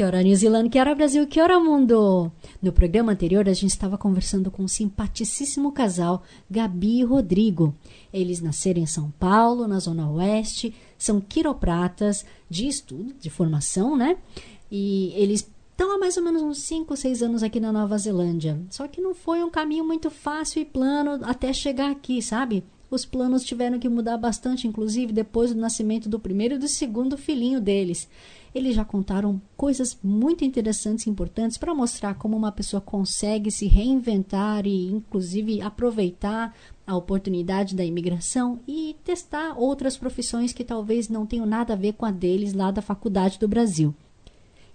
Que 0.00 0.04
hora 0.04 0.22
New 0.22 0.34
Zealand, 0.34 0.70
que 0.70 0.80
hora 0.80 0.94
Brasil, 0.94 1.26
que 1.26 1.38
hora 1.38 1.60
mundo! 1.60 2.32
No 2.62 2.72
programa 2.72 3.12
anterior, 3.12 3.46
a 3.46 3.52
gente 3.52 3.68
estava 3.68 3.98
conversando 3.98 4.50
com 4.50 4.62
um 4.62 4.66
simpaticíssimo 4.66 5.72
casal, 5.72 6.22
Gabi 6.50 7.00
e 7.00 7.04
Rodrigo. 7.04 7.74
Eles 8.10 8.40
nasceram 8.40 8.80
em 8.80 8.86
São 8.86 9.10
Paulo, 9.10 9.68
na 9.68 9.78
Zona 9.78 10.10
Oeste, 10.10 10.74
são 10.96 11.20
quiropratas 11.20 12.24
de 12.48 12.66
estudo, 12.66 13.12
de 13.20 13.28
formação, 13.28 13.94
né? 13.94 14.16
E 14.72 15.12
eles 15.16 15.46
estão 15.70 15.94
há 15.94 15.98
mais 15.98 16.16
ou 16.16 16.22
menos 16.22 16.40
uns 16.40 16.62
5 16.62 16.90
ou 16.90 16.96
6 16.96 17.22
anos 17.22 17.42
aqui 17.42 17.60
na 17.60 17.70
Nova 17.70 17.98
Zelândia. 17.98 18.58
Só 18.70 18.88
que 18.88 19.02
não 19.02 19.14
foi 19.14 19.44
um 19.44 19.50
caminho 19.50 19.84
muito 19.84 20.08
fácil 20.08 20.62
e 20.62 20.64
plano 20.64 21.20
até 21.24 21.52
chegar 21.52 21.90
aqui, 21.90 22.22
sabe? 22.22 22.64
Os 22.90 23.04
planos 23.04 23.44
tiveram 23.44 23.78
que 23.78 23.88
mudar 23.88 24.16
bastante, 24.16 24.66
inclusive 24.66 25.12
depois 25.12 25.54
do 25.54 25.60
nascimento 25.60 26.08
do 26.08 26.18
primeiro 26.18 26.54
e 26.54 26.58
do 26.58 26.66
segundo 26.66 27.18
filhinho 27.18 27.60
deles. 27.60 28.08
Eles 28.54 28.74
já 28.74 28.84
contaram 28.84 29.40
coisas 29.56 29.96
muito 30.02 30.44
interessantes 30.44 31.06
e 31.06 31.10
importantes 31.10 31.56
para 31.56 31.74
mostrar 31.74 32.14
como 32.14 32.36
uma 32.36 32.50
pessoa 32.50 32.80
consegue 32.80 33.50
se 33.50 33.66
reinventar 33.66 34.66
e, 34.66 34.86
inclusive, 34.86 35.62
aproveitar 35.62 36.54
a 36.84 36.96
oportunidade 36.96 37.76
da 37.76 37.84
imigração 37.84 38.58
e 38.66 38.96
testar 39.04 39.54
outras 39.56 39.96
profissões 39.96 40.52
que 40.52 40.64
talvez 40.64 41.08
não 41.08 41.24
tenham 41.24 41.46
nada 41.46 41.74
a 41.74 41.76
ver 41.76 41.92
com 41.92 42.04
a 42.04 42.10
deles 42.10 42.52
lá 42.52 42.72
da 42.72 42.82
faculdade 42.82 43.38
do 43.38 43.46
Brasil. 43.46 43.94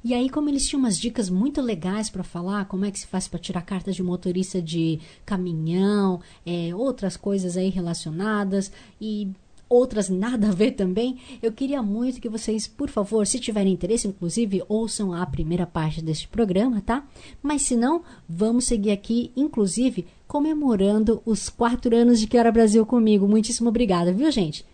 E 0.07 0.13
aí, 0.13 0.29
como 0.29 0.47
eles 0.49 0.67
tinham 0.67 0.79
umas 0.79 0.99
dicas 0.99 1.31
muito 1.31 1.59
legais 1.59 2.11
para 2.11 2.23
falar, 2.23 2.65
como 2.65 2.85
é 2.85 2.91
que 2.91 2.99
se 2.99 3.07
faz 3.07 3.27
para 3.27 3.39
tirar 3.39 3.63
carta 3.63 3.91
de 3.91 4.03
motorista 4.03 4.61
de 4.61 4.99
caminhão, 5.25 6.21
é, 6.45 6.75
outras 6.75 7.17
coisas 7.17 7.57
aí 7.57 7.69
relacionadas 7.69 8.71
e 9.01 9.31
outras 9.69 10.09
nada 10.09 10.49
a 10.49 10.51
ver 10.51 10.71
também, 10.71 11.19
eu 11.41 11.51
queria 11.51 11.81
muito 11.81 12.21
que 12.21 12.29
vocês, 12.29 12.67
por 12.67 12.89
favor, 12.89 13.25
se 13.25 13.39
tiverem 13.39 13.73
interesse, 13.73 14.07
inclusive, 14.07 14.63
ouçam 14.67 15.13
a 15.13 15.25
primeira 15.25 15.65
parte 15.65 16.01
deste 16.01 16.27
programa, 16.27 16.81
tá? 16.81 17.07
Mas 17.41 17.63
se 17.63 17.75
não, 17.75 18.03
vamos 18.27 18.65
seguir 18.65 18.91
aqui, 18.91 19.31
inclusive, 19.35 20.07
comemorando 20.27 21.21
os 21.25 21.49
quatro 21.49 21.95
anos 21.95 22.19
de 22.19 22.27
Que 22.27 22.37
Hora 22.37 22.51
Brasil 22.51 22.85
comigo. 22.85 23.27
Muitíssimo 23.27 23.69
obrigada, 23.69 24.13
viu, 24.13 24.31
gente? 24.31 24.65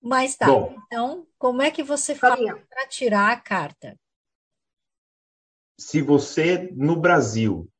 Mas 0.00 0.36
tá, 0.36 0.46
Bom, 0.46 0.76
então, 0.86 1.26
como 1.38 1.60
é 1.60 1.70
que 1.70 1.82
você 1.82 2.14
faz 2.14 2.38
para 2.68 2.86
tirar 2.88 3.32
a 3.32 3.36
carta? 3.36 3.96
se 5.78 6.02
você 6.02 6.70
no 6.74 6.96
Brasil 6.96 7.70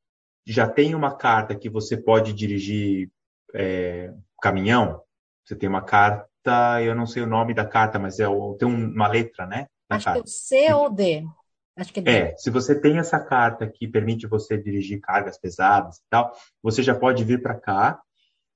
já 0.47 0.67
tem 0.67 0.95
uma 0.95 1.15
carta 1.15 1.55
que 1.55 1.69
você 1.69 1.97
pode 1.97 2.33
dirigir 2.33 3.11
é, 3.53 4.13
caminhão, 4.41 5.01
você 5.49 5.55
tem 5.55 5.67
uma 5.67 5.81
carta, 5.81 6.79
eu 6.83 6.93
não 6.93 7.07
sei 7.07 7.23
o 7.23 7.27
nome 7.27 7.55
da 7.55 7.65
carta, 7.65 7.97
mas 7.97 8.19
é 8.19 8.27
tem 8.59 8.67
uma 8.67 9.07
letra, 9.07 9.47
né? 9.47 9.65
Acho 9.89 10.05
carta. 10.05 10.21
que 10.21 10.29
é 10.29 10.31
C 10.31 10.73
ou 10.73 10.91
D. 10.91 11.25
Acho 11.75 11.91
que 11.91 11.99
é, 12.01 12.03
D. 12.03 12.11
é, 12.11 12.37
se 12.37 12.51
você 12.51 12.79
tem 12.79 12.99
essa 12.99 13.19
carta 13.19 13.67
que 13.67 13.87
permite 13.87 14.27
você 14.27 14.61
dirigir 14.61 15.01
cargas 15.01 15.39
pesadas 15.39 15.97
e 15.97 16.03
tal, 16.07 16.31
você 16.61 16.83
já 16.83 16.93
pode 16.93 17.23
vir 17.23 17.41
para 17.41 17.59
cá 17.59 17.99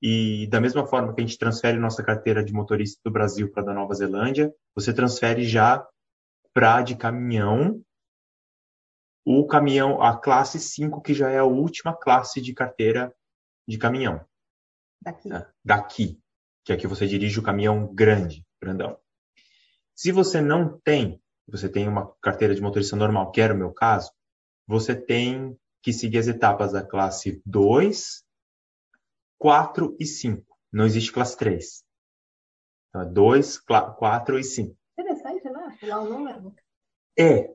e 0.00 0.46
da 0.46 0.60
mesma 0.60 0.86
forma 0.86 1.12
que 1.12 1.20
a 1.20 1.26
gente 1.26 1.36
transfere 1.36 1.78
nossa 1.78 2.02
carteira 2.02 2.44
de 2.44 2.52
motorista 2.52 3.00
do 3.04 3.10
Brasil 3.10 3.50
para 3.50 3.64
da 3.64 3.74
Nova 3.74 3.94
Zelândia, 3.94 4.54
você 4.72 4.94
transfere 4.94 5.42
já 5.42 5.84
para 6.52 6.82
de 6.82 6.94
caminhão 6.94 7.82
o 9.26 9.46
caminhão, 9.46 10.00
a 10.02 10.16
classe 10.16 10.60
5, 10.60 11.00
que 11.00 11.14
já 11.14 11.30
é 11.30 11.38
a 11.38 11.44
última 11.44 11.96
classe 11.96 12.40
de 12.40 12.52
carteira 12.52 13.12
de 13.66 13.78
caminhão. 13.78 14.24
Daqui. 15.02 15.28
Né? 15.30 15.46
Daqui, 15.64 16.20
que 16.64 16.72
é 16.72 16.76
que 16.76 16.86
você 16.86 17.06
dirige 17.06 17.38
o 17.38 17.42
caminhão 17.42 17.92
grande, 17.94 18.44
grandão. 18.60 18.98
Se 19.94 20.10
você 20.10 20.40
não 20.40 20.80
tem, 20.80 21.20
você 21.46 21.68
tem 21.68 21.86
uma 21.86 22.12
carteira 22.20 22.54
de 22.54 22.62
motorista 22.62 22.96
normal, 22.96 23.30
que 23.30 23.40
era 23.40 23.54
o 23.54 23.56
meu 23.56 23.72
caso, 23.72 24.10
você 24.66 24.94
tem 24.94 25.56
que 25.82 25.92
seguir 25.92 26.18
as 26.18 26.26
etapas 26.26 26.72
da 26.72 26.82
classe 26.82 27.42
2, 27.44 28.24
4 29.38 29.96
e 30.00 30.06
5. 30.06 30.42
Não 30.72 30.86
existe 30.86 31.12
classe 31.12 31.36
3. 31.36 31.84
Então, 32.88 33.02
é 33.02 33.04
2, 33.04 33.58
4 33.58 34.38
e 34.38 34.44
5. 34.44 34.76
Interessante, 34.98 35.44
né? 35.44 35.76
Pular 35.78 36.00
o 36.00 36.08
número. 36.08 36.54
É, 37.16 37.54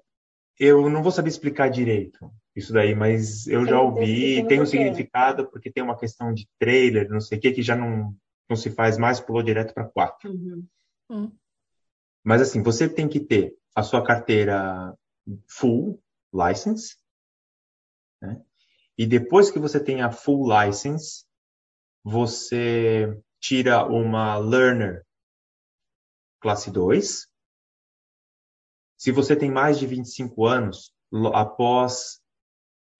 eu 0.60 0.90
não 0.90 1.02
vou 1.02 1.12
saber 1.12 1.30
explicar 1.30 1.70
direito 1.70 2.32
isso 2.56 2.74
daí, 2.74 2.94
mas 2.94 3.48
eu 3.48 3.66
já 3.66 3.80
ouvi, 3.82 4.46
tem 4.48 4.62
um 4.62 4.66
significado 4.66 5.50
porque 5.50 5.72
tem 5.72 5.84
uma 5.84 5.98
questão 5.98 6.34
de 6.34 6.48
trailer, 6.60 7.10
não 7.10 7.22
sei 7.22 7.38
o 7.38 7.42
que, 7.42 7.54
que 7.54 7.62
já 7.62 7.76
não, 7.76 8.14
não 8.50 8.58
se 8.58 8.72
faz 8.72 8.98
mais, 8.98 9.20
pulou 9.20 9.44
direto 9.44 9.74
para 9.74 9.88
quatro. 9.88 10.32
Uhum. 10.32 10.68
Uhum. 11.10 11.38
Mas 12.24 12.42
assim, 12.42 12.64
você 12.64 12.90
tem 12.90 13.08
que 13.08 13.20
ter 13.20 13.56
a 13.76 13.84
sua 13.84 14.04
carteira 14.04 14.94
full 15.48 16.02
license, 16.34 16.98
né? 18.22 18.42
E 18.98 19.06
depois 19.06 19.50
que 19.50 19.60
você 19.60 19.82
tem 19.82 20.02
a 20.02 20.12
full 20.12 20.48
license, 20.50 21.26
você 22.04 23.18
tira 23.40 23.86
uma 23.86 24.38
learner 24.38 25.06
classe 26.42 26.72
2, 26.72 27.28
se 28.98 29.12
você 29.12 29.36
tem 29.36 29.50
mais 29.50 29.80
de 29.80 29.88
25 29.88 30.46
anos, 30.46 30.94
após 31.34 32.22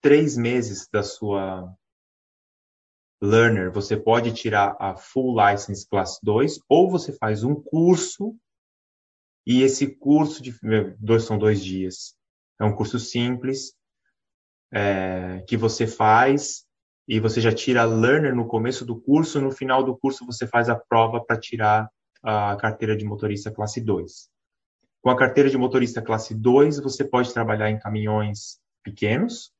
três 0.00 0.36
meses 0.36 0.88
da 0.90 1.02
sua 1.02 1.74
learner, 3.20 3.70
você 3.70 3.96
pode 3.96 4.32
tirar 4.32 4.76
a 4.80 4.96
full 4.96 5.34
license 5.38 5.86
class 5.88 6.18
2, 6.22 6.60
ou 6.68 6.90
você 6.90 7.12
faz 7.12 7.44
um 7.44 7.54
curso, 7.54 8.36
e 9.46 9.62
esse 9.62 9.86
curso 9.86 10.42
de 10.42 10.54
dois 10.98 11.24
são 11.24 11.38
dois 11.38 11.62
dias. 11.62 12.16
É 12.60 12.64
um 12.64 12.74
curso 12.74 12.98
simples 12.98 13.74
é, 14.72 15.42
que 15.46 15.56
você 15.56 15.86
faz 15.86 16.64
e 17.08 17.18
você 17.18 17.40
já 17.40 17.52
tira 17.52 17.82
a 17.82 17.86
learner 17.86 18.34
no 18.34 18.46
começo 18.46 18.84
do 18.84 19.00
curso, 19.00 19.40
no 19.40 19.50
final 19.50 19.82
do 19.82 19.96
curso 19.96 20.24
você 20.24 20.46
faz 20.46 20.68
a 20.68 20.76
prova 20.76 21.24
para 21.24 21.40
tirar 21.40 21.90
a 22.22 22.54
carteira 22.56 22.96
de 22.96 23.04
motorista 23.04 23.50
classe 23.50 23.80
2. 23.80 24.30
Com 25.02 25.10
a 25.10 25.16
carteira 25.16 25.48
de 25.48 25.56
motorista 25.56 26.02
classe 26.02 26.34
2, 26.34 26.78
você 26.78 27.02
pode 27.02 27.32
trabalhar 27.32 27.70
em 27.70 27.78
caminhões 27.78 28.60
pequenos, 28.84 29.50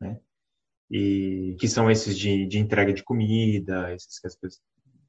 né? 0.00 0.20
E 0.90 1.56
que 1.60 1.68
são 1.68 1.90
esses 1.90 2.18
de, 2.18 2.46
de 2.46 2.58
entrega 2.58 2.92
de 2.92 3.02
comida, 3.02 3.94
esses 3.94 4.18
que 4.18 4.26
as 4.26 4.34
pessoas. 4.34 4.62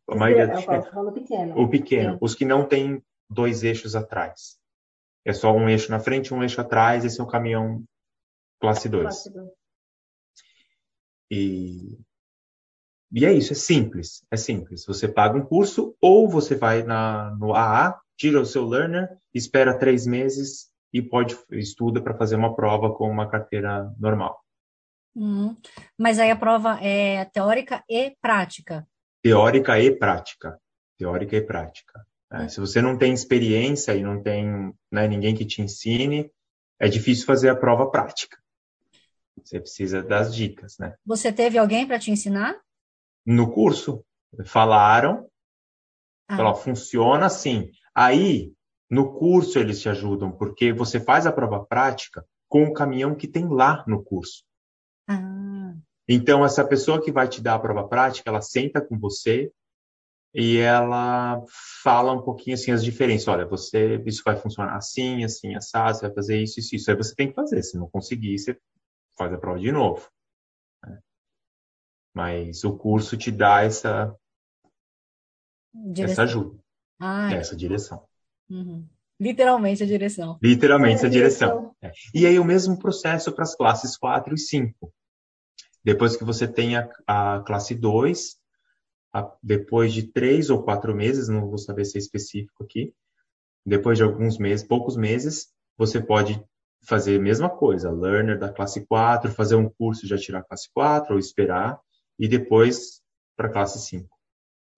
A 0.09 0.16
maioria 0.16 0.44
é, 0.44 1.00
o 1.00 1.12
pequeno. 1.12 1.62
O 1.62 1.69
pequeno, 1.69 2.18
os 2.22 2.36
que 2.36 2.46
não 2.46 2.68
têm 2.68 3.02
dois 3.30 3.64
eixos 3.64 3.96
atrás. 3.96 4.59
É 5.25 5.34
só 5.34 5.52
um 5.53 5.70
eixo 5.70 5.90
na 5.91 6.00
frente 6.00 6.28
e 6.28 6.34
um 6.34 6.44
eixo 6.44 6.59
atrás, 6.59 7.06
esse 7.06 7.20
é 7.20 7.24
um 7.24 7.28
caminhão 7.28 7.84
classe 8.59 8.90
2. 8.90 9.30
E, 11.31 11.97
e 13.12 13.25
é 13.25 13.31
isso, 13.31 13.53
é 13.53 13.56
simples, 13.56 14.25
é 14.30 14.38
simples. 14.38 14.86
Você 14.86 15.08
paga 15.08 15.38
um 15.38 15.46
curso 15.46 15.96
ou 16.02 16.28
você 16.28 16.56
vai 16.56 16.84
na, 16.84 17.36
no 17.40 17.53
AA, 17.53 18.00
tira 18.18 18.40
o 18.40 18.46
seu 18.46 18.66
learner, 18.66 19.09
espera 19.34 19.78
três 19.78 20.06
meses 20.06 20.70
e 20.94 21.02
pode 21.02 21.38
estuda 21.52 22.02
para 22.02 22.17
fazer 22.17 22.35
uma 22.35 22.55
prova 22.55 22.94
com 22.94 23.09
uma 23.09 23.29
carteira 23.29 23.94
normal. 23.97 24.44
Uhum. 25.16 25.55
Mas 25.97 26.19
aí 26.19 26.31
a 26.31 26.35
prova 26.35 26.79
é 26.81 27.25
teórica 27.25 27.84
e 27.90 28.16
prática. 28.22 28.87
Teórica 29.22 29.79
e 29.79 29.91
prática. 29.97 30.59
Teórica 30.97 31.35
e 31.35 31.41
prática. 31.41 32.05
É, 32.31 32.47
se 32.47 32.59
você 32.59 32.81
não 32.81 32.97
tem 32.97 33.13
experiência 33.13 33.93
e 33.93 34.02
não 34.02 34.22
tem 34.22 34.73
né, 34.91 35.08
ninguém 35.08 35.35
que 35.35 35.46
te 35.46 35.61
ensine, 35.61 36.31
é 36.79 36.87
difícil 36.87 37.25
fazer 37.25 37.49
a 37.49 37.55
prova 37.55 37.90
prática. 37.91 38.37
Você 39.43 39.59
precisa 39.59 40.02
das 40.02 40.34
dicas, 40.34 40.78
né? 40.79 40.96
Você 41.05 41.31
teve 41.31 41.57
alguém 41.57 41.85
para 41.85 41.99
te 41.99 42.11
ensinar? 42.11 42.55
No 43.25 43.52
curso. 43.52 44.03
Falaram. 44.46 45.28
Ah. 46.28 46.37
Falou, 46.37 46.55
funciona 46.55 47.25
assim. 47.25 47.69
Aí, 47.93 48.53
no 48.90 49.14
curso, 49.17 49.59
eles 49.59 49.81
te 49.81 49.90
ajudam, 49.90 50.31
porque 50.31 50.72
você 50.72 50.99
faz 50.99 51.25
a 51.25 51.31
prova 51.31 51.66
prática 51.66 52.25
com 52.47 52.64
o 52.64 52.73
caminhão 52.73 53.16
que 53.16 53.28
tem 53.28 53.47
lá 53.47 53.84
no 53.87 54.03
curso. 54.03 54.43
Ah. 55.08 55.76
Então, 56.08 56.44
essa 56.44 56.66
pessoa 56.66 57.02
que 57.02 57.12
vai 57.12 57.28
te 57.28 57.42
dar 57.42 57.56
a 57.56 57.59
prova 57.59 57.88
prática, 57.88 58.30
ela 58.30 58.42
senta 58.42 58.82
com 58.82 58.98
você 58.98 59.52
e 60.34 60.58
ela 60.58 61.44
fala 61.84 62.14
um 62.14 62.22
pouquinho 62.22 62.56
assim 62.56 62.72
as 62.72 62.84
diferenças. 62.84 63.28
Olha, 63.28 63.46
você 63.46 64.02
isso 64.06 64.24
vai 64.24 64.36
funcionar 64.36 64.76
assim, 64.76 65.24
assim, 65.24 65.56
assado, 65.56 65.98
você 65.98 66.06
vai 66.08 66.16
fazer 66.16 66.42
isso, 66.42 66.59
isso, 66.59 66.76
isso. 66.76 66.90
Aí 66.90 66.98
você 66.98 67.14
tem 67.16 67.30
que 67.30 67.36
fazer. 67.36 67.62
Se 67.64 67.78
não 67.78 67.90
conseguir, 67.90 68.38
você 68.38 68.58
faz 69.18 69.34
a 69.34 69.38
prova 69.38 69.59
de 69.59 69.72
novo. 69.72 70.09
Né? 70.86 71.00
Mas 72.14 72.64
o 72.64 72.78
curso 72.78 73.18
te 73.18 73.32
dá 73.32 73.64
essa 73.64 74.16
direção. 75.74 76.12
essa 76.12 76.24
ajuda, 76.24 76.59
ah, 77.00 77.34
essa 77.34 77.56
direção. 77.56 78.08
Uhum. 78.50 78.88
Literalmente 79.22 79.84
a 79.84 79.85
direção. 79.85 80.40
Literalmente 80.41 81.03
é, 81.03 81.08
a 81.08 81.09
direção. 81.09 81.76
É. 81.79 81.91
E 82.12 82.26
aí 82.26 82.40
o 82.40 82.44
mesmo 82.44 82.79
processo 82.79 83.32
para 83.32 83.44
as 83.44 83.56
classes 83.56 83.96
4 83.96 84.34
e 84.34 84.38
5. 84.40 84.91
Depois 85.84 86.18
que 86.18 86.23
você 86.23 86.47
tem 86.47 86.76
a, 86.76 86.90
a 87.06 87.44
classe 87.46 87.76
2, 87.76 88.35
a, 89.14 89.32
depois 89.44 89.94
de 89.94 90.08
três 90.08 90.50
ou 90.50 90.64
quatro 90.64 90.96
meses, 90.96 91.29
não 91.29 91.47
vou 91.47 91.59
saber 91.59 91.85
se 91.85 92.00
é 92.00 92.02
específico 92.02 92.64
aqui, 92.64 92.96
depois 93.64 93.96
de 93.96 94.03
alguns 94.03 94.40
meses, 94.40 94.66
poucos 94.66 94.97
meses, 94.97 95.50
você 95.78 96.02
pode 96.02 96.44
fazer 96.84 97.20
a 97.20 97.22
mesma 97.22 97.47
coisa, 97.47 97.91
learner 97.91 98.40
da 98.40 98.52
classe 98.52 98.84
4, 98.88 99.32
fazer 99.32 99.53
um 99.53 99.70
curso 99.70 100.08
já 100.08 100.17
tirar 100.17 100.40
a 100.40 100.44
classe 100.44 100.67
4 100.74 101.14
ou 101.14 101.20
esperar, 101.20 101.79
e 102.17 102.28
depois 102.28 103.03
para 103.38 103.50
a 103.50 103.52
classe 103.52 103.79
5. 103.88 104.09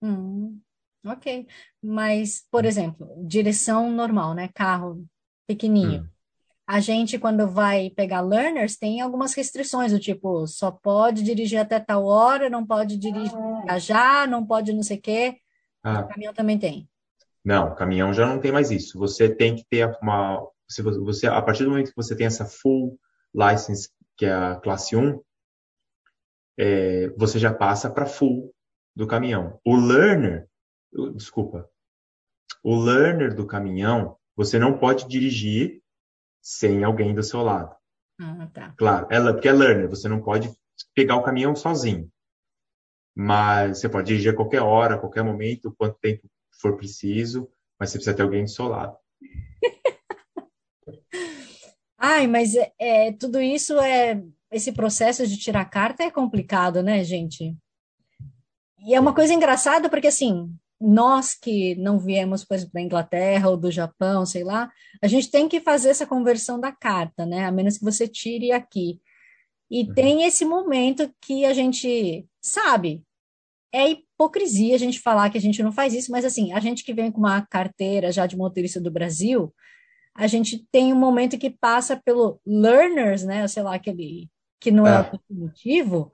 Hum. 0.02 0.60
Ok. 1.06 1.48
Mas, 1.82 2.46
por 2.50 2.66
exemplo, 2.66 3.08
direção 3.28 3.92
normal, 3.92 4.34
né? 4.34 4.50
Carro 4.54 5.06
pequenininho. 5.48 6.04
Hum. 6.04 6.08
A 6.66 6.80
gente, 6.80 7.20
quando 7.20 7.46
vai 7.48 7.90
pegar 7.90 8.22
learners, 8.22 8.78
tem 8.78 9.02
algumas 9.02 9.34
restrições, 9.34 9.92
do 9.92 10.00
tipo, 10.00 10.48
só 10.48 10.72
pode 10.72 11.22
dirigir 11.22 11.60
até 11.60 11.78
tal 11.78 12.06
hora, 12.06 12.50
não 12.50 12.66
pode 12.66 12.98
dirigir 12.98 13.38
ah. 13.68 13.78
já, 13.78 14.26
não 14.26 14.46
pode 14.46 14.72
não 14.72 14.82
sei 14.82 14.98
o 14.98 15.02
quê. 15.02 15.38
Ah. 15.84 16.02
O 16.02 16.08
caminhão 16.08 16.34
também 16.34 16.58
tem. 16.58 16.90
Não, 17.44 17.76
caminhão 17.76 18.14
já 18.14 18.26
não 18.26 18.40
tem 18.40 18.52
mais 18.52 18.72
isso. 18.72 18.98
Você 18.98 19.28
tem 19.28 19.56
que 19.56 19.66
ter 19.70 19.98
uma. 20.02 20.48
Se 20.70 20.82
você, 20.82 21.28
a 21.28 21.42
partir 21.42 21.66
do 21.66 21.72
momento 21.72 21.90
que 21.90 21.96
você 21.96 22.16
tem 22.16 22.26
essa 22.26 22.46
full 22.46 22.98
license, 23.36 23.90
que 24.16 24.26
é 24.26 24.32
a 24.32 24.56
classe 24.56 24.96
1, 24.96 25.20
é, 26.58 27.10
você 27.18 27.38
já 27.38 27.54
passa 27.54 27.90
para 27.90 28.06
full 28.06 28.54
do 28.96 29.06
caminhão. 29.06 29.60
O 29.66 29.76
learner, 29.76 30.48
desculpa, 31.14 31.70
o 32.64 32.76
learner 32.76 33.36
do 33.36 33.46
caminhão, 33.46 34.18
você 34.36 34.58
não 34.58 34.78
pode 34.78 35.08
dirigir 35.08 35.82
sem 36.42 36.84
alguém 36.84 37.14
do 37.14 37.24
seu 37.24 37.42
lado. 37.42 37.76
Ah, 38.20 38.48
tá. 38.54 38.74
Claro, 38.78 39.08
ela, 39.10 39.34
porque 39.34 39.48
é 39.48 39.54
learner, 39.54 39.90
você 39.90 40.08
não 40.08 40.22
pode 40.22 40.52
pegar 40.94 41.16
o 41.16 41.24
caminhão 41.24 41.56
sozinho. 41.56 42.10
Mas 43.16 43.80
você 43.80 43.90
pode 43.90 44.08
dirigir 44.08 44.34
a 44.34 44.36
qualquer 44.36 44.62
hora, 44.62 44.96
a 44.96 45.00
qualquer 45.00 45.24
momento, 45.24 45.74
quanto 45.78 46.00
tempo 46.00 46.28
for 46.60 46.76
preciso, 46.78 47.50
mas 47.80 47.90
você 47.90 47.98
precisa 47.98 48.16
ter 48.16 48.24
alguém 48.24 48.44
do 48.44 48.50
seu 48.50 48.68
lado. 48.68 48.98
Ai, 51.98 52.28
mas 52.28 52.56
é, 52.56 52.74
é, 52.80 53.12
tudo 53.14 53.42
isso 53.42 53.80
é. 53.80 54.24
Esse 54.52 54.72
processo 54.72 55.26
de 55.26 55.38
tirar 55.38 55.66
carta 55.66 56.04
é 56.04 56.12
complicado, 56.12 56.84
né, 56.84 57.04
gente? 57.04 57.58
E 58.86 58.94
é 58.94 59.00
uma 59.00 59.16
coisa 59.16 59.34
engraçada 59.34 59.90
porque, 59.90 60.08
assim, 60.08 60.54
nós 60.84 61.34
que 61.34 61.76
não 61.76 61.98
viemos, 61.98 62.44
por 62.44 62.56
exemplo, 62.56 62.74
da 62.74 62.82
Inglaterra 62.82 63.50
ou 63.50 63.56
do 63.56 63.72
Japão, 63.72 64.26
sei 64.26 64.44
lá, 64.44 64.70
a 65.02 65.08
gente 65.08 65.32
tem 65.32 65.48
que 65.48 65.62
fazer 65.62 65.90
essa 65.90 66.06
conversão 66.06 66.60
da 66.60 66.74
carta, 66.74 67.26
né? 67.26 67.46
A 67.46 67.52
menos 67.52 67.78
que 67.78 67.86
você 67.86 68.06
tire 68.06 68.52
aqui. 68.52 69.00
E 69.72 69.84
uhum. 69.84 69.94
tem 69.94 70.24
esse 70.26 70.44
momento 70.44 71.10
que 71.22 71.46
a 71.46 71.54
gente 71.54 72.28
sabe, 72.42 73.02
é 73.74 73.92
hipocrisia 73.92 74.76
a 74.76 74.80
gente 74.80 75.00
falar 75.00 75.30
que 75.30 75.38
a 75.38 75.42
gente 75.42 75.64
não 75.64 75.72
faz 75.72 75.94
isso, 75.94 76.12
mas 76.12 76.26
assim, 76.26 76.52
a 76.52 76.60
gente 76.60 76.84
que 76.84 76.94
vem 76.94 77.10
com 77.10 77.20
uma 77.20 77.42
carteira 77.46 78.12
já 78.12 78.28
de 78.28 78.36
motorista 78.36 78.82
do 78.82 78.92
Brasil, 78.92 79.54
a 80.14 80.28
gente 80.28 80.68
tem 80.70 80.92
um 80.92 81.00
momento 81.00 81.38
que 81.38 81.50
passa 81.50 81.96
pelo 81.96 82.42
learners, 82.46 83.24
né? 83.24 83.48
Sei 83.48 83.64
lá, 83.64 83.76
aquele 83.76 84.30
que 84.60 84.70
não 84.70 84.86
é, 84.86 84.98
é 84.98 85.20
o 85.30 85.34
motivo, 85.34 86.12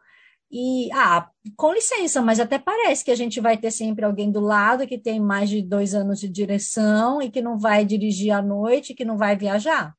e, 0.51 0.91
ah, 0.93 1.29
com 1.55 1.73
licença, 1.73 2.21
mas 2.21 2.39
até 2.39 2.57
parece 2.57 3.05
que 3.05 3.11
a 3.11 3.15
gente 3.15 3.39
vai 3.39 3.57
ter 3.57 3.69
sempre 3.69 4.03
alguém 4.03 4.31
do 4.31 4.39
lado 4.39 4.87
que 4.87 4.97
tem 4.97 5.19
mais 5.19 5.49
de 5.49 5.61
dois 5.61 5.93
anos 5.93 6.19
de 6.19 6.27
direção 6.27 7.21
e 7.21 7.29
que 7.29 7.41
não 7.41 7.57
vai 7.57 7.85
dirigir 7.85 8.31
à 8.31 8.41
noite, 8.41 8.95
que 8.95 9.05
não 9.05 9.17
vai 9.17 9.35
viajar. 9.35 9.95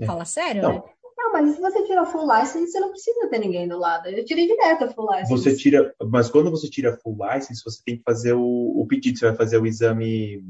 É. 0.00 0.06
Fala 0.06 0.24
sério, 0.24 0.62
não. 0.62 0.74
né? 0.74 0.82
Não, 1.16 1.32
mas 1.32 1.54
se 1.54 1.60
você 1.60 1.84
tira 1.84 2.04
full 2.04 2.26
license, 2.26 2.72
você 2.72 2.80
não 2.80 2.90
precisa 2.90 3.28
ter 3.28 3.38
ninguém 3.38 3.68
do 3.68 3.78
lado. 3.78 4.08
Eu 4.08 4.24
tirei 4.24 4.48
direto 4.48 4.84
a 4.84 4.88
full 4.88 5.08
license. 5.08 5.30
Você 5.30 5.56
tira, 5.56 5.94
mas 6.02 6.28
quando 6.28 6.50
você 6.50 6.68
tira 6.68 6.98
full 7.00 7.16
license, 7.16 7.62
você 7.64 7.80
tem 7.84 7.96
que 7.96 8.02
fazer 8.02 8.32
o, 8.32 8.42
o 8.42 8.86
pedido, 8.88 9.18
você 9.18 9.26
vai 9.26 9.36
fazer 9.36 9.58
o 9.58 9.66
exame, 9.66 10.44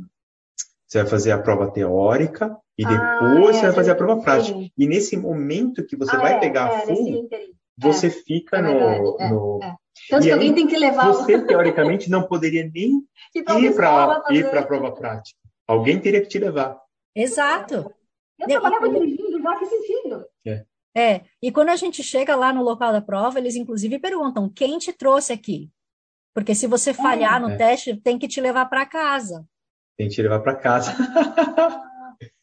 você 0.86 1.02
vai 1.02 1.06
fazer 1.06 1.32
a 1.32 1.38
prova 1.38 1.70
teórica 1.70 2.56
e 2.78 2.86
ah, 2.86 2.88
depois 2.88 3.56
ah, 3.56 3.58
é, 3.58 3.60
você 3.60 3.66
vai 3.66 3.74
fazer 3.74 3.90
a 3.90 3.94
prova 3.94 4.22
prática. 4.22 4.58
E 4.76 4.86
nesse 4.86 5.16
momento 5.18 5.84
que 5.84 5.96
você 5.96 6.16
ah, 6.16 6.20
vai 6.20 6.34
é, 6.34 6.40
pegar 6.40 6.72
é, 6.72 6.86
full, 6.86 7.28
você 7.76 8.08
é, 8.08 8.10
fica 8.10 8.58
é 8.58 8.62
no, 8.62 9.20
é, 9.20 9.30
no... 9.30 9.60
É. 9.62 9.74
Tanto 10.08 10.24
e 10.24 10.26
que 10.26 10.32
alguém 10.32 10.54
tem 10.54 10.66
que 10.66 10.76
levar. 10.76 11.06
Você, 11.06 11.44
teoricamente, 11.44 12.10
não 12.10 12.22
poderia 12.22 12.68
nem 12.72 13.06
ir 13.34 13.74
para 13.74 14.24
ir 14.30 14.50
para 14.50 14.60
a 14.60 14.66
prova 14.66 14.92
prática. 14.92 15.38
Alguém 15.66 16.00
teria 16.00 16.20
que 16.20 16.28
te 16.28 16.38
levar. 16.38 16.80
Exato. 17.14 17.92
Eu 18.38 18.48
trabalhava 18.48 18.88
dirigindo, 18.88 19.40
já 19.40 19.58
que 19.58 19.66
sentido. 19.66 20.26
É. 20.46 20.64
é, 20.96 21.20
e 21.40 21.52
quando 21.52 21.68
a 21.68 21.76
gente 21.76 22.02
chega 22.02 22.34
lá 22.34 22.52
no 22.52 22.62
local 22.62 22.92
da 22.92 23.00
prova, 23.00 23.38
eles 23.38 23.54
inclusive 23.54 23.98
perguntam 23.98 24.48
quem 24.48 24.78
te 24.78 24.92
trouxe 24.92 25.32
aqui. 25.32 25.70
Porque 26.34 26.54
se 26.54 26.66
você 26.66 26.94
falhar 26.94 27.40
no 27.40 27.56
teste, 27.56 27.94
tem 27.96 28.18
que 28.18 28.26
te 28.26 28.40
levar 28.40 28.66
para 28.66 28.86
casa. 28.86 29.46
Tem 29.96 30.08
que 30.08 30.14
te 30.14 30.22
levar 30.22 30.40
para 30.40 30.56
casa. 30.56 30.92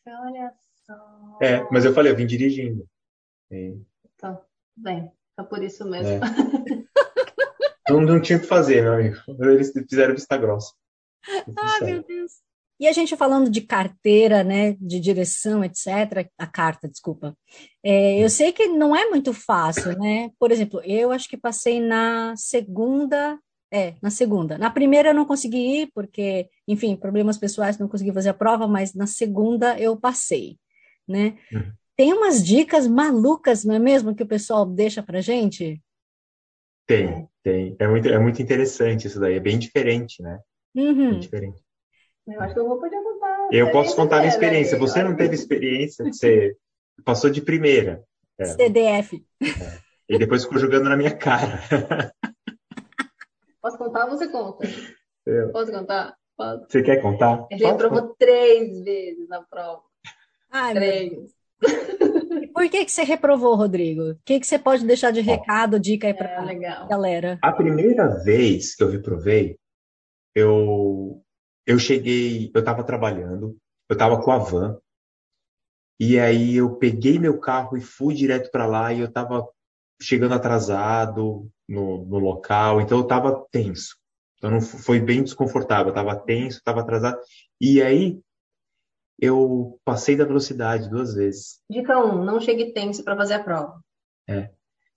olha 0.07 0.53
só. 0.85 1.37
É, 1.41 1.67
mas 1.71 1.85
eu 1.85 1.93
falei, 1.93 2.11
eu 2.11 2.15
vim 2.15 2.27
dirigindo. 2.27 2.87
Então, 3.51 4.39
bem. 4.77 5.11
É 5.39 5.43
por 5.43 5.63
isso 5.63 5.85
mesmo. 5.89 6.11
É. 6.13 6.19
não, 7.89 8.01
não 8.01 8.21
tinha 8.21 8.37
o 8.37 8.41
que 8.41 8.47
fazer, 8.47 8.81
meu 8.81 8.93
amigo. 8.93 9.17
Eles 9.39 9.71
fizeram 9.89 10.13
vista 10.13 10.37
grossa. 10.37 10.73
Ai, 11.57 11.79
meu 11.81 12.03
Deus. 12.03 12.33
E 12.79 12.87
a 12.87 12.93
gente 12.93 13.17
falando 13.17 13.49
de 13.49 13.59
carteira, 13.59 14.41
né, 14.41 14.73
de 14.79 15.01
direção, 15.01 15.63
etc., 15.63 16.29
a 16.37 16.47
carta, 16.47 16.87
desculpa. 16.87 17.35
É, 17.83 18.23
eu 18.23 18.29
sei 18.29 18.53
que 18.53 18.67
não 18.67 18.95
é 18.95 19.09
muito 19.09 19.33
fácil, 19.33 19.97
né? 19.99 20.31
Por 20.39 20.49
exemplo, 20.49 20.81
eu 20.85 21.11
acho 21.11 21.27
que 21.27 21.35
passei 21.35 21.81
na 21.81 22.33
segunda, 22.37 23.37
é, 23.69 23.95
na 24.01 24.09
segunda. 24.09 24.57
Na 24.57 24.69
primeira 24.69 25.09
eu 25.09 25.13
não 25.13 25.25
consegui 25.25 25.81
ir, 25.81 25.91
porque, 25.93 26.49
enfim, 26.65 26.95
problemas 26.95 27.37
pessoais, 27.37 27.77
não 27.77 27.89
consegui 27.89 28.13
fazer 28.13 28.29
a 28.29 28.33
prova, 28.33 28.65
mas 28.65 28.93
na 28.93 29.05
segunda 29.05 29.77
eu 29.77 29.97
passei, 29.97 30.57
né? 31.05 31.37
Uhum. 31.51 31.73
Tem 31.99 32.13
umas 32.13 32.41
dicas 32.41 32.87
malucas, 32.87 33.65
não 33.65 33.75
é 33.75 33.79
mesmo, 33.79 34.15
que 34.15 34.23
o 34.23 34.25
pessoal 34.25 34.65
deixa 34.65 35.03
pra 35.03 35.19
gente? 35.19 35.83
Tem, 36.87 37.27
tem. 37.43 37.75
É 37.77 37.87
muito, 37.89 38.07
é 38.07 38.17
muito 38.17 38.41
interessante 38.41 39.05
isso 39.05 39.19
daí. 39.19 39.35
É 39.35 39.39
bem 39.41 39.59
diferente, 39.59 40.23
né? 40.23 40.39
Uhum. 40.73 41.09
Bem 41.09 41.19
diferente. 41.19 41.61
Eu 42.25 42.39
acho 42.39 42.53
que 42.53 42.59
eu 42.61 42.69
vou 42.69 42.79
poder 42.79 43.03
contar. 43.03 43.49
Eu 43.51 43.69
posso 43.71 43.93
contar 43.97 44.15
a 44.15 44.19
minha 44.19 44.29
experiência. 44.29 44.75
Né? 44.75 44.79
Você 44.79 45.03
não 45.03 45.13
teve 45.13 45.35
experiência, 45.35 46.05
você 46.09 46.55
passou 47.03 47.29
de 47.29 47.41
primeira. 47.41 48.01
É. 48.37 48.45
CDF. 48.45 49.21
É. 49.41 49.79
E 50.07 50.17
depois 50.17 50.45
ficou 50.45 50.57
jogando 50.57 50.87
na 50.87 50.95
minha 50.95 51.13
cara. 51.17 51.61
Posso 53.61 53.77
contar 53.77 54.05
ou 54.05 54.11
você 54.11 54.29
conta? 54.29 54.65
Eu. 55.25 55.51
Posso 55.51 55.69
contar? 55.69 56.15
Posso. 56.37 56.65
Você 56.69 56.81
quer 56.81 57.01
contar? 57.01 57.45
Ele 57.51 57.65
aprovou 57.65 58.15
três 58.17 58.85
vezes 58.85 59.27
na 59.27 59.43
prova. 59.43 59.83
Ai, 60.49 60.73
três. 60.73 61.38
E 61.61 62.47
por 62.47 62.69
que, 62.69 62.85
que 62.85 62.91
você 62.91 63.03
reprovou, 63.03 63.55
Rodrigo? 63.55 64.11
O 64.11 64.19
que, 64.25 64.39
que 64.39 64.47
você 64.47 64.57
pode 64.57 64.85
deixar 64.85 65.11
de 65.11 65.21
recado, 65.21 65.79
dica 65.79 66.07
aí 66.07 66.13
para 66.13 66.29
é, 66.29 66.67
a 66.67 66.85
galera? 66.85 67.39
A 67.41 67.51
primeira 67.51 68.07
vez 68.23 68.75
que 68.75 68.83
eu 68.83 68.89
reprovei, 68.89 69.57
eu, 70.35 71.21
eu 71.65 71.77
cheguei, 71.79 72.51
eu 72.53 72.59
estava 72.59 72.83
trabalhando, 72.83 73.57
eu 73.89 73.93
estava 73.93 74.21
com 74.21 74.31
a 74.31 74.37
van, 74.37 74.77
e 75.99 76.17
aí 76.17 76.55
eu 76.55 76.75
peguei 76.77 77.19
meu 77.19 77.39
carro 77.39 77.75
e 77.75 77.81
fui 77.81 78.13
direto 78.13 78.49
para 78.51 78.65
lá, 78.65 78.93
e 78.93 78.99
eu 78.99 79.07
estava 79.07 79.45
chegando 80.01 80.33
atrasado 80.33 81.49
no, 81.67 82.05
no 82.05 82.19
local, 82.19 82.79
então 82.79 82.99
eu 82.99 83.03
estava 83.03 83.45
tenso. 83.51 83.97
Então 84.37 84.49
não 84.49 84.61
foi 84.61 85.01
bem 85.01 85.21
desconfortável, 85.21 85.87
eu 85.87 85.89
estava 85.89 86.15
tenso, 86.15 86.59
estava 86.59 86.79
atrasado. 86.79 87.19
E 87.59 87.81
aí 87.81 88.17
eu 89.21 89.79
passei 89.83 90.15
da 90.15 90.25
velocidade 90.25 90.89
duas 90.89 91.13
vezes. 91.13 91.59
Dica 91.69 91.97
1, 91.97 92.07
um, 92.07 92.23
não 92.23 92.39
chegue 92.39 92.73
tenso 92.73 93.03
para 93.03 93.17
fazer 93.17 93.35
a 93.35 93.43
prova. 93.43 93.79
É. 94.27 94.49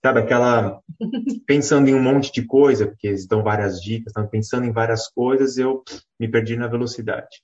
Sabe, 0.05 0.19
aquela. 0.19 0.81
pensando 1.47 1.87
em 1.87 1.95
um 1.95 2.01
monte 2.01 2.31
de 2.31 2.45
coisa, 2.45 2.87
porque 2.87 3.07
eles 3.07 3.25
dão 3.25 3.41
várias 3.41 3.81
dicas, 3.81 4.07
estão 4.07 4.27
pensando 4.27 4.65
em 4.65 4.71
várias 4.71 5.07
coisas, 5.09 5.57
eu 5.57 5.83
me 6.19 6.29
perdi 6.29 6.57
na 6.57 6.67
velocidade. 6.67 7.41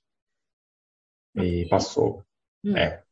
E 1.34 1.66
passou. 1.68 2.22
Hum. 2.64 2.76
É. 2.76 3.02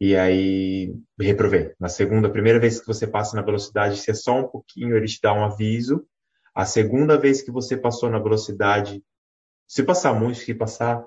E 0.00 0.14
aí 0.14 0.94
reprovei. 1.18 1.74
Na 1.80 1.88
segunda, 1.88 2.30
primeira 2.30 2.60
vez 2.60 2.78
que 2.78 2.86
você 2.86 3.06
passa 3.06 3.34
na 3.34 3.42
velocidade, 3.42 3.96
se 3.96 4.10
é 4.10 4.14
só 4.14 4.40
um 4.40 4.48
pouquinho, 4.48 4.96
ele 4.96 5.06
te 5.06 5.20
dá 5.22 5.32
um 5.32 5.44
aviso. 5.44 6.06
A 6.54 6.66
segunda 6.66 7.18
vez 7.18 7.42
que 7.42 7.50
você 7.50 7.76
passou 7.76 8.10
na 8.10 8.18
velocidade, 8.18 9.02
Se 9.68 9.82
passar 9.82 10.14
muito, 10.14 10.38
se 10.38 10.54
passar 10.54 11.04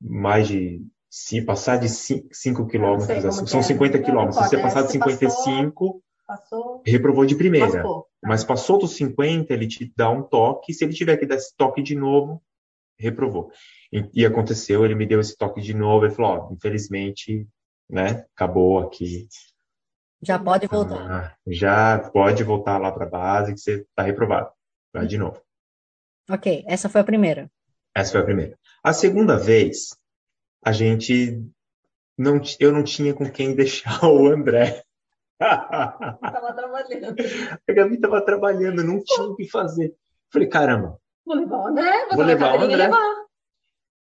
mais 0.00 0.48
de. 0.48 0.84
Se 1.18 1.40
passar 1.40 1.78
de 1.78 1.88
5 1.88 2.66
quilômetros, 2.66 3.24
assim, 3.24 3.46
são 3.46 3.62
50 3.62 3.96
é. 3.96 4.02
quilômetros. 4.02 4.36
Se 4.36 4.50
você 4.50 4.60
passar 4.60 4.82
de 4.82 4.92
55, 4.92 6.02
passou, 6.26 6.82
reprovou 6.84 7.24
de 7.24 7.34
primeira. 7.34 7.82
Passou. 7.82 8.06
Mas 8.22 8.44
passou 8.44 8.78
dos 8.78 8.94
50, 8.96 9.50
ele 9.50 9.66
te 9.66 9.90
dá 9.96 10.10
um 10.10 10.22
toque. 10.22 10.74
Se 10.74 10.84
ele 10.84 10.92
tiver 10.92 11.16
que 11.16 11.24
dar 11.24 11.36
esse 11.36 11.56
toque 11.56 11.82
de 11.82 11.94
novo, 11.94 12.42
reprovou. 12.98 13.50
E, 13.90 14.06
e 14.12 14.26
aconteceu, 14.26 14.84
ele 14.84 14.94
me 14.94 15.06
deu 15.06 15.18
esse 15.18 15.34
toque 15.34 15.62
de 15.62 15.72
novo. 15.72 16.04
Ele 16.04 16.14
falou: 16.14 16.48
oh, 16.50 16.52
infelizmente, 16.52 17.48
né, 17.88 18.26
acabou 18.36 18.78
aqui. 18.80 19.26
Já 20.20 20.38
pode 20.38 20.66
voltar. 20.66 21.10
Ah, 21.10 21.36
já 21.46 21.98
pode 22.10 22.44
voltar 22.44 22.76
lá 22.76 22.92
para 22.92 23.06
a 23.06 23.10
base, 23.10 23.54
que 23.54 23.60
você 23.60 23.76
está 23.76 24.02
reprovado. 24.02 24.50
Vai 24.92 25.06
de 25.06 25.16
novo. 25.16 25.40
Ok, 26.28 26.62
essa 26.68 26.90
foi 26.90 27.00
a 27.00 27.04
primeira. 27.04 27.50
Essa 27.94 28.12
foi 28.12 28.20
a 28.20 28.24
primeira. 28.24 28.58
A 28.84 28.92
segunda 28.92 29.38
vez, 29.38 29.96
a 30.66 30.72
gente 30.72 31.40
não, 32.18 32.40
eu 32.58 32.72
não 32.72 32.82
tinha 32.82 33.14
com 33.14 33.30
quem 33.30 33.54
deixar 33.54 34.02
o 34.02 34.26
André. 34.26 34.82
Estava 35.40 36.52
trabalhando. 36.54 37.14
A 37.68 37.72
Gabi 37.72 37.94
estava 37.94 38.20
trabalhando, 38.20 38.82
não 38.82 39.00
tinha 39.00 39.28
o 39.28 39.36
que 39.36 39.48
fazer. 39.48 39.94
Falei, 40.32 40.48
caramba. 40.48 40.98
Vou 41.24 41.36
levar 41.36 41.58
o 41.58 41.66
André. 41.68 42.06
Vou 42.12 42.24
levar 42.24 42.58
o 42.58 42.62
André. 42.62 42.76
Levar. 42.76 43.26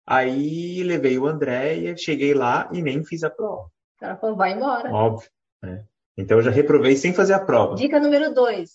Aí 0.06 0.82
levei 0.82 1.18
o 1.18 1.26
André 1.26 1.74
e 1.74 1.98
cheguei 1.98 2.32
lá 2.32 2.70
e 2.72 2.80
nem 2.80 3.04
fiz 3.04 3.22
a 3.24 3.30
prova. 3.30 3.64
O 3.64 4.00
cara 4.00 4.16
falou, 4.16 4.36
vai 4.36 4.52
embora. 4.52 4.90
Óbvio. 4.90 5.28
Né? 5.62 5.84
Então 6.16 6.38
eu 6.38 6.42
já 6.42 6.50
reprovei 6.50 6.96
sem 6.96 7.12
fazer 7.12 7.34
a 7.34 7.44
prova. 7.44 7.74
Dica 7.74 8.00
número 8.00 8.32
dois: 8.32 8.70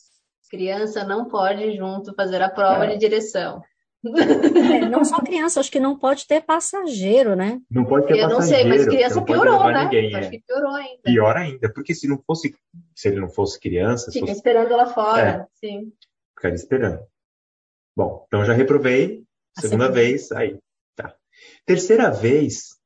criança 0.49 1.03
não 1.03 1.27
pode 1.27 1.75
junto 1.75 2.13
fazer 2.13 2.41
a 2.41 2.49
prova 2.49 2.85
é. 2.85 2.89
de 2.89 2.97
direção. 2.97 3.63
É, 4.05 4.87
não 4.87 5.03
só 5.03 5.19
criança, 5.21 5.59
acho 5.59 5.71
que 5.71 5.79
não 5.79 5.97
pode 5.97 6.25
ter 6.25 6.41
passageiro, 6.41 7.35
né? 7.35 7.59
Não 7.69 7.85
pode 7.85 8.07
ter 8.07 8.17
eu 8.17 8.29
passageiro. 8.29 8.63
Eu 8.63 8.69
não 8.69 8.77
sei, 8.77 8.85
mas 8.85 8.87
criança 8.87 9.21
piorou, 9.21 9.63
né? 9.65 9.83
Ninguém, 9.83 10.15
acho 10.15 10.27
é. 10.27 10.31
que 10.31 10.39
piorou 10.39 10.73
ainda. 10.73 11.01
Pior 11.03 11.35
ainda, 11.37 11.73
porque 11.73 11.93
se 11.93 12.07
não 12.07 12.17
fosse, 12.17 12.55
se 12.95 13.09
ele 13.09 13.19
não 13.19 13.29
fosse 13.29 13.59
criança, 13.59 14.11
fica 14.11 14.25
fosse... 14.25 14.37
esperando 14.37 14.75
lá 14.75 14.85
fora, 14.85 15.29
é. 15.29 15.47
sim. 15.53 15.91
Ficaria 16.35 16.55
esperando. 16.55 16.99
Bom, 17.95 18.23
então 18.27 18.45
já 18.45 18.53
reprovei, 18.53 19.23
segunda 19.59 19.85
assim, 19.85 19.93
vez, 19.93 20.31
aí, 20.31 20.57
tá. 20.95 21.13
Terceira 21.65 22.09
vez, 22.09 22.77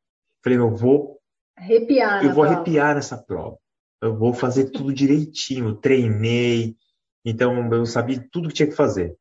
falei, 0.44 0.58
eu 0.58 0.76
vou 0.76 1.20
arrepiar, 1.56 2.24
eu 2.24 2.34
vou 2.34 2.44
prova. 2.44 2.56
arrepiar 2.56 2.96
nessa 2.96 3.18
prova. 3.18 3.58
Eu 4.02 4.18
vou 4.18 4.34
fazer 4.34 4.72
tudo 4.72 4.92
direitinho, 4.92 5.76
treinei, 5.76 6.76
então 7.24 7.72
eu 7.72 7.86
sabia 7.86 8.28
tudo 8.32 8.48
que 8.48 8.56
tinha 8.56 8.68
que 8.68 8.76
fazer, 8.76 9.16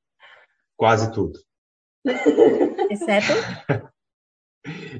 quase 0.74 1.12
tudo. 1.12 1.38
Exceto? 2.90 3.32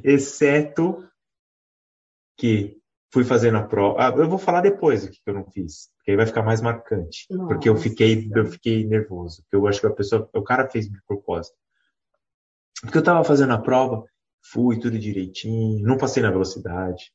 Exceto 0.05 1.09
que 2.37 2.81
fui 3.13 3.25
fazendo 3.25 3.59
a 3.59 3.63
prova. 3.63 3.97
Ah, 3.99 4.11
eu 4.17 4.29
vou 4.29 4.39
falar 4.39 4.63
depois 4.63 5.05
o 5.05 5.11
que 5.11 5.19
eu 5.27 5.35
não 5.35 5.45
fiz, 5.51 5.91
porque 5.97 6.11
aí 6.11 6.17
vai 6.17 6.27
ficar 6.27 6.43
mais 6.43 6.61
marcante. 6.61 7.27
Nossa. 7.31 7.49
Porque 7.49 7.69
eu 7.69 7.77
fiquei, 7.77 8.31
eu 8.35 8.47
fiquei 8.47 8.87
nervoso. 8.87 9.43
Porque 9.43 9.57
eu 9.57 9.67
acho 9.67 9.81
que 9.81 9.87
a 9.87 9.91
pessoa, 9.91 10.29
o 10.35 10.43
cara 10.43 10.69
fez 10.69 10.89
de 10.89 11.01
propósito. 11.07 11.57
Porque 12.81 12.99
eu 12.99 13.05
tava 13.05 13.23
fazendo 13.23 13.53
a 13.53 13.59
prova, 13.59 14.05
fui 14.43 14.79
tudo 14.79 14.99
direitinho, 14.99 15.87
não 15.87 15.97
passei 15.97 16.23
na 16.23 16.31
velocidade 16.31 17.13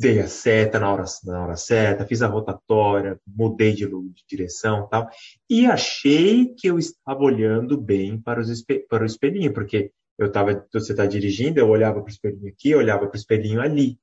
dei 0.00 0.18
a 0.18 0.26
seta 0.26 0.80
na 0.80 0.90
hora, 0.90 1.04
na 1.24 1.42
hora 1.44 1.56
certa, 1.56 2.06
fiz 2.06 2.22
a 2.22 2.26
rotatória, 2.26 3.20
mudei 3.26 3.72
de, 3.74 3.86
de 3.86 4.24
direção 4.26 4.88
tal, 4.88 5.08
e 5.48 5.66
achei 5.66 6.54
que 6.54 6.68
eu 6.68 6.78
estava 6.78 7.22
olhando 7.22 7.78
bem 7.78 8.18
para, 8.18 8.40
os, 8.40 8.64
para 8.88 9.02
o 9.02 9.06
espelhinho, 9.06 9.52
porque 9.52 9.92
eu 10.18 10.28
estava, 10.28 10.66
você 10.72 10.92
está 10.92 11.04
dirigindo, 11.04 11.60
eu 11.60 11.68
olhava 11.68 12.00
para 12.00 12.08
o 12.08 12.12
espelhinho 12.12 12.48
aqui, 12.48 12.70
eu 12.70 12.78
olhava 12.78 13.06
para 13.06 13.16
o 13.16 13.18
espelhinho 13.18 13.60
ali. 13.60 13.98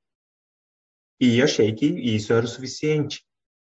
E 1.20 1.42
achei 1.42 1.74
que 1.74 1.86
isso 1.86 2.32
era 2.32 2.46
o 2.46 2.50
suficiente. 2.50 3.24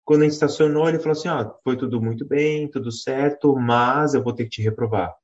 Quando 0.05 0.21
a 0.21 0.23
gente 0.25 0.33
estacionou, 0.33 0.87
ele 0.87 0.99
falou 0.99 1.13
assim, 1.13 1.27
ó, 1.27 1.53
foi 1.63 1.75
tudo 1.75 2.01
muito 2.01 2.25
bem, 2.25 2.69
tudo 2.69 2.91
certo, 2.91 3.55
mas 3.55 4.13
eu 4.13 4.23
vou 4.23 4.33
ter 4.33 4.43
que 4.43 4.51
te 4.51 4.61
reprovar. 4.61 5.15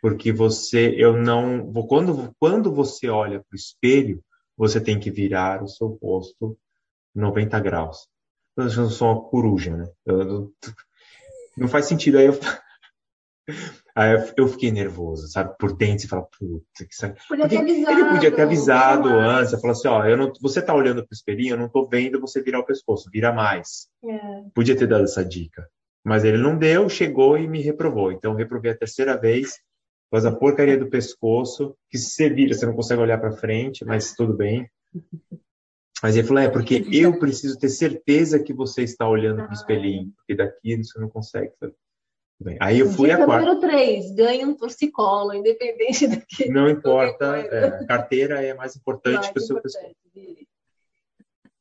Porque 0.00 0.32
você, 0.32 0.94
eu 0.96 1.16
não, 1.16 1.72
quando, 1.88 2.34
quando 2.38 2.72
você 2.72 3.08
olha 3.08 3.40
para 3.40 3.54
o 3.54 3.56
espelho, 3.56 4.22
você 4.56 4.80
tem 4.80 4.98
que 4.98 5.10
virar 5.10 5.62
o 5.62 5.68
seu 5.68 5.98
rosto 6.02 6.56
90 7.14 7.60
graus. 7.60 8.08
Eu 8.56 8.70
sou 8.90 9.12
uma 9.12 9.22
coruja, 9.22 9.76
né? 9.76 9.88
Eu, 10.06 10.52
não 11.56 11.68
faz 11.68 11.86
sentido. 11.86 12.18
Aí 12.18 12.26
eu, 12.26 12.38
aí 13.94 14.32
eu 14.36 14.48
fiquei 14.48 14.70
nervoso, 14.70 15.28
sabe? 15.28 15.56
Por 15.58 15.76
dentro, 15.76 16.06
e 16.06 16.08
fala, 16.08 16.22
puta, 16.38 16.86
que 16.88 16.94
sabe? 16.94 17.18
Podia 17.28 17.48
ter 17.48 17.58
avisado, 17.58 17.98
ele 17.98 18.10
podia 18.10 18.32
ter 18.32 18.42
avisado 18.42 19.08
antes, 19.08 19.52
eu 19.52 19.60
falou 19.60 19.72
assim, 19.72 19.88
ó, 19.88 20.04
eu 20.04 20.16
não, 20.16 20.32
você 20.40 20.62
tá 20.62 20.74
olhando 20.74 21.04
pro 21.04 21.14
espelhinho, 21.14 21.54
eu 21.54 21.58
não 21.58 21.68
tô 21.68 21.86
vendo 21.88 22.20
você 22.20 22.40
virar 22.40 22.60
o 22.60 22.66
pescoço, 22.66 23.10
vira 23.12 23.32
mais. 23.32 23.88
É. 24.04 24.42
Podia 24.54 24.76
ter 24.76 24.86
dado 24.86 25.04
essa 25.04 25.24
dica. 25.24 25.68
Mas 26.04 26.22
ele 26.22 26.38
não 26.38 26.56
deu, 26.56 26.88
chegou 26.88 27.38
e 27.38 27.48
me 27.48 27.62
reprovou. 27.62 28.12
Então, 28.12 28.34
reprovei 28.34 28.72
a 28.72 28.76
terceira 28.76 29.16
vez 29.16 29.58
faz 30.14 30.26
a 30.26 30.30
porcaria 30.30 30.78
do 30.78 30.88
pescoço, 30.88 31.76
que 31.90 31.98
se 31.98 32.28
vira, 32.30 32.54
você 32.54 32.64
não 32.64 32.76
consegue 32.76 33.02
olhar 33.02 33.18
para 33.18 33.32
frente, 33.32 33.84
mas 33.84 34.14
tudo 34.14 34.32
bem. 34.32 34.70
Mas 36.00 36.16
ele 36.16 36.24
falou, 36.24 36.40
é, 36.40 36.48
porque 36.48 36.86
eu 36.92 37.18
preciso 37.18 37.58
ter 37.58 37.68
certeza 37.68 38.38
que 38.38 38.54
você 38.54 38.84
está 38.84 39.08
olhando 39.08 39.38
para 39.38 39.50
o 39.50 39.54
espelhinho, 39.54 40.12
porque 40.14 40.36
daqui 40.36 40.76
você 40.76 41.00
não 41.00 41.08
consegue. 41.08 41.52
Bem, 42.40 42.56
aí 42.60 42.78
eu 42.78 42.90
fui 42.90 43.08
Dica 43.08 43.24
a 43.24 43.26
quarta. 43.26 43.44
número 43.44 43.60
3, 43.60 44.14
ganha 44.14 44.46
um 44.46 44.54
torcicolo, 44.54 45.34
independente 45.34 46.06
daqui. 46.06 46.48
Não 46.48 46.68
importa, 46.68 47.36
é, 47.36 47.84
carteira 47.84 48.40
é 48.40 48.54
mais 48.54 48.76
importante 48.76 49.16
mais 49.16 49.30
que 49.30 49.38
o 49.38 49.42
seu 49.42 49.60
pescoço. 49.60 49.96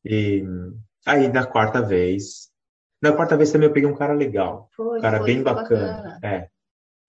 E 0.05 0.43
aí 1.07 1.27
na 1.27 1.43
quarta 1.43 1.81
vez, 1.81 2.51
na 3.01 3.13
quarta 3.13 3.35
vez 3.35 3.51
também 3.51 3.67
eu 3.67 3.73
peguei 3.73 3.89
um 3.89 3.95
cara 3.95 4.13
legal, 4.13 4.69
foi, 4.75 4.99
um 4.99 5.01
cara 5.01 5.23
bem 5.23 5.41
bacana. 5.41 6.03
bacana. 6.03 6.19
É. 6.21 6.52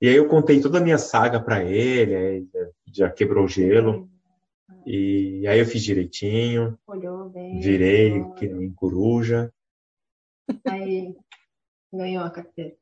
E 0.00 0.08
aí 0.08 0.16
eu 0.16 0.28
contei 0.28 0.60
toda 0.60 0.78
a 0.78 0.82
minha 0.82 0.98
saga 0.98 1.40
para 1.40 1.62
ele, 1.62 2.46
já 2.92 3.10
quebrou 3.10 3.44
o 3.44 3.48
gelo. 3.48 4.08
E 4.86 5.46
aí 5.46 5.58
eu 5.58 5.66
fiz 5.66 5.82
direitinho. 5.82 6.78
Olhou 6.86 7.30
bem. 7.30 7.58
Virei 7.58 8.22
que 8.36 8.46
nem 8.46 8.70
coruja. 8.72 9.52
Aí 10.66 11.14
ganhou 11.92 12.24
a 12.24 12.30
carteira. 12.30 12.74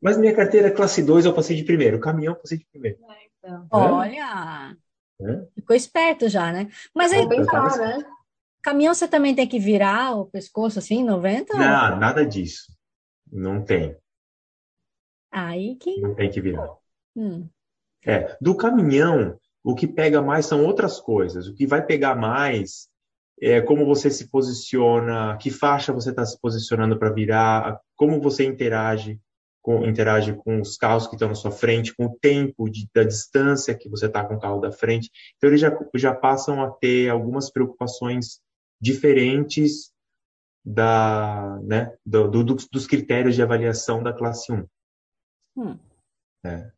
Mas 0.00 0.16
minha 0.16 0.34
carteira 0.34 0.70
classe 0.70 1.02
2 1.02 1.24
eu 1.24 1.34
passei 1.34 1.56
de 1.56 1.64
primeiro. 1.64 1.96
O 1.96 2.00
caminhão 2.00 2.34
eu 2.34 2.40
passei 2.40 2.58
de 2.58 2.66
primeiro. 2.66 2.98
É, 3.10 3.28
então. 3.38 3.68
Olha! 3.70 4.76
É? 5.20 5.46
Ficou 5.54 5.76
esperto 5.76 6.28
já, 6.28 6.52
né? 6.52 6.68
Mas 6.94 7.12
aí, 7.12 7.28
pensar, 7.28 7.78
né? 7.78 8.04
caminhão 8.62 8.94
você 8.94 9.06
também 9.06 9.34
tem 9.34 9.46
que 9.46 9.58
virar 9.58 10.16
o 10.16 10.26
pescoço 10.26 10.78
assim, 10.78 11.04
90? 11.04 11.56
Não, 11.56 11.92
ou... 11.92 12.00
nada 12.00 12.24
disso. 12.26 12.72
Não 13.30 13.62
tem. 13.62 13.96
Aí 15.34 15.74
que. 15.74 16.00
Não 16.00 16.14
tem 16.14 16.30
que 16.30 16.40
virar. 16.40 16.70
Hum. 17.16 17.48
É, 18.06 18.36
do 18.40 18.56
caminhão, 18.56 19.36
o 19.64 19.74
que 19.74 19.88
pega 19.88 20.22
mais 20.22 20.46
são 20.46 20.64
outras 20.64 21.00
coisas. 21.00 21.48
O 21.48 21.54
que 21.54 21.66
vai 21.66 21.84
pegar 21.84 22.14
mais 22.14 22.88
é 23.40 23.60
como 23.60 23.84
você 23.84 24.10
se 24.10 24.30
posiciona, 24.30 25.36
que 25.38 25.50
faixa 25.50 25.92
você 25.92 26.10
está 26.10 26.24
se 26.24 26.40
posicionando 26.40 26.96
para 26.96 27.10
virar, 27.10 27.80
como 27.96 28.20
você 28.20 28.44
interage 28.44 29.20
com, 29.60 29.84
interage 29.86 30.34
com 30.34 30.60
os 30.60 30.76
carros 30.76 31.08
que 31.08 31.14
estão 31.14 31.28
na 31.28 31.34
sua 31.34 31.50
frente, 31.50 31.94
com 31.96 32.04
o 32.04 32.16
tempo 32.20 32.68
de, 32.68 32.86
da 32.94 33.02
distância 33.02 33.74
que 33.74 33.88
você 33.88 34.06
está 34.06 34.22
com 34.22 34.34
o 34.34 34.38
carro 34.38 34.60
da 34.60 34.70
frente. 34.70 35.10
Então, 35.36 35.50
eles 35.50 35.60
já, 35.60 35.76
já 35.96 36.14
passam 36.14 36.62
a 36.62 36.70
ter 36.70 37.08
algumas 37.08 37.50
preocupações 37.50 38.40
diferentes 38.80 39.90
da, 40.64 41.58
né, 41.64 41.92
do, 42.06 42.28
do, 42.28 42.44
dos 42.44 42.86
critérios 42.86 43.34
de 43.34 43.42
avaliação 43.42 44.02
da 44.02 44.12
classe 44.12 44.52
1. 44.52 44.64
Hum. 45.56 45.78
É. 46.44 46.70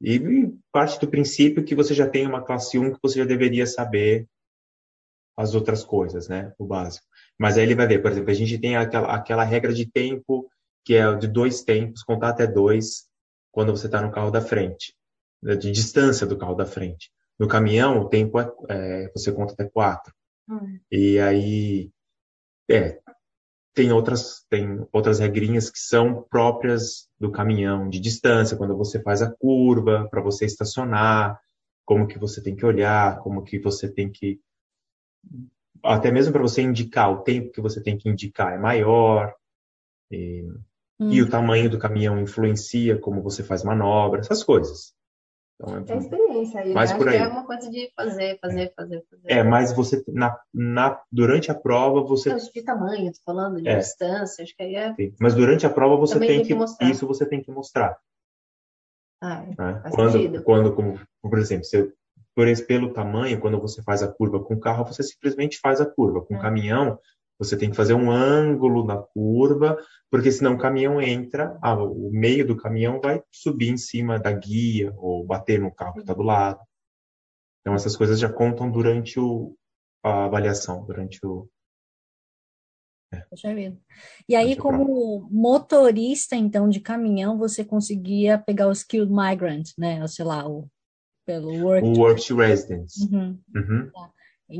E 0.00 0.52
parte 0.72 1.00
do 1.00 1.08
princípio 1.08 1.64
que 1.64 1.74
você 1.74 1.94
já 1.94 2.08
tem 2.08 2.26
uma 2.26 2.44
classe 2.44 2.78
1 2.78 2.92
que 2.92 2.98
você 3.02 3.18
já 3.18 3.24
deveria 3.24 3.66
saber 3.66 4.28
as 5.36 5.54
outras 5.54 5.84
coisas, 5.84 6.28
né? 6.28 6.52
O 6.58 6.66
básico. 6.66 7.06
Mas 7.38 7.56
aí 7.56 7.64
ele 7.64 7.74
vai 7.74 7.86
ver, 7.86 8.00
por 8.00 8.10
exemplo, 8.10 8.30
a 8.30 8.34
gente 8.34 8.58
tem 8.58 8.76
aquela, 8.76 9.14
aquela 9.14 9.44
regra 9.44 9.72
de 9.72 9.86
tempo 9.86 10.48
que 10.84 10.94
é 10.94 11.14
de 11.14 11.28
dois 11.28 11.62
tempos, 11.62 12.02
contar 12.02 12.30
até 12.30 12.46
dois 12.46 13.08
quando 13.52 13.70
você 13.70 13.86
está 13.86 14.02
no 14.02 14.10
carro 14.10 14.30
da 14.30 14.40
frente, 14.40 14.94
né? 15.42 15.54
de 15.54 15.70
distância 15.70 16.26
do 16.26 16.36
carro 16.36 16.54
da 16.54 16.66
frente. 16.66 17.10
No 17.38 17.48
caminhão, 17.48 18.00
o 18.00 18.08
tempo 18.08 18.38
é, 18.40 18.52
é 18.68 19.12
você 19.14 19.32
conta 19.32 19.52
até 19.52 19.64
quatro. 19.64 20.12
Hum. 20.48 20.78
E 20.90 21.18
aí, 21.18 21.90
é, 22.70 23.00
tem 23.74 23.92
outras, 23.92 24.44
tem 24.48 24.86
outras 24.92 25.18
regrinhas 25.18 25.70
que 25.70 25.78
são 25.78 26.22
próprias 26.22 27.08
do 27.18 27.30
caminhão, 27.30 27.88
de 27.88 27.98
distância, 28.00 28.56
quando 28.56 28.76
você 28.76 29.00
faz 29.02 29.22
a 29.22 29.30
curva, 29.30 30.08
para 30.10 30.20
você 30.20 30.44
estacionar, 30.44 31.40
como 31.84 32.06
que 32.06 32.18
você 32.18 32.42
tem 32.42 32.54
que 32.54 32.66
olhar, 32.66 33.18
como 33.20 33.42
que 33.42 33.58
você 33.58 33.88
tem 33.90 34.10
que. 34.10 34.40
Até 35.82 36.10
mesmo 36.10 36.32
para 36.32 36.42
você 36.42 36.62
indicar, 36.62 37.10
o 37.10 37.22
tempo 37.22 37.50
que 37.52 37.60
você 37.60 37.82
tem 37.82 37.96
que 37.96 38.08
indicar 38.08 38.52
é 38.52 38.58
maior. 38.58 39.34
E, 40.10 40.46
E 41.14 41.20
o 41.20 41.28
tamanho 41.28 41.68
do 41.68 41.78
caminhão 41.78 42.20
influencia 42.20 42.96
como 42.98 43.22
você 43.22 43.42
faz 43.42 43.64
manobra, 43.64 44.20
essas 44.20 44.44
coisas. 44.44 44.94
Então, 45.62 45.96
é, 45.96 45.98
é 45.98 46.02
experiência 46.02 46.60
aí. 46.60 46.74
Mais 46.74 46.90
né? 46.90 46.98
por 46.98 47.08
Acho 47.08 47.16
aí. 47.16 47.22
é 47.22 47.28
uma 47.28 47.46
coisa 47.46 47.70
de 47.70 47.90
fazer, 47.94 48.38
fazer, 48.40 48.72
fazer, 48.74 49.04
fazer. 49.08 49.22
É, 49.26 49.42
mas 49.42 49.72
você 49.72 50.02
na, 50.08 50.36
na 50.52 51.00
durante 51.10 51.50
a 51.50 51.54
prova 51.54 52.02
você 52.02 52.30
Não, 52.30 52.38
de 52.38 52.62
tamanho, 52.62 53.12
tô 53.12 53.20
falando, 53.24 53.62
de 53.62 53.68
É. 53.68 53.78
distância, 53.78 54.42
acho 54.42 54.56
que 54.56 54.62
aí 54.62 54.74
é. 54.74 54.92
tem, 54.92 55.14
mas 55.20 55.34
durante 55.34 55.64
a 55.64 55.70
prova 55.70 55.96
você 55.96 56.14
Também 56.14 56.28
tem 56.28 56.58
que 56.58 56.76
que 56.78 56.84
isso 56.84 57.06
você 57.06 57.24
tem 57.24 57.40
que 57.40 57.50
mostrar. 57.50 57.96
Ah, 59.22 59.44
é. 59.44 59.54
né? 59.56 59.82
Quando, 59.94 60.12
sentido. 60.12 60.42
quando, 60.42 60.74
como, 60.74 61.00
por 61.22 61.38
exemplo, 61.38 61.64
você, 61.64 61.92
por 62.34 62.46
pelo 62.66 62.92
tamanho, 62.92 63.40
quando 63.40 63.60
você 63.60 63.80
faz 63.82 64.02
a 64.02 64.08
curva 64.08 64.42
com 64.42 64.54
o 64.54 64.60
carro, 64.60 64.84
você 64.84 65.02
simplesmente 65.04 65.60
faz 65.60 65.80
a 65.80 65.86
curva. 65.86 66.22
Com 66.22 66.34
o 66.34 66.38
É. 66.38 66.40
caminhão, 66.40 66.98
você 67.42 67.56
tem 67.56 67.70
que 67.70 67.76
fazer 67.76 67.94
um 67.94 68.10
ângulo 68.10 68.84
na 68.84 68.96
curva, 68.96 69.76
porque 70.10 70.30
senão 70.30 70.54
o 70.54 70.58
caminhão 70.58 71.00
entra, 71.00 71.58
ah, 71.62 71.74
o 71.74 72.10
meio 72.12 72.46
do 72.46 72.56
caminhão 72.56 73.00
vai 73.00 73.22
subir 73.30 73.70
em 73.70 73.76
cima 73.76 74.18
da 74.18 74.32
guia 74.32 74.92
ou 74.96 75.24
bater 75.24 75.60
no 75.60 75.74
carro 75.74 75.94
que 75.94 76.00
está 76.00 76.14
do 76.14 76.22
lado. 76.22 76.60
Então, 77.60 77.74
essas 77.74 77.96
coisas 77.96 78.18
já 78.18 78.32
contam 78.32 78.70
durante 78.70 79.18
o, 79.18 79.56
a 80.02 80.24
avaliação, 80.24 80.84
durante 80.84 81.18
o. 81.24 81.48
Poxa 83.28 83.54
vida. 83.54 83.78
E 84.28 84.34
aí, 84.34 84.56
como 84.56 85.28
motorista, 85.30 86.34
então, 86.34 86.68
de 86.68 86.80
caminhão, 86.80 87.38
você 87.38 87.64
conseguia 87.64 88.38
pegar 88.38 88.68
o 88.68 88.72
skilled 88.72 89.12
migrant, 89.12 89.68
né? 89.76 90.00
Ou 90.00 90.08
sei 90.08 90.24
lá, 90.24 90.48
o, 90.48 90.66
pelo 91.26 91.52
work. 91.62 91.86
O 91.86 91.98
Work 92.00 92.26
to 92.26 92.36
Residence. 92.36 93.04
Uhum. 93.04 93.38
Uhum. 93.54 93.90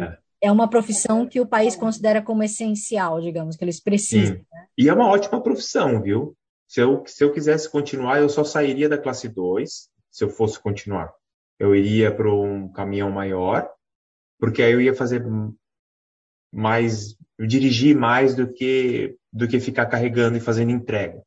É 0.01 0.22
uma 0.51 0.69
profissão 0.69 1.27
que 1.27 1.41
o 1.41 1.47
país 1.47 1.77
considera 1.77 2.21
como 2.21 2.43
essencial, 2.43 3.21
digamos, 3.21 3.57
que 3.57 3.65
eles 3.65 3.81
precisam. 3.81 4.37
Sim. 4.37 4.45
E 4.77 4.89
é 4.89 4.93
uma 4.93 5.09
ótima 5.09 5.41
profissão, 5.43 6.03
viu? 6.03 6.37
Se 6.67 6.81
eu, 6.81 7.05
se 7.07 7.23
eu 7.23 7.33
quisesse 7.33 7.71
continuar, 7.71 8.19
eu 8.19 8.29
só 8.29 8.43
sairia 8.43 8.89
da 8.89 8.99
classe 8.99 9.29
2, 9.29 9.89
se 10.11 10.25
eu 10.25 10.31
fosse 10.31 10.59
continuar. 10.59 11.13
Eu 11.59 11.77
iria 11.77 12.13
para 12.13 12.33
um 12.33 12.69
caminhão 12.73 13.11
maior, 13.11 13.71
porque 14.41 14.63
aí 14.63 14.73
eu 14.73 14.81
ia 14.81 14.95
fazer 14.95 15.25
mais, 16.53 17.17
dirigir 17.39 17.97
mais 17.97 18.35
do 18.35 18.53
que 18.53 19.17
do 19.33 19.49
que 19.49 19.59
ficar 19.61 19.87
carregando 19.87 20.37
e 20.37 20.41
fazendo 20.41 20.71
entrega. 20.73 21.23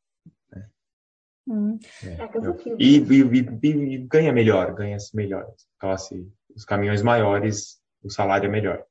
Hum. 1.48 1.78
É 2.02 2.26
cansativo. 2.28 2.76
E, 2.78 2.98
e, 2.98 3.22
e- 3.62 3.94
e 3.94 3.98
ganha 3.98 4.32
melhor, 4.32 4.74
ganha-se 4.74 5.14
melhor. 5.16 5.46
Classe, 5.78 6.28
os 6.54 6.64
caminhões 6.64 7.02
maiores, 7.02 7.80
o 8.02 8.10
salário 8.10 8.46
é 8.46 8.50
melhor. 8.50 8.84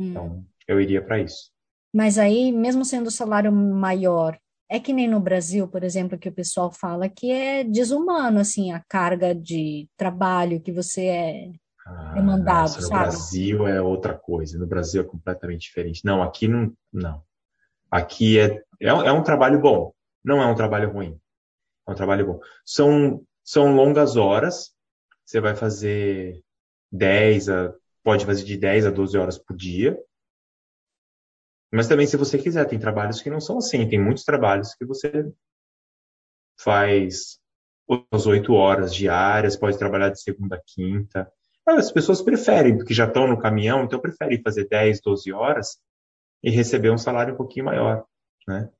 Hum. 0.00 0.10
Então, 0.10 0.44
eu 0.66 0.80
iria 0.80 1.02
para 1.02 1.20
isso. 1.20 1.50
Mas 1.92 2.18
aí, 2.18 2.52
mesmo 2.52 2.84
sendo 2.84 3.08
o 3.08 3.10
salário 3.10 3.52
maior, 3.52 4.38
é 4.68 4.78
que 4.78 4.92
nem 4.92 5.08
no 5.08 5.18
Brasil, 5.20 5.66
por 5.66 5.82
exemplo, 5.82 6.18
que 6.18 6.28
o 6.28 6.32
pessoal 6.32 6.70
fala 6.70 7.08
que 7.08 7.30
é 7.32 7.64
desumano, 7.64 8.38
assim, 8.38 8.72
a 8.72 8.82
carga 8.88 9.34
de 9.34 9.88
trabalho 9.96 10.60
que 10.60 10.72
você 10.72 11.06
é. 11.06 11.50
Ah, 11.86 12.14
É 12.16 12.22
nossa, 12.22 12.80
no 12.80 12.88
sabe? 12.88 13.00
Brasil 13.06 13.66
é 13.66 13.82
outra 13.82 14.14
coisa. 14.14 14.58
No 14.58 14.66
Brasil 14.66 15.02
é 15.02 15.04
completamente 15.04 15.62
diferente. 15.62 16.04
Não, 16.04 16.22
aqui 16.22 16.46
não. 16.46 16.72
Não. 16.92 17.22
Aqui 17.90 18.38
é, 18.38 18.62
é, 18.80 18.94
um- 18.94 19.02
é 19.02 19.12
um 19.12 19.22
trabalho 19.22 19.60
bom. 19.60 19.92
Não 20.24 20.42
é 20.42 20.46
um 20.46 20.54
trabalho 20.54 20.92
ruim. 20.92 21.18
É 21.88 21.92
um 21.92 21.94
trabalho 21.94 22.26
bom. 22.26 22.40
São, 22.64 23.22
são 23.44 23.74
longas 23.74 24.16
horas. 24.16 24.72
Você 25.24 25.40
vai 25.40 25.56
fazer 25.56 26.42
10 26.92 27.48
a. 27.48 27.74
Pode 28.02 28.24
fazer 28.24 28.44
de 28.44 28.56
10 28.56 28.86
a 28.86 28.90
12 28.90 29.16
horas 29.18 29.38
por 29.38 29.56
dia. 29.56 29.98
Mas 31.72 31.86
também, 31.86 32.06
se 32.06 32.16
você 32.16 32.38
quiser, 32.38 32.66
tem 32.66 32.78
trabalhos 32.78 33.22
que 33.22 33.30
não 33.30 33.40
são 33.40 33.58
assim. 33.58 33.88
Tem 33.88 34.02
muitos 34.02 34.24
trabalhos 34.24 34.74
que 34.74 34.84
você 34.84 35.32
faz 36.58 37.38
as 38.10 38.26
8 38.26 38.52
horas 38.52 38.94
diárias, 38.94 39.56
pode 39.56 39.78
trabalhar 39.78 40.10
de 40.10 40.20
segunda 40.20 40.56
a 40.56 40.62
quinta. 40.64 41.30
Ah, 41.66 41.74
As 41.74 41.90
pessoas 41.90 42.22
preferem, 42.22 42.76
porque 42.76 42.94
já 42.94 43.06
estão 43.06 43.26
no 43.26 43.38
caminhão, 43.38 43.84
então 43.84 44.00
preferem 44.00 44.42
fazer 44.42 44.68
10, 44.68 45.00
12 45.00 45.32
horas 45.32 45.78
e 46.42 46.50
receber 46.50 46.90
um 46.90 46.98
salário 46.98 47.34
um 47.34 47.36
pouquinho 47.36 47.66
maior, 47.66 48.04
né? 48.46 48.70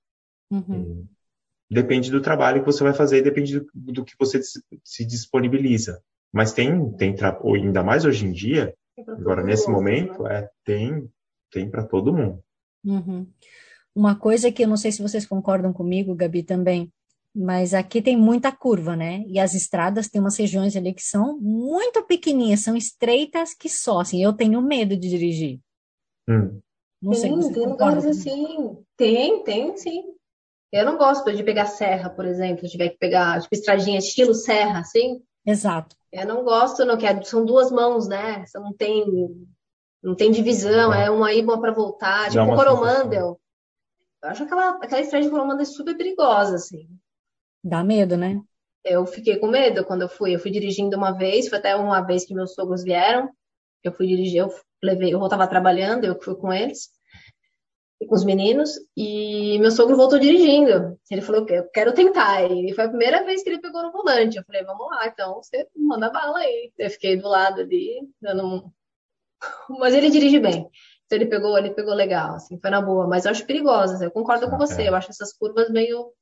Uhum. 0.50 1.06
Depende 1.70 2.10
do 2.10 2.20
trabalho 2.20 2.60
que 2.60 2.66
você 2.66 2.82
vai 2.82 2.92
fazer, 2.92 3.22
depende 3.22 3.60
do, 3.60 3.70
do 3.74 4.04
que 4.04 4.14
você 4.18 4.40
se, 4.42 5.04
disponibiliza. 5.04 6.02
Mas 6.32 6.52
tem, 6.52 6.92
tem 6.96 7.14
ainda 7.54 7.82
mais 7.82 8.04
hoje 8.04 8.26
em 8.26 8.32
dia, 8.32 8.74
agora 9.08 9.42
nesse 9.42 9.66
né? 9.68 9.72
momento, 9.72 10.26
é, 10.26 10.48
tem, 10.64 11.08
tem 11.50 11.70
para 11.70 11.84
todo 11.86 12.12
mundo. 12.12 12.42
Uhum. 12.84 13.26
Uma 13.94 14.14
coisa 14.14 14.50
que 14.52 14.62
eu 14.64 14.68
não 14.68 14.76
sei 14.76 14.92
se 14.92 15.02
vocês 15.02 15.26
concordam 15.26 15.72
comigo, 15.72 16.14
Gabi, 16.14 16.42
também, 16.42 16.92
mas 17.34 17.74
aqui 17.74 18.02
tem 18.02 18.16
muita 18.16 18.50
curva, 18.50 18.96
né? 18.96 19.24
E 19.26 19.38
as 19.38 19.54
estradas 19.54 20.08
têm 20.08 20.20
umas 20.20 20.36
regiões 20.36 20.76
ali 20.76 20.92
que 20.92 21.02
são 21.02 21.38
muito 21.38 22.02
pequenininhas, 22.04 22.60
são 22.60 22.76
estreitas 22.76 23.54
que 23.54 23.68
só, 23.68 24.00
assim, 24.00 24.22
eu 24.22 24.32
tenho 24.32 24.60
medo 24.62 24.96
de 24.96 25.08
dirigir. 25.08 25.60
Hum. 26.28 26.60
Não 27.02 27.14
sei, 27.14 27.30
Tem, 27.30 27.36
você 27.36 27.52
tem 27.52 27.66
lugares 27.66 28.04
assim. 28.04 28.78
Tem, 28.96 29.42
tem, 29.42 29.76
sim. 29.76 30.02
Eu 30.72 30.84
não 30.84 30.98
gosto 30.98 31.32
de 31.32 31.42
pegar 31.42 31.66
serra, 31.66 32.10
por 32.10 32.26
exemplo. 32.26 32.66
Se 32.66 32.72
tiver 32.72 32.90
que 32.90 32.98
pegar, 32.98 33.40
tipo, 33.40 33.54
estradinha 33.54 33.98
estilo 33.98 34.34
serra, 34.34 34.80
assim. 34.80 35.22
Exato. 35.44 35.96
Eu 36.12 36.26
não 36.26 36.44
gosto, 36.44 36.84
não 36.84 36.98
quero. 36.98 37.24
São 37.24 37.44
duas 37.44 37.70
mãos, 37.70 38.08
né? 38.08 38.44
Você 38.44 38.58
não 38.58 38.72
tem, 38.72 39.04
não 40.02 40.14
tem 40.14 40.30
divisão. 40.30 40.92
É 40.92 41.10
uma 41.10 41.32
ir, 41.32 41.42
uma 41.42 41.60
para 41.60 41.72
voltar. 41.72 42.30
Tipo, 42.30 42.42
uma 42.42 42.56
Coromandel. 42.56 43.40
Eu 44.22 44.28
acho 44.28 44.42
aquela, 44.42 44.70
aquela 44.76 45.00
estrada 45.00 45.24
de 45.24 45.30
Coromandel 45.30 45.66
super 45.66 45.96
perigosa, 45.96 46.56
assim. 46.56 46.88
Dá 47.62 47.82
medo, 47.82 48.16
né? 48.16 48.40
Eu 48.84 49.06
fiquei 49.06 49.38
com 49.38 49.46
medo 49.46 49.84
quando 49.84 50.02
eu 50.02 50.08
fui. 50.08 50.34
Eu 50.34 50.38
fui 50.38 50.50
dirigindo 50.50 50.96
uma 50.96 51.12
vez, 51.12 51.48
foi 51.48 51.58
até 51.58 51.76
uma 51.76 52.00
vez 52.00 52.24
que 52.24 52.34
meus 52.34 52.54
sogros 52.54 52.82
vieram. 52.82 53.30
Eu 53.82 53.92
fui 53.92 54.06
dirigir, 54.06 54.40
eu 54.40 54.50
levei, 54.82 55.12
eu 55.12 55.18
voltava 55.18 55.46
trabalhando, 55.46 56.04
eu 56.04 56.20
fui 56.20 56.34
com 56.34 56.52
eles, 56.52 56.90
com 58.06 58.14
os 58.14 58.24
meninos, 58.24 58.70
e 58.96 59.58
meu 59.58 59.70
sogro 59.70 59.96
voltou 59.96 60.18
dirigindo. 60.18 60.98
Ele 61.10 61.20
falou, 61.20 61.46
eu 61.48 61.68
quero 61.70 61.92
tentar. 61.92 62.50
E 62.50 62.72
foi 62.72 62.84
a 62.84 62.88
primeira 62.88 63.24
vez 63.24 63.42
que 63.42 63.50
ele 63.50 63.60
pegou 63.60 63.82
no 63.82 63.92
volante. 63.92 64.38
Eu 64.38 64.44
falei, 64.44 64.64
vamos 64.64 64.86
lá, 64.88 65.06
então 65.06 65.34
você 65.34 65.66
manda 65.76 66.10
bala 66.10 66.38
aí. 66.38 66.72
Eu 66.78 66.90
fiquei 66.90 67.16
do 67.16 67.28
lado 67.28 67.60
ali, 67.60 68.08
dando 68.20 68.46
um... 68.46 68.70
Mas 69.78 69.94
ele 69.94 70.10
dirige 70.10 70.38
bem. 70.38 70.68
Então 71.06 71.18
ele 71.18 71.26
pegou, 71.26 71.58
ele 71.58 71.70
pegou 71.70 71.92
legal, 71.92 72.34
assim, 72.36 72.58
foi 72.58 72.70
na 72.70 72.80
boa. 72.80 73.06
Mas 73.06 73.24
eu 73.24 73.32
acho 73.32 73.44
perigosa, 73.46 74.02
eu 74.04 74.10
concordo 74.10 74.48
com 74.48 74.54
Ah, 74.56 74.58
você. 74.58 74.82
é. 74.82 74.88
Eu 74.88 74.94
acho 74.94 75.10
essas 75.10 75.32
curvas 75.32 75.68
meio 75.70 76.12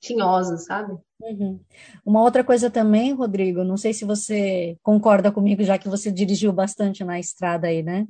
tinhosas, 0.00 0.66
sabe? 0.66 0.96
Uhum. 1.20 1.58
Uma 2.04 2.22
outra 2.22 2.44
coisa 2.44 2.70
também, 2.70 3.12
Rodrigo, 3.12 3.64
não 3.64 3.76
sei 3.76 3.92
se 3.94 4.04
você 4.04 4.76
concorda 4.82 5.32
comigo, 5.32 5.64
já 5.64 5.78
que 5.78 5.88
você 5.88 6.12
dirigiu 6.12 6.52
bastante 6.52 7.02
na 7.02 7.18
estrada 7.18 7.66
aí, 7.68 7.82
né? 7.82 8.06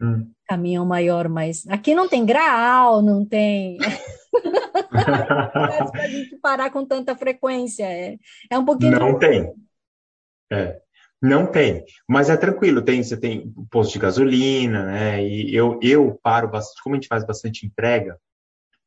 Hum. 0.00 0.30
Caminhão 0.46 0.84
maior, 0.84 1.28
mas 1.28 1.66
aqui 1.68 1.94
não 1.94 2.08
tem 2.08 2.26
graal, 2.26 3.00
não 3.00 3.24
tem 3.24 3.78
para 4.90 5.90
a 5.94 6.08
gente 6.08 6.36
parar 6.36 6.70
com 6.70 6.84
tanta 6.84 7.16
frequência. 7.16 7.84
É, 7.84 8.18
é 8.50 8.58
um 8.58 8.64
pouquinho. 8.64 8.98
Não 8.98 9.18
tem. 9.18 9.52
É, 10.52 10.80
não 11.22 11.46
tem. 11.46 11.84
Mas 12.08 12.28
é 12.28 12.36
tranquilo, 12.36 12.82
tem, 12.82 13.02
você 13.02 13.16
tem 13.16 13.52
posto 13.70 13.92
de 13.92 13.98
gasolina, 13.98 14.84
né? 14.84 15.24
E 15.24 15.54
eu, 15.54 15.78
eu 15.82 16.18
paro 16.22 16.50
bastante, 16.50 16.82
como 16.82 16.94
a 16.94 16.98
gente 16.98 17.08
faz 17.08 17.24
bastante 17.24 17.64
entrega, 17.64 18.18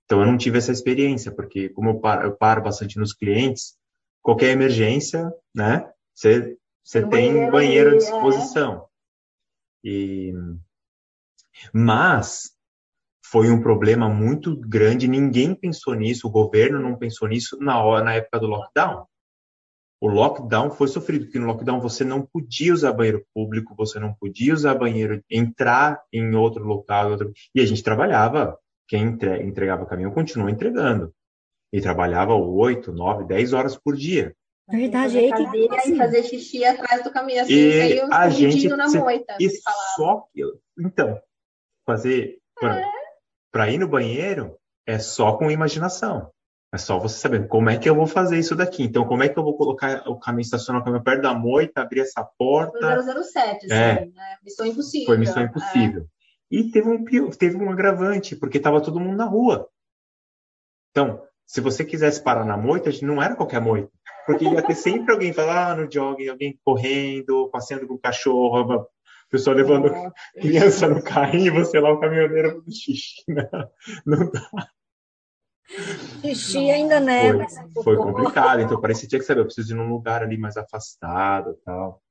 então 0.05 0.21
eu 0.21 0.25
não 0.25 0.37
tive 0.37 0.57
essa 0.57 0.71
experiência, 0.71 1.31
porque 1.31 1.69
como 1.69 1.89
eu 1.89 1.99
paro, 1.99 2.27
eu 2.27 2.35
paro 2.35 2.63
bastante 2.63 2.97
nos 2.97 3.13
clientes, 3.13 3.75
qualquer 4.21 4.51
emergência, 4.51 5.31
né? 5.53 5.89
Você, 6.15 6.57
você 6.83 7.01
Tem 7.01 7.33
banheiro 7.33 7.51
banheiro 7.51 7.89
à 7.91 7.93
é. 7.93 7.97
disposição. 7.97 8.85
E, 9.83 10.33
mas 11.73 12.51
foi 13.25 13.49
um 13.51 13.61
problema 13.61 14.07
muito 14.09 14.55
grande, 14.55 15.07
ninguém 15.07 15.53
pensou 15.53 15.93
nisso, 15.93 16.27
o 16.27 16.31
governo 16.31 16.79
não 16.79 16.95
pensou 16.97 17.27
nisso 17.27 17.57
na 17.59 17.81
hora, 17.83 18.03
na 18.03 18.13
época 18.13 18.39
do 18.39 18.47
lockdown. 18.47 19.05
O 19.99 20.07
lockdown 20.07 20.69
foi 20.69 20.87
sofrido, 20.87 21.25
porque 21.25 21.39
no 21.39 21.47
lockdown 21.47 21.79
você 21.81 22.03
não 22.03 22.21
podia 22.25 22.71
usar 22.73 22.93
banheiro 22.93 23.25
público, 23.33 23.75
você 23.75 23.99
não 23.99 24.13
podia 24.13 24.53
usar 24.53 24.75
banheiro, 24.75 25.23
entrar 25.29 25.99
em 26.13 26.35
outro 26.35 26.63
local, 26.63 27.09
outro- 27.11 27.33
e 27.53 27.59
a 27.59 27.65
gente 27.65 27.83
trabalhava, 27.83 28.57
quem 28.87 29.03
entre- 29.03 29.41
entregava 29.43 29.85
caminhão 29.87 30.11
continuou 30.11 30.49
entregando. 30.49 31.11
E 31.73 31.81
trabalhava 31.81 32.33
8, 32.33 32.93
9, 32.93 33.25
10 33.25 33.51
horas 33.51 33.75
por 33.75 33.95
dia. 33.95 34.33
Verdade, 34.69 35.17
aí 35.17 35.31
que 35.33 35.43
cadeira 35.43 35.75
assim. 35.77 35.93
e 35.93 35.97
fazer 35.97 36.23
xixi 36.23 36.63
atrás 36.63 37.03
do 37.03 37.11
caminho, 37.11 37.41
assim, 37.41 37.53
E 37.53 37.81
aí 37.81 37.97
eu 37.97 38.13
a 38.13 38.29
gente- 38.29 38.67
na 38.69 38.87
cê- 38.87 38.99
moita, 38.99 39.35
E 39.39 39.49
só 39.95 40.27
que, 40.33 40.43
então, 40.79 41.19
fazer, 41.87 42.37
para 43.51 43.71
ir 43.71 43.77
no 43.79 43.87
banheiro, 43.87 44.57
é 44.85 44.99
só 44.99 45.37
com 45.37 45.49
imaginação. 45.49 46.29
É 46.73 46.77
só 46.77 46.99
você 46.99 47.17
saber 47.17 47.47
como 47.47 47.69
é 47.69 47.77
que 47.77 47.89
eu 47.89 47.95
vou 47.95 48.05
fazer 48.05 48.37
isso 48.37 48.53
daqui. 48.53 48.83
Então, 48.83 49.07
como 49.07 49.23
é 49.23 49.29
que 49.29 49.39
eu 49.39 49.43
vou 49.43 49.55
colocar 49.55 50.03
o 50.05 50.19
caminho, 50.19 50.41
estacionar 50.41 50.81
o 50.81 50.83
caminhão 50.85 51.03
perto 51.03 51.21
da 51.21 51.33
moita, 51.33 51.81
abrir 51.81 52.01
essa 52.01 52.23
porta. 52.37 52.77
Foi 52.77 53.23
007, 53.23 53.65
assim, 53.65 53.73
É. 53.73 54.05
né? 54.05 54.37
Missão 54.43 54.65
impossível. 54.65 55.05
Foi 55.07 55.17
missão 55.17 55.41
É. 55.41 55.45
impossível. 55.45 56.05
E 56.51 56.69
teve 56.69 56.89
um, 56.89 57.31
teve 57.31 57.57
um 57.57 57.71
agravante, 57.71 58.35
porque 58.35 58.57
estava 58.57 58.81
todo 58.81 58.99
mundo 58.99 59.15
na 59.15 59.25
rua. 59.25 59.69
Então, 60.91 61.21
se 61.45 61.61
você 61.61 61.85
quisesse 61.85 62.21
parar 62.21 62.45
na 62.45 62.57
moita, 62.57 62.89
não 63.01 63.21
era 63.23 63.35
qualquer 63.35 63.61
moita. 63.61 63.89
Porque 64.25 64.43
ia 64.43 64.61
ter 64.61 64.75
sempre 64.75 65.13
alguém 65.13 65.31
falando 65.31 65.57
ah, 65.57 65.75
no 65.75 65.91
jogging, 65.91 66.27
alguém 66.27 66.59
correndo, 66.65 67.49
passeando 67.49 67.87
com 67.87 67.93
o 67.93 67.99
cachorro, 67.99 68.87
pessoal 69.29 69.55
levando 69.55 69.91
criança 70.39 70.87
no 70.87 71.03
carrinho, 71.03 71.53
você 71.53 71.79
lá, 71.79 71.91
o 71.91 71.99
caminhoneiro 71.99 72.49
fazendo 72.49 72.71
xixi. 72.71 73.23
Não, 73.27 73.69
não 74.05 74.31
dá. 74.31 74.69
Xixi 76.21 76.71
ainda 76.71 76.99
né? 76.99 77.33
Foi, 77.73 77.83
foi 77.83 77.97
complicado, 77.97 78.61
então 78.61 78.79
parecia 78.79 79.03
que 79.03 79.09
tinha 79.09 79.19
que 79.19 79.25
saber, 79.25 79.41
eu 79.41 79.45
preciso 79.45 79.73
ir 79.73 79.77
num 79.77 79.89
lugar 79.89 80.23
ali 80.23 80.37
mais 80.37 80.55
afastado 80.55 81.57
tal. 81.65 82.01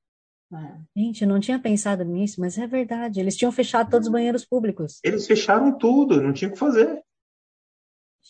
É. 0.53 0.77
Gente, 0.95 1.23
eu 1.23 1.27
não 1.27 1.39
tinha 1.39 1.59
pensado 1.59 2.03
nisso, 2.05 2.39
mas 2.39 2.57
é 2.57 2.65
verdade. 2.65 3.19
Eles 3.19 3.35
tinham 3.35 3.51
fechado 3.51 3.89
todos 3.89 4.07
os 4.07 4.11
banheiros 4.11 4.45
públicos. 4.45 4.99
Eles 5.03 5.27
fecharam 5.27 5.77
tudo, 5.77 6.21
não 6.21 6.31
tinha 6.31 6.49
o 6.49 6.53
que 6.53 6.59
fazer. 6.59 7.03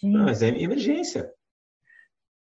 Não, 0.03 0.25
mas 0.25 0.41
é 0.41 0.47
emergência. 0.47 1.31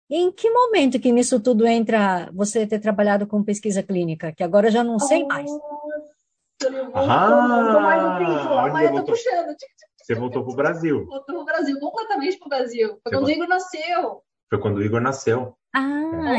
Em 0.10 0.32
que 0.32 0.50
momento 0.50 1.00
que 1.00 1.12
nisso 1.12 1.40
tudo 1.40 1.66
entra 1.66 2.30
você 2.34 2.68
ter 2.68 2.80
trabalhado 2.80 3.26
com 3.26 3.44
pesquisa 3.44 3.82
clínica? 3.82 4.34
Que 4.34 4.44
agora 4.44 4.68
eu 4.68 4.72
já 4.72 4.84
não 4.84 5.00
sei 5.00 5.24
mais. 5.26 5.50
Ah, 6.94 8.20
puxando. 9.06 9.56
Você 9.98 10.16
voltou 10.16 10.44
para 10.44 10.54
o 10.54 10.56
Brasil. 10.56 11.06
Voltou 11.06 11.36
para 11.36 11.42
o 11.42 11.46
Brasil, 11.46 11.80
completamente 11.80 12.38
para 12.38 12.46
o 12.46 12.50
Brasil. 12.50 13.00
Foi 13.04 13.12
quando 13.12 13.26
o 13.26 13.32
Igor 13.32 13.48
nasceu. 13.48 14.24
Foi 14.50 14.60
quando 14.60 14.78
o 14.78 14.84
Igor 14.84 15.02
nasceu. 15.02 15.56
Ah, 15.74 15.82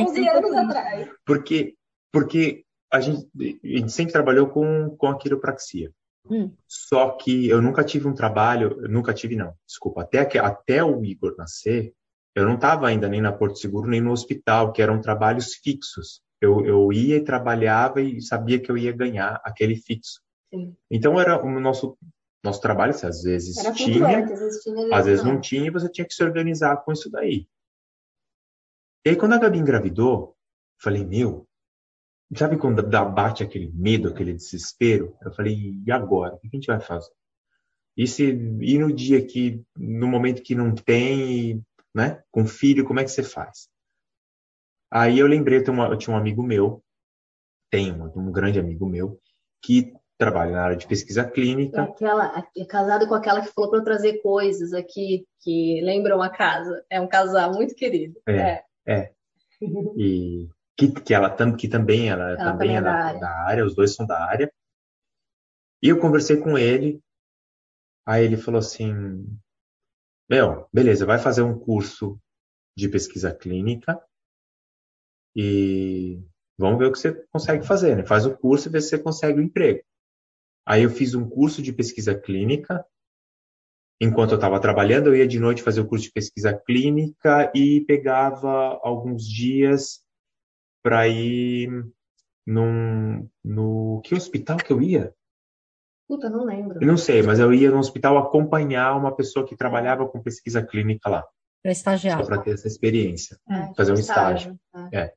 11 0.00 0.20
então 0.20 0.36
anos 0.36 0.54
atrás. 0.54 1.08
Porque, 1.24 1.74
porque 2.12 2.64
a, 2.92 3.00
gente, 3.00 3.28
a 3.38 3.78
gente 3.78 3.92
sempre 3.92 4.12
trabalhou 4.12 4.48
com, 4.48 4.94
com 4.96 5.06
a 5.06 5.18
quiropraxia. 5.18 5.90
Hum. 6.30 6.52
Só 6.68 7.10
que 7.10 7.48
eu 7.48 7.60
nunca 7.60 7.82
tive 7.82 8.06
um 8.06 8.14
trabalho, 8.14 8.76
nunca 8.88 9.12
tive 9.12 9.34
não, 9.34 9.54
desculpa, 9.66 10.02
até, 10.02 10.24
que, 10.24 10.38
até 10.38 10.84
o 10.84 11.04
Igor 11.04 11.34
nascer, 11.36 11.92
eu 12.34 12.46
não 12.46 12.54
estava 12.54 12.86
ainda 12.86 13.08
nem 13.08 13.20
na 13.20 13.32
Porto 13.32 13.58
Seguro, 13.58 13.88
nem 13.88 14.00
no 14.00 14.12
hospital, 14.12 14.72
que 14.72 14.80
eram 14.80 15.00
trabalhos 15.00 15.54
fixos. 15.54 16.21
Eu, 16.42 16.66
eu 16.66 16.92
ia 16.92 17.18
e 17.18 17.24
trabalhava 17.24 18.02
e 18.02 18.20
sabia 18.20 18.58
que 18.58 18.68
eu 18.68 18.76
ia 18.76 18.90
ganhar 18.90 19.40
aquele 19.44 19.76
fixo. 19.76 20.20
Sim. 20.52 20.76
Então 20.90 21.18
era 21.20 21.40
o 21.40 21.60
nosso 21.60 21.96
nosso 22.44 22.60
trabalho, 22.60 22.90
às 22.90 23.22
vezes 23.22 23.56
era 23.56 23.72
tinha, 23.72 24.24
às 24.24 24.40
vezes, 24.40 24.62
tinha, 24.64 24.96
às 24.96 25.06
vezes 25.06 25.24
não 25.24 25.40
tinha, 25.40 25.64
e 25.64 25.70
você 25.70 25.88
tinha 25.88 26.04
que 26.04 26.12
se 26.12 26.24
organizar 26.24 26.76
com 26.78 26.90
isso 26.90 27.08
daí. 27.08 27.46
E 29.06 29.10
aí 29.10 29.16
quando 29.16 29.34
a 29.34 29.38
Gabi 29.38 29.60
engravidou, 29.60 30.36
falei, 30.80 31.04
meu, 31.04 31.46
sabe 32.36 32.56
quando 32.56 32.82
dá, 32.82 33.04
bate 33.04 33.44
aquele 33.44 33.70
medo, 33.72 34.08
aquele 34.08 34.32
desespero? 34.32 35.16
Eu 35.22 35.32
falei, 35.32 35.80
e 35.86 35.92
agora? 35.92 36.34
O 36.34 36.38
que 36.40 36.48
a 36.48 36.56
gente 36.56 36.66
vai 36.66 36.80
fazer? 36.80 37.12
E 37.96 38.08
se 38.08 38.24
e 38.24 38.76
no 38.76 38.92
dia 38.92 39.24
que, 39.24 39.62
no 39.76 40.08
momento 40.08 40.42
que 40.42 40.56
não 40.56 40.74
tem, 40.74 41.64
né, 41.94 42.24
com 42.32 42.44
filho, 42.44 42.84
como 42.84 42.98
é 42.98 43.04
que 43.04 43.10
você 43.10 43.22
faz? 43.22 43.68
Aí 44.92 45.18
eu 45.18 45.26
lembrei, 45.26 45.64
eu, 45.66 45.72
uma, 45.72 45.86
eu 45.86 45.96
tinha 45.96 46.14
um 46.14 46.18
amigo 46.18 46.42
meu, 46.42 46.84
tem 47.70 47.90
um, 47.90 48.12
um, 48.14 48.30
grande 48.30 48.60
amigo 48.60 48.86
meu, 48.86 49.18
que 49.64 49.94
trabalha 50.18 50.52
na 50.52 50.64
área 50.64 50.76
de 50.76 50.86
pesquisa 50.86 51.24
clínica. 51.24 51.80
É 51.80 51.84
aquela, 51.84 52.46
é 52.54 52.64
casado 52.66 53.08
com 53.08 53.14
aquela 53.14 53.40
que 53.40 53.48
falou 53.54 53.70
para 53.70 53.82
trazer 53.82 54.18
coisas 54.18 54.74
aqui 54.74 55.26
que 55.40 55.80
lembram 55.80 56.20
a 56.20 56.28
casa. 56.28 56.84
É 56.90 57.00
um 57.00 57.08
casal 57.08 57.54
muito 57.54 57.74
querido. 57.74 58.20
É, 58.28 58.36
é. 58.36 58.64
é. 58.86 59.12
E 59.96 60.50
que, 60.76 60.92
que 60.92 61.14
ela 61.14 61.34
que 61.56 61.68
também 61.68 62.10
ela, 62.10 62.32
ela 62.32 62.36
também, 62.36 62.52
também 62.52 62.76
é 62.76 62.82
da, 62.82 62.92
área. 62.92 63.20
da 63.20 63.30
área, 63.30 63.64
os 63.64 63.74
dois 63.74 63.94
são 63.94 64.06
da 64.06 64.22
área. 64.22 64.52
E 65.82 65.88
eu 65.88 65.98
conversei 65.98 66.36
com 66.36 66.58
ele, 66.58 67.00
aí 68.06 68.24
ele 68.26 68.36
falou 68.36 68.58
assim: 68.58 69.26
Meu, 70.28 70.68
beleza, 70.70 71.06
vai 71.06 71.18
fazer 71.18 71.40
um 71.40 71.58
curso 71.58 72.20
de 72.76 72.90
pesquisa 72.90 73.34
clínica 73.34 73.98
e 75.34 76.22
vamos 76.58 76.78
ver 76.78 76.86
o 76.86 76.92
que 76.92 76.98
você 76.98 77.12
consegue 77.32 77.66
fazer, 77.66 77.96
né? 77.96 78.04
Faz 78.04 78.26
o 78.26 78.36
curso 78.36 78.68
e 78.68 78.72
vê 78.72 78.80
se 78.80 78.90
você 78.90 78.98
consegue 78.98 79.38
o 79.38 79.42
um 79.42 79.46
emprego. 79.46 79.82
Aí 80.66 80.82
eu 80.82 80.90
fiz 80.90 81.14
um 81.14 81.28
curso 81.28 81.60
de 81.62 81.72
pesquisa 81.72 82.14
clínica. 82.14 82.84
Enquanto 84.00 84.32
eu 84.32 84.36
estava 84.36 84.60
trabalhando, 84.60 85.08
eu 85.08 85.16
ia 85.16 85.26
de 85.26 85.38
noite 85.38 85.62
fazer 85.62 85.80
o 85.80 85.86
curso 85.86 86.06
de 86.06 86.12
pesquisa 86.12 86.52
clínica 86.66 87.50
e 87.54 87.80
pegava 87.82 88.80
alguns 88.82 89.24
dias 89.24 90.00
para 90.82 91.06
ir 91.06 91.68
num, 92.46 93.28
no 93.44 94.00
que 94.04 94.14
hospital 94.14 94.56
que 94.56 94.72
eu 94.72 94.82
ia? 94.82 95.14
Puta, 96.08 96.28
não 96.28 96.44
lembro. 96.44 96.82
Eu 96.82 96.86
não 96.86 96.96
sei, 96.96 97.22
mas 97.22 97.38
eu 97.38 97.54
ia 97.54 97.70
no 97.70 97.78
hospital 97.78 98.18
acompanhar 98.18 98.96
uma 98.96 99.14
pessoa 99.14 99.46
que 99.46 99.56
trabalhava 99.56 100.06
com 100.06 100.22
pesquisa 100.22 100.64
clínica 100.64 101.08
lá. 101.08 101.24
Para 101.62 101.72
estagiar. 101.72 102.18
Só 102.18 102.26
para 102.26 102.42
ter 102.42 102.54
essa 102.54 102.66
experiência. 102.66 103.38
É, 103.48 103.72
fazer 103.74 103.92
um 103.92 103.94
estágio. 103.94 104.58
estágio. 104.66 104.90
É. 104.92 105.04
é. 105.04 105.14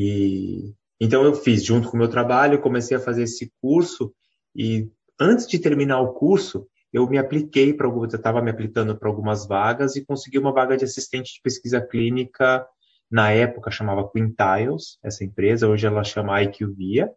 E 0.00 0.72
então 1.00 1.24
eu 1.24 1.34
fiz 1.34 1.64
junto 1.64 1.88
com 1.88 1.96
o 1.96 1.98
meu 1.98 2.08
trabalho, 2.08 2.60
comecei 2.60 2.96
a 2.96 3.00
fazer 3.00 3.24
esse 3.24 3.52
curso 3.60 4.14
e 4.54 4.88
antes 5.20 5.46
de 5.46 5.58
terminar 5.58 6.00
o 6.00 6.12
curso, 6.12 6.68
eu 6.92 7.08
me 7.08 7.18
apliquei 7.18 7.74
para 7.74 7.88
eu 7.88 8.04
estava 8.04 8.40
me 8.40 8.50
aplicando 8.50 8.96
para 8.96 9.08
algumas 9.08 9.46
vagas 9.46 9.96
e 9.96 10.04
consegui 10.04 10.38
uma 10.38 10.52
vaga 10.52 10.76
de 10.76 10.84
assistente 10.84 11.34
de 11.34 11.40
pesquisa 11.42 11.80
clínica 11.80 12.64
na 13.10 13.32
época 13.32 13.70
chamava 13.70 14.08
Quintiles, 14.08 14.98
essa 15.02 15.24
empresa, 15.24 15.68
hoje 15.68 15.86
ela 15.86 16.04
chama 16.04 16.42
IQVIA. 16.42 17.10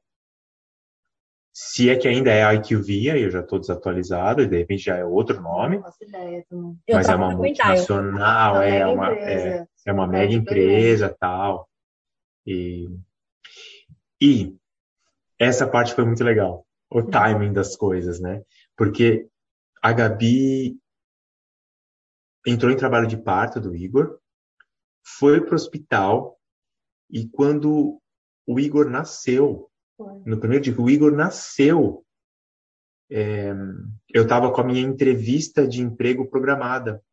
Se 1.53 1.89
é 1.89 1.97
que 1.97 2.07
ainda 2.07 2.31
é 2.31 2.41
IQVIA, 2.55 3.17
eu 3.17 3.29
já 3.29 3.41
estou 3.41 3.59
desatualizado, 3.59 4.41
e 4.41 4.47
de 4.47 4.57
repente 4.57 4.85
já 4.85 4.95
é 4.95 5.03
outro 5.03 5.41
nome. 5.41 5.79
Não 5.79 5.91
ideia. 6.01 6.45
Mas 6.89 7.09
é 7.09 7.15
uma 7.15 7.35
multinacional, 7.35 8.61
é, 8.61 8.79
é 8.79 8.87
uma, 8.87 9.11
é, 9.11 9.67
é 9.85 9.91
uma 9.91 10.07
mega 10.07 10.33
empresa 10.33 11.13
tal. 11.19 11.67
E, 12.45 12.87
e 14.21 14.55
essa 15.39 15.67
parte 15.67 15.93
foi 15.93 16.05
muito 16.05 16.23
legal, 16.23 16.65
o 16.89 16.99
uhum. 16.99 17.09
timing 17.09 17.53
das 17.53 17.75
coisas, 17.75 18.19
né? 18.19 18.43
Porque 18.75 19.27
a 19.81 19.91
Gabi 19.91 20.79
entrou 22.45 22.71
em 22.71 22.77
trabalho 22.77 23.07
de 23.07 23.17
parto 23.17 23.59
do 23.59 23.75
Igor, 23.75 24.19
foi 25.03 25.41
para 25.41 25.53
o 25.53 25.55
hospital 25.55 26.39
e 27.09 27.27
quando 27.27 27.99
o 28.47 28.59
Igor 28.59 28.89
nasceu, 28.89 29.69
no 30.25 30.39
primeiro 30.39 30.63
dia 30.63 30.73
que 30.73 30.81
o 30.81 30.89
Igor 30.89 31.11
nasceu, 31.11 32.05
é, 33.09 33.51
eu 34.09 34.23
estava 34.23 34.51
com 34.51 34.61
a 34.61 34.63
minha 34.63 34.81
entrevista 34.81 35.67
de 35.67 35.81
emprego 35.81 36.29
programada 36.29 37.03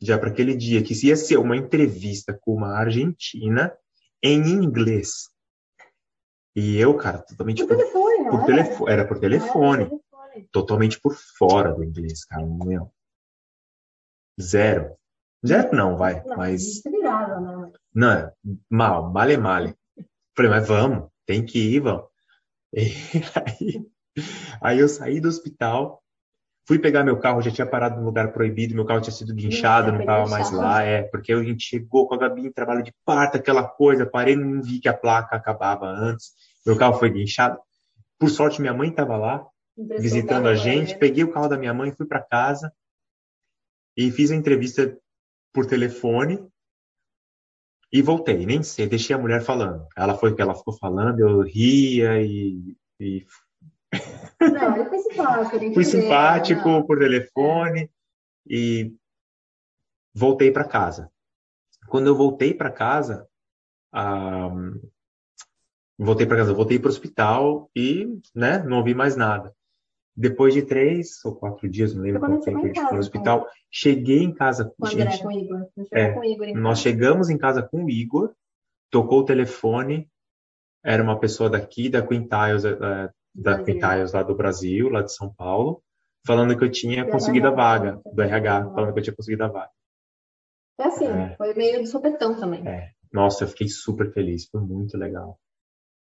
já 0.00 0.18
para 0.18 0.30
aquele 0.30 0.54
dia, 0.54 0.82
que 0.82 0.94
ia 1.06 1.16
ser 1.16 1.38
uma 1.38 1.56
entrevista 1.56 2.36
com 2.40 2.52
uma 2.54 2.76
argentina 2.76 3.72
em 4.22 4.40
inglês. 4.48 5.30
E 6.54 6.78
eu, 6.78 6.96
cara, 6.96 7.18
totalmente 7.18 7.66
por, 7.66 7.76
por 7.76 7.76
telefone, 7.76 8.30
por 8.30 8.46
telefone, 8.46 8.92
era 8.92 9.06
por 9.06 9.18
telefone, 9.18 9.82
era 9.82 9.88
por 9.90 9.98
telefone, 10.00 10.48
totalmente 10.50 11.00
por 11.00 11.14
fora 11.14 11.74
do 11.74 11.84
inglês, 11.84 12.24
cara, 12.24 12.46
meu. 12.46 12.90
Zero. 14.40 14.96
Zero 15.46 15.74
não, 15.74 15.96
vai. 15.96 16.22
Não, 16.24 16.36
mas. 16.36 16.82
Virava, 16.82 17.40
né? 17.40 17.72
Não, 17.94 18.12
é 18.12 18.32
mal, 18.70 19.10
male 19.12 19.36
male. 19.36 19.76
Falei, 20.36 20.50
mas 20.50 20.68
vamos, 20.68 21.08
tem 21.24 21.44
que 21.44 21.58
ir, 21.58 21.80
vamos. 21.80 22.06
aí, 22.74 23.90
aí 24.60 24.78
eu 24.78 24.88
saí 24.88 25.20
do 25.20 25.28
hospital, 25.28 26.02
fui 26.66 26.78
pegar 26.78 27.04
meu 27.04 27.18
carro, 27.18 27.40
já 27.40 27.50
tinha 27.50 27.66
parado 27.66 27.98
no 28.00 28.04
lugar 28.04 28.32
proibido, 28.32 28.74
meu 28.74 28.84
carro 28.84 29.00
tinha 29.00 29.12
sido 29.12 29.34
guinchado, 29.34 29.92
não 29.92 30.00
estava 30.00 30.28
mais 30.28 30.50
lá, 30.50 30.82
é, 30.82 31.02
porque 31.02 31.32
a 31.32 31.42
gente 31.42 31.64
chegou 31.64 32.08
com 32.08 32.14
a 32.14 32.18
Gabi 32.18 32.46
em 32.46 32.52
trabalho 32.52 32.82
de 32.82 32.92
parto, 33.04 33.36
aquela 33.36 33.62
coisa, 33.62 34.04
parei, 34.04 34.34
não 34.34 34.60
vi 34.60 34.80
que 34.80 34.88
a 34.88 34.94
placa 34.94 35.36
acabava 35.36 35.86
antes, 35.86 36.32
meu 36.66 36.76
carro 36.76 36.98
foi 36.98 37.10
guinchado. 37.10 37.58
Por 38.18 38.30
sorte, 38.30 38.60
minha 38.60 38.74
mãe 38.74 38.88
estava 38.88 39.16
lá, 39.16 39.46
visitando 39.76 40.48
a 40.48 40.54
gente, 40.54 40.98
peguei 40.98 41.22
o 41.22 41.30
carro 41.30 41.48
da 41.48 41.56
minha 41.56 41.72
mãe, 41.72 41.92
fui 41.92 42.06
para 42.06 42.22
casa 42.22 42.72
e 43.96 44.10
fiz 44.10 44.30
a 44.30 44.36
entrevista 44.36 44.96
por 45.52 45.66
telefone 45.66 46.44
e 47.92 48.02
voltei. 48.02 48.44
Nem 48.44 48.62
sei, 48.62 48.86
deixei 48.86 49.14
a 49.14 49.18
mulher 49.18 49.42
falando. 49.42 49.86
Ela 49.96 50.16
foi 50.16 50.34
que 50.34 50.42
ela 50.42 50.54
ficou 50.54 50.74
falando, 50.76 51.20
eu 51.20 51.40
ria 51.42 52.20
e. 52.20 52.76
e... 53.00 53.26
Não, 54.40 54.76
eu 54.76 54.86
fui 54.86 54.98
simpático. 54.98 55.74
Fui 55.74 55.84
simpático 55.84 56.68
né? 56.68 56.82
por 56.86 56.98
telefone 56.98 57.90
e 58.46 58.94
voltei 60.14 60.50
para 60.50 60.64
casa. 60.64 61.10
Quando 61.88 62.08
eu 62.08 62.16
voltei 62.16 62.52
para 62.52 62.70
casa, 62.70 63.28
voltei 65.98 66.26
para 66.26 66.38
casa, 66.38 66.52
voltei 66.52 66.78
para 66.78 66.88
o 66.88 66.90
hospital 66.90 67.70
e, 67.74 68.20
né, 68.34 68.62
não 68.62 68.78
ouvi 68.78 68.94
mais 68.94 69.16
nada. 69.16 69.54
Depois 70.16 70.54
de 70.54 70.62
três 70.62 71.22
ou 71.24 71.36
quatro 71.36 71.68
dias, 71.68 71.94
não 71.94 72.02
lembro 72.02 72.20
quanto 72.20 72.44
tempo 72.44 72.58
a 72.58 72.66
gente 72.66 72.80
ficou 72.80 72.94
no 72.94 73.00
hospital, 73.00 73.40
né? 73.40 73.50
cheguei 73.70 74.22
em 74.22 74.32
casa 74.32 74.64
com, 74.64 74.86
gente, 74.86 75.02
André, 75.02 75.18
com 75.18 75.28
o 75.28 75.32
Igor. 75.32 75.66
É, 75.92 76.12
com 76.12 76.20
o 76.20 76.24
Igor 76.24 76.46
nós 76.56 76.78
chegamos 76.78 77.28
em 77.28 77.36
casa 77.36 77.62
com 77.62 77.84
o 77.84 77.90
Igor, 77.90 78.32
tocou 78.90 79.20
o 79.20 79.24
telefone, 79.24 80.10
era 80.82 81.02
uma 81.02 81.20
pessoa 81.20 81.50
daqui, 81.50 81.90
da 81.90 82.00
Quintiles, 82.00 82.62
da, 83.36 83.62
Quintiles 83.62 84.12
lá 84.12 84.22
do 84.22 84.34
Brasil, 84.34 84.88
lá 84.88 85.02
de 85.02 85.12
São 85.12 85.32
Paulo, 85.32 85.82
falando 86.26 86.56
que 86.56 86.64
eu 86.64 86.70
tinha 86.70 87.04
do 87.04 87.10
conseguido 87.10 87.48
RH, 87.48 87.62
a 87.62 87.78
vaga, 87.78 88.00
do 88.12 88.22
RH, 88.22 88.70
falando 88.74 88.92
que 88.92 88.98
eu 88.98 89.02
tinha 89.04 89.16
conseguido 89.16 89.44
a 89.44 89.48
vaga. 89.48 89.70
É 90.78 90.84
assim, 90.84 91.06
é. 91.06 91.36
foi 91.36 91.54
meio 91.54 91.80
de 91.80 91.86
sopetão 91.86 92.38
também. 92.38 92.66
É. 92.66 92.90
Nossa, 93.12 93.44
eu 93.44 93.48
fiquei 93.48 93.68
super 93.68 94.12
feliz, 94.12 94.46
foi 94.46 94.60
muito 94.60 94.96
legal. 94.96 95.38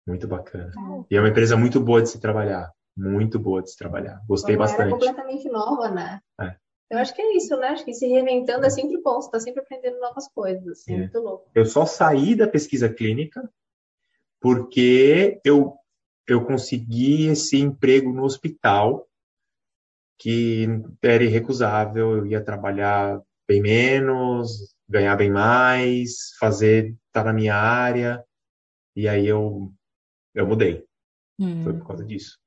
Muito 0.08 0.28
bacana. 0.28 0.72
É. 0.72 1.06
E 1.12 1.18
é 1.18 1.20
uma 1.20 1.30
empresa 1.30 1.58
muito 1.58 1.80
boa 1.80 2.02
de 2.02 2.10
se 2.10 2.20
trabalhar. 2.20 2.72
Muito 2.96 3.38
boa 3.38 3.62
de 3.62 3.72
se 3.72 3.78
trabalhar. 3.78 4.22
Gostei 4.28 4.56
bastante. 4.56 4.88
É 4.88 4.92
completamente 4.92 5.50
nova, 5.50 5.90
né? 5.90 6.20
É. 6.40 6.56
Eu 6.90 7.00
acho 7.00 7.14
que 7.16 7.22
é 7.22 7.36
isso, 7.36 7.58
né? 7.58 7.70
Acho 7.70 7.84
que 7.84 7.94
se 7.94 8.08
reinventando 8.08 8.66
é 8.66 8.70
sempre 8.70 9.02
bom, 9.02 9.20
você 9.20 9.28
está 9.28 9.40
sempre 9.40 9.62
aprendendo 9.62 10.00
novas 10.00 10.28
coisas, 10.30 10.68
assim, 10.68 10.94
é. 10.94 10.98
muito 11.00 11.20
louco. 11.20 11.50
Eu 11.54 11.66
só 11.66 11.86
saí 11.86 12.36
da 12.36 12.48
pesquisa 12.48 12.88
clínica 12.88 13.50
porque 14.40 15.42
eu, 15.44 15.76
eu 16.28 16.46
consegui 16.46 17.28
esse 17.28 17.58
emprego 17.58 18.12
no 18.12 18.24
hospital 18.24 19.08
que 20.18 20.68
era 21.02 21.24
irrecusável, 21.24 22.18
eu 22.18 22.26
ia 22.26 22.44
trabalhar 22.44 23.22
bem 23.48 23.62
menos, 23.62 24.74
ganhar 24.88 25.16
bem 25.16 25.30
mais, 25.30 26.36
fazer, 26.40 26.96
estar 27.08 27.22
tá 27.22 27.24
na 27.24 27.34
minha 27.34 27.56
área, 27.56 28.24
e 28.96 29.08
aí 29.08 29.28
eu, 29.28 29.74
eu 30.34 30.48
mudei. 30.48 30.86
Hum. 31.40 31.64
Foi 31.64 31.74
por 31.74 31.88
causa 31.88 32.06
disso. 32.06 32.40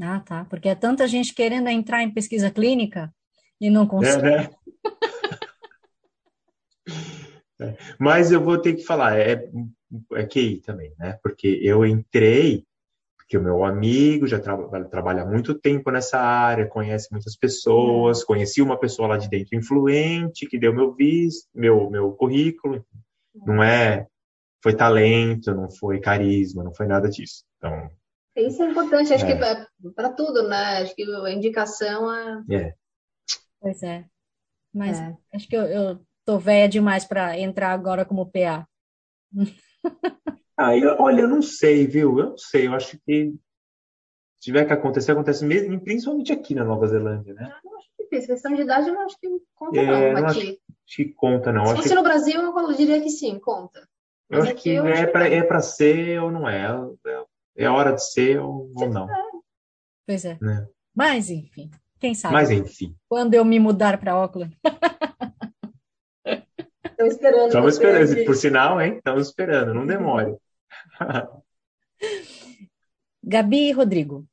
Ah, 0.00 0.20
tá. 0.20 0.44
Porque 0.44 0.68
é 0.68 0.74
tanta 0.74 1.08
gente 1.08 1.34
querendo 1.34 1.68
entrar 1.68 2.02
em 2.02 2.12
pesquisa 2.12 2.50
clínica 2.50 3.12
e 3.60 3.70
não 3.70 3.86
consegue. 3.86 4.26
É, 4.26 4.36
né? 4.36 4.50
é. 7.60 7.76
Mas 7.98 8.30
eu 8.30 8.42
vou 8.42 8.58
ter 8.58 8.74
que 8.74 8.82
falar, 8.82 9.18
é, 9.18 9.32
é 9.32 9.50
QI 10.28 10.60
também, 10.60 10.92
né? 10.98 11.18
Porque 11.22 11.60
eu 11.62 11.84
entrei 11.84 12.64
que 13.28 13.38
o 13.38 13.42
meu 13.42 13.64
amigo 13.64 14.26
já 14.26 14.40
tra 14.40 14.56
trabalha 14.84 15.22
há 15.22 15.26
muito 15.26 15.54
tempo 15.54 15.90
nessa 15.90 16.18
área, 16.18 16.66
conhece 16.66 17.08
muitas 17.12 17.36
pessoas, 17.36 18.24
conheci 18.24 18.60
uma 18.60 18.78
pessoa 18.78 19.08
lá 19.08 19.16
de 19.16 19.28
dentro 19.28 19.56
influente 19.56 20.46
que 20.46 20.58
deu 20.58 20.74
meu 20.74 20.92
visto, 20.92 21.48
meu 21.54 21.88
meu 21.90 22.12
currículo. 22.12 22.84
Não 23.34 23.62
é 23.62 24.06
foi 24.62 24.74
talento, 24.74 25.54
não 25.54 25.70
foi 25.70 26.00
carisma, 26.00 26.64
não 26.64 26.74
foi 26.74 26.86
nada 26.86 27.08
disso. 27.08 27.44
Então 27.56 27.90
isso 28.36 28.62
é 28.62 28.70
importante, 28.70 29.12
acho 29.12 29.24
é. 29.24 29.36
que 29.36 29.44
é 29.44 29.66
para 29.94 30.10
tudo, 30.10 30.48
né? 30.48 30.78
Acho 30.78 30.94
que 30.94 31.02
a 31.02 31.30
indicação 31.30 32.12
é. 32.12 32.44
é. 32.50 32.74
Pois 33.60 33.82
é. 33.82 34.04
Mas 34.72 34.98
é. 34.98 35.16
acho 35.34 35.48
que 35.48 35.56
eu, 35.56 35.62
eu 35.62 36.00
tô 36.24 36.38
velha 36.38 36.68
demais 36.68 37.04
para 37.04 37.38
entrar 37.38 37.72
agora 37.72 38.04
como 38.04 38.30
PA. 38.30 38.66
Ah, 40.56 40.76
eu, 40.76 40.94
olha, 40.98 41.22
eu 41.22 41.28
não 41.28 41.40
sei, 41.40 41.86
viu? 41.86 42.18
Eu 42.18 42.30
não 42.30 42.38
sei. 42.38 42.66
Eu 42.66 42.74
acho 42.74 42.98
que 42.98 42.98
se 42.98 43.40
tiver 44.40 44.66
que 44.66 44.72
acontecer, 44.72 45.12
acontece 45.12 45.42
mesmo, 45.44 45.80
principalmente 45.80 46.32
aqui 46.32 46.54
na 46.54 46.64
Nova 46.64 46.86
Zelândia, 46.86 47.32
né? 47.32 47.50
Eu 47.64 47.70
não 47.70 47.78
acho 47.78 47.88
que 47.96 48.26
questão 48.26 48.54
de 48.54 48.62
idade, 48.62 48.88
eu 48.88 48.94
não 48.94 49.02
acho 49.06 49.18
que 49.18 49.28
conta, 49.54 49.80
é, 49.80 50.12
não, 50.12 50.20
não 50.20 50.28
acho 50.28 50.58
que 50.86 51.04
conta, 51.14 51.52
não. 51.52 51.64
Se 51.64 51.72
acho 51.72 51.76
fosse 51.76 51.88
que... 51.90 51.94
no 51.94 52.02
Brasil, 52.02 52.40
eu 52.40 52.72
diria 52.74 53.00
que 53.00 53.08
sim, 53.08 53.38
conta. 53.38 53.88
eu 54.28 54.42
acho 54.42 54.54
que 54.54 54.70
eu 54.70 54.86
é 54.86 55.06
para 55.06 55.28
é 55.28 55.60
ser 55.60 56.20
ou 56.20 56.30
não 56.30 56.48
é. 56.48 56.66
É, 57.06 57.64
é 57.64 57.70
hora 57.70 57.92
de 57.92 58.04
ser 58.04 58.38
ou, 58.40 58.70
ou 58.74 58.88
não. 58.88 59.06
Pois 60.06 60.24
é. 60.24 60.36
Né? 60.42 60.66
Mas, 60.94 61.30
enfim, 61.30 61.70
quem 61.98 62.14
sabe? 62.14 62.34
Mas, 62.34 62.50
enfim. 62.50 62.94
Quando 63.08 63.32
eu 63.34 63.44
me 63.44 63.58
mudar 63.58 63.98
para 63.98 64.12
Auckland. 64.12 64.54
Estamos 67.00 67.14
esperando. 67.14 67.46
Estamos 67.46 67.72
esperando, 67.72 68.24
por 68.26 68.36
sinal, 68.36 68.80
hein? 68.80 68.96
Estamos 68.96 69.26
esperando, 69.28 69.72
não 69.72 69.86
demore. 69.86 70.36
Gabi 73.24 73.68
e 73.68 73.72
Rodrigo, 73.72 74.26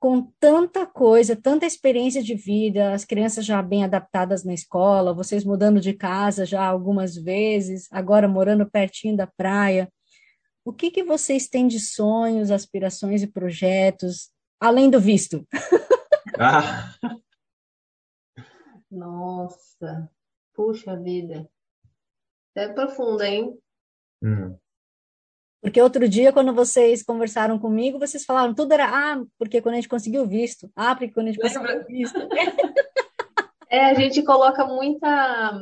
com 0.00 0.32
tanta 0.40 0.84
coisa, 0.84 1.36
tanta 1.36 1.64
experiência 1.64 2.22
de 2.22 2.34
vida, 2.34 2.92
as 2.92 3.04
crianças 3.04 3.44
já 3.44 3.62
bem 3.62 3.84
adaptadas 3.84 4.42
na 4.42 4.52
escola, 4.52 5.14
vocês 5.14 5.44
mudando 5.44 5.80
de 5.80 5.92
casa 5.92 6.44
já 6.44 6.64
algumas 6.64 7.14
vezes, 7.14 7.86
agora 7.92 8.26
morando 8.26 8.68
pertinho 8.68 9.16
da 9.16 9.26
praia, 9.26 9.88
o 10.64 10.72
que, 10.72 10.90
que 10.90 11.04
vocês 11.04 11.46
têm 11.48 11.68
de 11.68 11.78
sonhos, 11.78 12.50
aspirações 12.50 13.22
e 13.22 13.28
projetos, 13.28 14.32
além 14.60 14.90
do 14.90 14.98
visto? 14.98 15.46
Ah. 16.38 16.92
Nossa, 18.90 20.10
puxa 20.54 20.96
vida. 20.96 21.48
É 22.56 22.68
profunda, 22.68 23.28
hein? 23.28 23.56
Hum. 24.22 24.56
Porque 25.60 25.80
outro 25.80 26.08
dia, 26.08 26.32
quando 26.32 26.54
vocês 26.54 27.02
conversaram 27.02 27.58
comigo, 27.58 27.98
vocês 27.98 28.24
falaram 28.24 28.54
tudo 28.54 28.72
era, 28.72 28.86
ah, 28.86 29.22
porque 29.38 29.60
quando 29.60 29.74
a 29.74 29.76
gente 29.76 29.88
conseguiu 29.88 30.26
visto. 30.26 30.70
Ah, 30.76 30.94
porque 30.94 31.12
quando 31.12 31.28
a 31.28 31.32
gente 31.32 31.40
conseguiu 31.40 31.84
visto. 31.86 32.18
É, 33.68 33.86
a 33.86 33.94
gente 33.94 34.22
coloca 34.22 34.64
muita, 34.64 35.60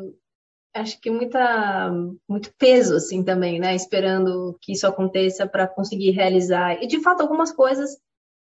acho 0.74 1.00
que 1.00 1.10
muita, 1.10 1.90
muito 2.28 2.54
peso, 2.58 2.96
assim, 2.96 3.24
também, 3.24 3.58
né? 3.58 3.74
Esperando 3.74 4.58
que 4.60 4.72
isso 4.72 4.86
aconteça 4.86 5.46
para 5.46 5.66
conseguir 5.66 6.10
realizar. 6.10 6.82
E, 6.82 6.86
de 6.86 7.00
fato, 7.00 7.22
algumas 7.22 7.50
coisas, 7.50 7.98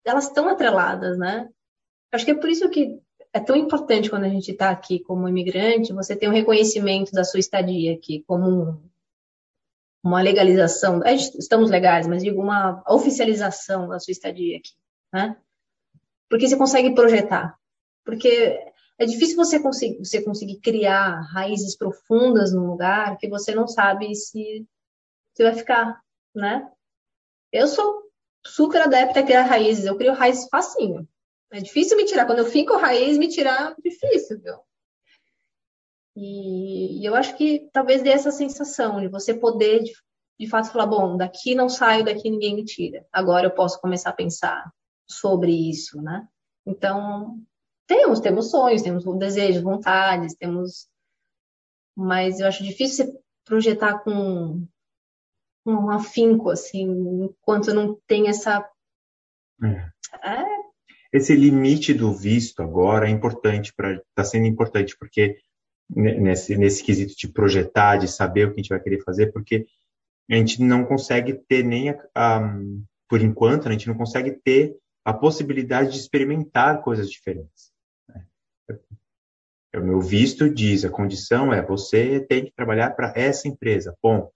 elas 0.04 0.28
estão 0.28 0.48
atreladas, 0.48 1.18
né? 1.18 1.48
Acho 2.12 2.24
que 2.24 2.30
é 2.30 2.34
por 2.34 2.48
isso 2.48 2.70
que 2.70 3.00
é 3.32 3.40
tão 3.40 3.56
importante 3.56 4.10
quando 4.10 4.24
a 4.24 4.28
gente 4.28 4.50
está 4.50 4.70
aqui 4.70 4.98
como 5.00 5.28
imigrante, 5.28 5.92
você 5.92 6.16
ter 6.16 6.28
um 6.28 6.32
reconhecimento 6.32 7.12
da 7.12 7.24
sua 7.24 7.40
estadia 7.40 7.94
aqui, 7.94 8.24
como 8.26 8.82
uma 10.02 10.22
legalização, 10.22 11.00
estamos 11.04 11.70
legais, 11.70 12.06
mas 12.06 12.22
digo 12.22 12.40
uma 12.40 12.82
oficialização 12.88 13.88
da 13.88 14.00
sua 14.00 14.12
estadia 14.12 14.56
aqui, 14.56 14.72
né? 15.12 15.36
Porque 16.28 16.48
você 16.48 16.56
consegue 16.56 16.94
projetar. 16.94 17.58
Porque 18.04 18.58
é 18.98 19.04
difícil 19.04 19.36
você 19.36 19.60
conseguir, 19.60 19.98
você 19.98 20.22
conseguir 20.22 20.60
criar 20.60 21.20
raízes 21.32 21.76
profundas 21.76 22.52
num 22.52 22.66
lugar 22.66 23.16
que 23.18 23.28
você 23.28 23.54
não 23.54 23.68
sabe 23.68 24.14
se 24.14 24.66
você 25.32 25.44
vai 25.44 25.54
ficar, 25.54 26.00
né? 26.34 26.70
Eu 27.52 27.68
sou 27.68 28.10
super 28.44 28.82
adepta 28.82 29.20
a 29.20 29.22
criar 29.22 29.42
raízes, 29.42 29.84
eu 29.84 29.96
crio 29.96 30.14
raízes 30.14 30.48
facinho. 30.48 31.06
É 31.52 31.60
difícil 31.60 31.96
me 31.96 32.04
tirar. 32.04 32.26
Quando 32.26 32.40
eu 32.40 32.46
fico 32.46 32.76
raiz, 32.76 33.18
me 33.18 33.28
tirar, 33.28 33.74
difícil, 33.82 34.40
viu? 34.40 34.58
E, 36.16 37.00
e, 37.00 37.04
eu 37.04 37.14
acho 37.14 37.36
que 37.36 37.68
talvez 37.72 38.02
dê 38.02 38.10
essa 38.10 38.30
sensação 38.30 39.00
de 39.00 39.08
você 39.08 39.32
poder, 39.32 39.82
de, 39.82 39.92
de 40.38 40.48
fato, 40.48 40.70
falar: 40.70 40.86
bom, 40.86 41.16
daqui 41.16 41.54
não 41.54 41.68
saio, 41.68 42.04
daqui 42.04 42.30
ninguém 42.30 42.54
me 42.54 42.64
tira. 42.64 43.06
Agora 43.12 43.46
eu 43.46 43.50
posso 43.54 43.80
começar 43.80 44.10
a 44.10 44.14
pensar 44.14 44.72
sobre 45.08 45.52
isso, 45.52 46.00
né? 46.02 46.26
Então, 46.66 47.40
temos, 47.86 48.20
temos 48.20 48.50
sonhos, 48.50 48.82
temos 48.82 49.04
desejos, 49.18 49.62
vontades, 49.62 50.36
temos. 50.36 50.88
Mas 51.96 52.38
eu 52.38 52.46
acho 52.46 52.62
difícil 52.62 53.06
você 53.06 53.20
projetar 53.44 53.98
com 54.00 54.66
um 55.66 55.90
afinco, 55.90 56.50
assim, 56.50 56.82
enquanto 57.24 57.74
não 57.74 58.00
tem 58.06 58.28
essa. 58.28 58.68
É. 59.62 59.90
É... 60.22 60.59
Esse 61.12 61.34
limite 61.34 61.92
do 61.92 62.12
visto 62.12 62.62
agora 62.62 63.06
é 63.06 63.10
importante 63.10 63.72
está 63.76 64.24
sendo 64.24 64.46
importante 64.46 64.96
porque 64.96 65.38
nesse, 65.88 66.56
nesse 66.56 66.84
quesito 66.84 67.16
de 67.16 67.28
projetar, 67.28 67.96
de 67.96 68.08
saber 68.08 68.46
o 68.46 68.48
que 68.48 68.60
a 68.60 68.62
gente 68.62 68.68
vai 68.68 68.80
querer 68.80 69.02
fazer, 69.02 69.32
porque 69.32 69.66
a 70.30 70.36
gente 70.36 70.62
não 70.62 70.84
consegue 70.84 71.34
ter 71.34 71.64
nem, 71.64 71.90
a, 71.90 71.98
a, 72.14 72.56
por 73.08 73.20
enquanto, 73.20 73.64
né, 73.64 73.70
a 73.70 73.72
gente 73.72 73.88
não 73.88 73.96
consegue 73.96 74.30
ter 74.44 74.76
a 75.04 75.12
possibilidade 75.12 75.90
de 75.90 75.98
experimentar 75.98 76.82
coisas 76.82 77.10
diferentes. 77.10 77.72
Né? 78.08 78.24
O 79.74 79.80
meu 79.80 80.00
visto 80.00 80.48
diz, 80.48 80.84
a 80.84 80.90
condição 80.90 81.52
é 81.52 81.60
você 81.60 82.20
tem 82.20 82.44
que 82.44 82.52
trabalhar 82.52 82.90
para 82.90 83.12
essa 83.16 83.48
empresa, 83.48 83.96
ponto. 84.00 84.32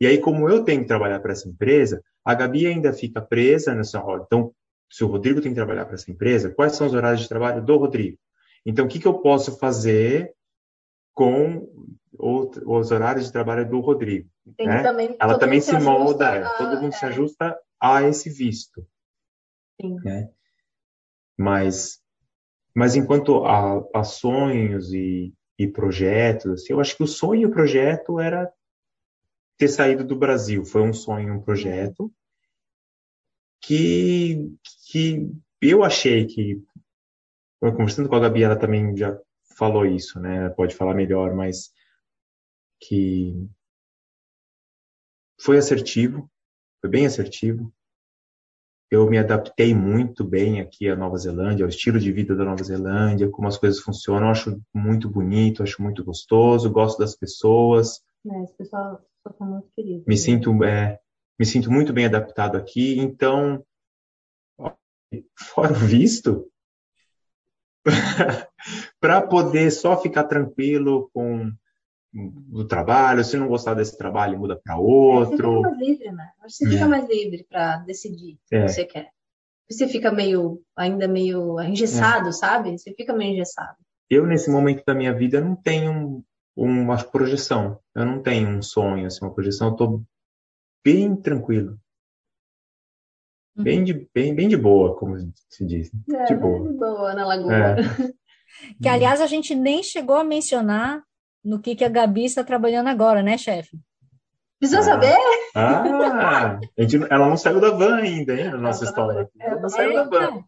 E 0.00 0.06
aí, 0.06 0.18
como 0.18 0.48
eu 0.48 0.64
tenho 0.64 0.82
que 0.82 0.88
trabalhar 0.88 1.20
para 1.20 1.32
essa 1.32 1.48
empresa, 1.48 2.02
a 2.24 2.34
Gabi 2.34 2.66
ainda 2.66 2.92
fica 2.92 3.20
presa 3.20 3.74
nessa 3.74 3.98
roda. 3.98 4.24
Então, 4.26 4.52
se 4.94 5.02
o 5.02 5.08
Rodrigo 5.08 5.40
tem 5.40 5.50
que 5.50 5.56
trabalhar 5.56 5.86
para 5.86 5.96
essa 5.96 6.08
empresa, 6.08 6.54
quais 6.54 6.76
são 6.76 6.86
os 6.86 6.94
horários 6.94 7.22
de 7.22 7.28
trabalho 7.28 7.60
do 7.60 7.76
Rodrigo? 7.76 8.16
Então, 8.64 8.84
o 8.84 8.88
que, 8.88 9.00
que 9.00 9.08
eu 9.08 9.14
posso 9.14 9.58
fazer 9.58 10.32
com 11.12 11.68
os 12.16 12.92
horários 12.92 13.26
de 13.26 13.32
trabalho 13.32 13.68
do 13.68 13.80
Rodrigo. 13.80 14.30
Né? 14.56 14.84
Também, 14.84 15.16
Ela 15.18 15.36
também 15.36 15.60
se, 15.60 15.76
molda, 15.80 16.46
a... 16.46 16.58
Todo 16.58 16.80
mundo 16.80 16.94
é. 16.94 16.96
se 16.96 17.04
ajusta 17.06 17.58
a 17.80 18.04
esse 18.04 18.30
visto. 18.30 18.86
Sim. 19.80 19.96
Né? 20.04 20.30
Mas, 21.36 22.00
mas 22.72 22.94
enquanto 22.94 23.44
a, 23.44 23.84
a 23.92 24.04
sonhos 24.04 24.92
e, 24.92 25.34
e 25.58 25.66
projetos, 25.66 26.52
assim, 26.52 26.72
eu 26.72 26.78
acho 26.78 26.96
que 26.96 27.02
o 27.02 27.08
sonho 27.08 27.42
e 27.42 27.46
o 27.46 27.50
projeto 27.50 28.20
era 28.20 28.48
ter 29.58 29.66
saído 29.66 30.04
do 30.04 30.14
Brasil. 30.14 30.64
Foi 30.64 30.82
um 30.82 30.92
sonho, 30.92 31.34
um 31.34 31.42
projeto 31.42 32.12
que, 33.66 34.56
que 34.90 35.30
eu 35.60 35.82
achei 35.82 36.26
que, 36.26 36.62
conversando 37.60 38.08
com 38.08 38.16
a 38.16 38.20
Gabi, 38.20 38.42
ela 38.42 38.56
também 38.56 38.96
já 38.96 39.18
falou 39.56 39.86
isso, 39.86 40.20
né? 40.20 40.50
Pode 40.50 40.74
falar 40.74 40.94
melhor, 40.94 41.34
mas 41.34 41.72
que 42.80 43.48
foi 45.40 45.56
assertivo, 45.58 46.30
foi 46.80 46.90
bem 46.90 47.06
assertivo. 47.06 47.72
eu 48.90 49.08
me 49.08 49.18
adaptei 49.18 49.74
muito 49.74 50.22
bem 50.22 50.60
aqui 50.60 50.88
à 50.88 50.94
Nova 50.94 51.16
Zelândia, 51.16 51.64
ao 51.64 51.68
estilo 51.68 51.98
de 51.98 52.12
vida 52.12 52.36
da 52.36 52.44
Nova 52.44 52.62
Zelândia, 52.62 53.30
como 53.30 53.48
as 53.48 53.56
coisas 53.56 53.80
funcionam. 53.80 54.26
Eu 54.26 54.32
acho 54.32 54.62
muito 54.72 55.08
bonito, 55.08 55.62
acho 55.62 55.82
muito 55.82 56.04
gostoso, 56.04 56.70
gosto 56.70 56.98
das 56.98 57.16
pessoas. 57.16 58.02
É, 58.26 58.40
as 58.42 58.52
pessoas 58.52 58.98
são 59.36 59.46
muito 59.46 59.68
queridas. 59.74 60.04
Me 60.06 60.14
né? 60.14 60.20
sinto, 60.20 60.64
é, 60.64 61.00
me 61.38 61.44
sinto 61.46 61.70
muito 61.70 61.92
bem 61.92 62.06
adaptado 62.06 62.56
aqui. 62.56 62.98
Então, 62.98 63.64
fora 65.36 65.72
o 65.72 65.76
visto, 65.76 66.50
para 69.00 69.20
poder 69.20 69.70
só 69.70 70.00
ficar 70.00 70.24
tranquilo 70.24 71.10
com 71.12 71.52
o 72.52 72.64
trabalho, 72.64 73.24
se 73.24 73.36
não 73.36 73.48
gostar 73.48 73.74
desse 73.74 73.98
trabalho, 73.98 74.38
muda 74.38 74.56
para 74.56 74.74
É, 74.74 74.76
você 74.76 75.36
fica 75.36 75.48
outro. 75.48 75.62
mais 75.62 75.78
livre, 75.78 76.12
né? 76.12 76.30
Você 76.42 76.64
É. 76.66 76.68
fica 76.70 76.86
mais 76.86 77.08
livre 77.08 77.46
para 77.48 77.78
decidir 77.78 78.34
o 78.34 78.38
É. 78.54 78.62
que 78.62 78.68
você 78.68 78.84
quer. 78.84 79.10
Você 79.68 79.88
fica 79.88 80.12
meio, 80.12 80.62
ainda 80.76 81.08
meio 81.08 81.60
engessado, 81.62 82.32
sabe? 82.32 82.76
Você 82.78 82.94
fica 82.94 83.12
meio 83.12 83.32
engessado. 83.32 83.76
Eu, 84.08 84.26
nesse 84.26 84.50
momento 84.50 84.84
da 84.86 84.94
minha 84.94 85.12
vida, 85.12 85.40
não 85.40 85.56
tenho 85.56 86.22
uma 86.54 87.02
projeção. 87.02 87.80
Eu 87.94 88.04
não 88.04 88.22
tenho 88.22 88.48
um 88.48 88.62
sonho, 88.62 89.06
assim, 89.06 89.24
uma 89.24 89.34
projeção. 89.34 89.68
Eu 89.68 89.72
estou 89.72 90.02
bem 90.84 91.16
tranquilo. 91.16 91.78
Bem 93.56 93.84
de, 93.84 94.08
bem, 94.12 94.34
bem 94.34 94.48
de 94.48 94.56
boa, 94.56 94.96
como 94.96 95.16
se 95.48 95.64
diz. 95.64 95.90
É, 96.12 96.24
De 96.24 96.34
boa. 96.34 96.68
de 96.72 96.76
boa 96.76 97.14
na 97.14 97.26
lagoa. 97.26 97.54
É. 97.54 97.76
Que, 98.80 98.88
aliás, 98.88 99.20
a 99.20 99.26
gente 99.26 99.52
nem 99.52 99.82
chegou 99.82 100.14
a 100.16 100.22
mencionar 100.22 101.02
no 101.44 101.58
que, 101.60 101.74
que 101.74 101.84
a 101.84 101.88
Gabi 101.88 102.24
está 102.24 102.44
trabalhando 102.44 102.86
agora, 102.88 103.20
né, 103.20 103.36
chefe? 103.36 103.76
Precisa 104.60 104.78
Ah. 104.78 104.82
saber? 104.84 105.16
Ah, 105.56 106.60
a 106.78 106.82
gente, 106.82 106.96
ela 107.10 107.28
não 107.28 107.36
saiu 107.36 107.60
da 107.60 107.70
van 107.70 107.96
ainda, 107.96 108.32
hein, 108.32 108.50
na 108.52 108.56
nossa 108.56 108.84
tá- 108.84 108.86
história. 108.86 109.28
é, 109.40 109.46
Ela 109.50 109.60
não 109.60 109.68
saiu 109.68 109.92
da 109.94 110.04
van. 110.04 110.44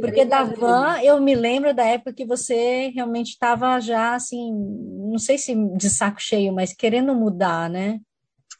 Porque 0.00 0.24
da 0.24 0.42
van, 0.42 0.98
eu 1.00 1.20
me 1.20 1.34
lembro 1.36 1.72
da 1.72 1.84
época 1.84 2.12
que 2.12 2.26
você 2.26 2.88
realmente 2.88 3.28
estava 3.28 3.78
já, 3.80 4.16
assim, 4.16 4.52
não 4.52 5.18
sei 5.18 5.38
se 5.38 5.54
de 5.76 5.88
saco 5.88 6.20
cheio, 6.20 6.52
mas 6.52 6.72
querendo 6.74 7.14
mudar, 7.14 7.70
né? 7.70 8.00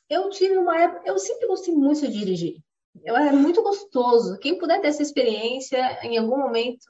Eu 0.08 0.30
tive 0.30 0.56
uma 0.56 0.80
época, 0.80 1.02
eu 1.04 1.18
sempre 1.18 1.46
gostei 1.46 1.74
muito 1.74 2.00
de 2.00 2.12
dirigir. 2.12 2.56
Eu 3.04 3.16
era 3.16 3.32
muito 3.32 3.62
gostoso. 3.62 4.38
Quem 4.38 4.58
puder 4.58 4.80
ter 4.80 4.88
essa 4.88 5.02
experiência 5.02 5.98
em 6.02 6.16
algum 6.16 6.38
momento, 6.38 6.86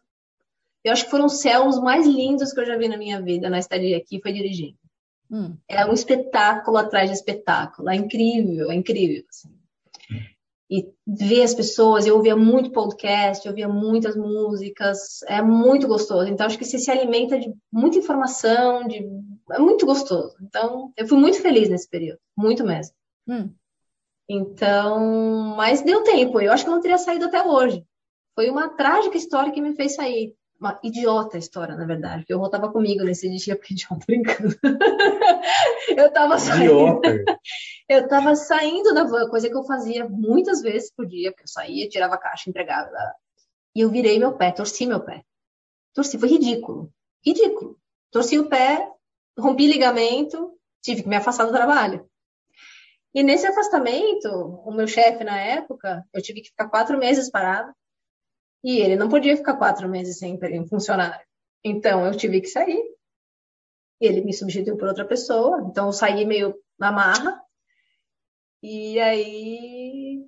eu 0.85 0.93
acho 0.93 1.05
que 1.05 1.11
foram 1.11 1.27
os 1.27 1.41
céus 1.41 1.79
mais 1.79 2.07
lindos 2.07 2.53
que 2.53 2.61
eu 2.61 2.67
já 2.67 2.77
vi 2.77 2.89
na 2.89 2.97
minha 2.97 3.21
vida, 3.21 3.51
na 3.51 3.59
estadia 3.59 3.97
aqui, 3.97 4.21
foi 4.23 4.33
dirigindo. 4.33 4.79
Hum. 5.31 5.57
É 5.69 5.85
um 5.85 5.93
espetáculo 5.93 6.77
atrás 6.77 7.11
de 7.11 7.17
espetáculo. 7.17 7.91
É 7.91 7.97
incrível, 7.97 8.71
é 8.71 8.75
incrível. 8.75 9.25
assim. 9.29 9.59
E 10.71 10.87
ver 11.07 11.43
as 11.43 11.55
pessoas, 11.55 12.07
eu 12.07 12.15
ouvia 12.15 12.37
muito 12.37 12.71
podcast, 12.71 13.45
eu 13.45 13.53
ouvia 13.53 13.69
muitas 13.69 14.15
músicas, 14.15 15.23
é 15.27 15.41
muito 15.41 15.89
gostoso. 15.89 16.29
Então, 16.29 16.47
acho 16.47 16.59
que 16.59 16.65
você 16.65 16.79
se 16.79 16.91
alimenta 16.91 17.39
de 17.39 17.51
muita 17.73 17.97
informação, 17.97 18.87
de... 18.87 19.03
é 19.51 19.59
muito 19.59 19.87
gostoso. 19.87 20.37
Então, 20.43 20.93
eu 20.95 21.09
fui 21.09 21.19
muito 21.19 21.41
feliz 21.41 21.71
nesse 21.71 21.89
período, 21.89 22.19
muito 22.37 22.65
mesmo. 22.65 22.95
Hum. 23.29 23.55
Então, 24.29 25.55
mas 25.57 25.83
deu 25.83 26.03
tempo, 26.03 26.41
eu 26.41 26.53
acho 26.53 26.65
que 26.65 26.71
eu 26.71 26.75
não 26.75 26.83
teria 26.83 26.99
saído 26.99 27.27
até 27.27 27.43
hoje. 27.43 27.85
Foi 28.35 28.51
uma 28.51 28.69
trágica 28.69 29.17
história 29.17 29.53
que 29.53 29.61
me 29.61 29.75
fez 29.75 29.95
sair. 29.95 30.35
Uma 30.61 30.79
idiota 30.83 31.39
história, 31.39 31.77
na 31.77 31.87
verdade, 31.87 32.23
porque 32.23 32.35
eu 32.35 32.39
voltava 32.41 32.71
comigo 32.73 33.05
nesse 33.05 33.31
dia, 33.31 33.55
porque 33.55 33.75
idiota 33.75 34.05
brincando. 34.07 34.55
eu 35.97 36.13
tava 36.13 36.37
saindo. 36.39 36.65
Idiota. 36.65 37.25
Eu 37.89 38.07
tava 38.07 38.35
saindo 38.37 38.93
da 38.93 39.03
van, 39.05 39.31
coisa 39.31 39.49
que 39.49 39.57
eu 39.57 39.65
fazia 39.65 40.07
muitas 40.07 40.61
vezes 40.61 40.93
por 40.95 41.07
dia, 41.07 41.31
porque 41.31 41.45
eu 41.45 41.49
saía, 41.49 41.89
tirava 41.89 42.17
a 42.17 42.19
caixa, 42.19 42.51
entregava. 42.51 42.91
E 43.75 43.81
eu 43.81 43.89
virei 43.89 44.19
meu 44.19 44.37
pé, 44.37 44.53
torci 44.53 44.85
meu 44.85 45.01
pé. 45.01 45.25
Torci, 45.95 46.19
foi 46.19 46.29
ridículo. 46.29 46.93
Ridículo. 47.25 47.79
Torci 48.11 48.39
o 48.39 48.47
pé, 48.47 48.93
rompi 49.39 49.67
ligamento, 49.67 50.53
tive 50.83 51.03
que 51.03 51.09
me 51.09 51.17
afastar 51.17 51.47
do 51.47 51.53
trabalho. 51.53 52.07
E 53.15 53.23
nesse 53.23 53.47
afastamento, 53.47 54.29
o 54.29 54.71
meu 54.71 54.87
chefe 54.87 55.25
na 55.25 55.39
época, 55.41 56.05
eu 56.13 56.23
tive 56.23 56.43
que 56.43 56.49
ficar 56.49 56.69
quatro 56.69 56.99
meses 56.99 57.31
parado. 57.31 57.73
E 58.63 58.79
ele 58.81 58.97
não 58.97 59.09
podia 59.09 59.37
ficar 59.37 59.57
quatro 59.57 59.89
meses 59.89 60.19
sem 60.19 60.39
funcionário. 60.69 61.27
Então 61.65 62.05
eu 62.05 62.17
tive 62.17 62.41
que 62.41 62.49
sair. 62.49 62.83
Ele 64.01 64.21
me 64.21 64.33
substituiu 64.33 64.77
por 64.77 64.89
outra 64.89 65.05
pessoa. 65.05 65.63
Então 65.69 65.87
eu 65.87 65.93
saí 65.93 66.25
meio 66.25 66.55
na 66.79 66.93
marra. 66.93 67.43
E 68.63 68.99
aí. 69.01 70.27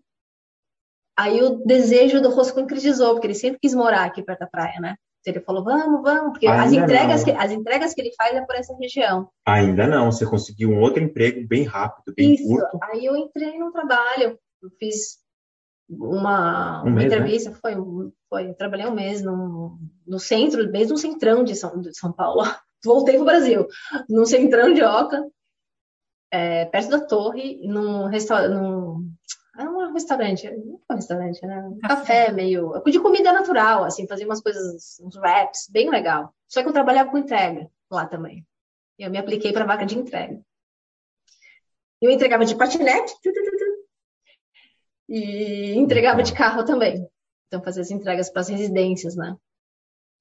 Aí 1.17 1.43
o 1.43 1.65
desejo 1.65 2.21
do 2.21 2.31
Rosco 2.31 2.61
concretizou, 2.61 3.13
porque 3.13 3.27
ele 3.27 3.35
sempre 3.35 3.61
quis 3.61 3.75
morar 3.75 4.05
aqui 4.05 4.23
perto 4.23 4.41
da 4.41 4.47
praia, 4.47 4.81
né? 4.81 4.97
Ele 5.27 5.41
falou, 5.41 5.63
vamos, 5.63 6.03
vamos, 6.03 6.33
porque 6.33 6.47
as 6.47 6.73
entregas, 6.73 7.25
não. 7.25 7.25
que, 7.25 7.39
as 7.39 7.53
entregas 7.53 7.95
que 7.95 8.01
ele 8.01 8.15
faz 8.17 8.35
é 8.35 8.41
por 8.41 8.55
essa 8.57 8.75
região. 8.77 9.29
Ainda 9.47 9.87
não, 9.87 10.11
você 10.11 10.25
conseguiu 10.25 10.71
um 10.71 10.81
outro 10.81 11.03
emprego 11.03 11.47
bem 11.47 11.65
rápido, 11.65 12.15
bem 12.17 12.35
Isso. 12.35 12.45
curto. 12.45 12.79
Aí 12.83 13.05
eu 13.05 13.15
entrei 13.17 13.59
no 13.59 13.71
trabalho, 13.71 14.39
eu 14.63 14.71
fiz 14.79 15.19
uma, 15.89 16.83
Um 16.83 16.87
uma 16.87 16.91
mês, 16.91 17.11
né? 17.11 17.17
entrevista, 17.17 17.53
foi, 17.53 17.75
foi, 18.29 18.49
eu 18.49 18.55
trabalhei 18.55 18.87
um 18.87 18.95
mês 18.95 19.21
no, 19.23 19.79
no 20.07 20.19
centro, 20.19 20.71
mesmo 20.71 20.93
no 20.93 20.99
centrão 20.99 21.45
de 21.45 21.55
São, 21.55 21.81
de 21.81 21.97
São 21.97 22.13
Paulo. 22.13 22.43
Voltei 22.83 23.17
pro 23.17 23.27
Brasil, 23.27 23.67
no 24.09 24.25
centrão 24.25 24.73
de 24.73 24.83
Oca, 24.83 25.23
é, 26.33 26.65
perto 26.65 26.89
da 26.89 27.01
torre, 27.01 27.61
num 27.63 28.07
restaurante, 28.07 28.55
num, 28.55 29.13
é 29.59 29.65
um 29.91 29.95
restaurante, 29.95 30.47
é 30.47 30.53
um 30.53 30.81
restaurante, 30.91 31.45
né? 31.47 31.61
Um 31.69 31.79
café 31.79 32.33
meio, 32.33 32.81
de 32.87 33.01
comida 33.01 33.33
natural, 33.33 33.85
assim, 33.85 34.07
fazia 34.07 34.27
umas 34.27 34.41
coisas, 34.41 35.01
uns 35.01 35.17
wraps, 35.17 35.69
bem 35.71 35.91
legal. 35.91 36.35
Só 36.49 36.63
que 36.63 36.69
eu 36.69 36.73
trabalhava 36.73 37.11
com 37.11 37.19
entrega 37.19 37.71
lá 37.91 38.07
também. 38.07 38.47
Eu 38.99 39.11
me 39.11 39.19
apliquei 39.19 39.53
para 39.53 39.65
vaga 39.65 39.85
de 39.87 39.99
entrega. 39.99 40.41
Eu 42.01 42.11
entregava 42.11 42.45
de 42.45 42.57
patinete 42.57 43.15
tu, 43.23 43.33
tu, 43.33 43.43
tu, 43.43 43.71
e 45.09 45.75
entregava 45.77 46.23
de 46.23 46.33
carro 46.33 46.65
também. 46.65 47.07
Então, 47.49 47.63
fazia 47.63 47.83
as 47.83 47.91
entregas 47.91 48.31
para 48.31 48.43
as 48.43 48.49
residências, 48.49 49.17
né? 49.17 49.37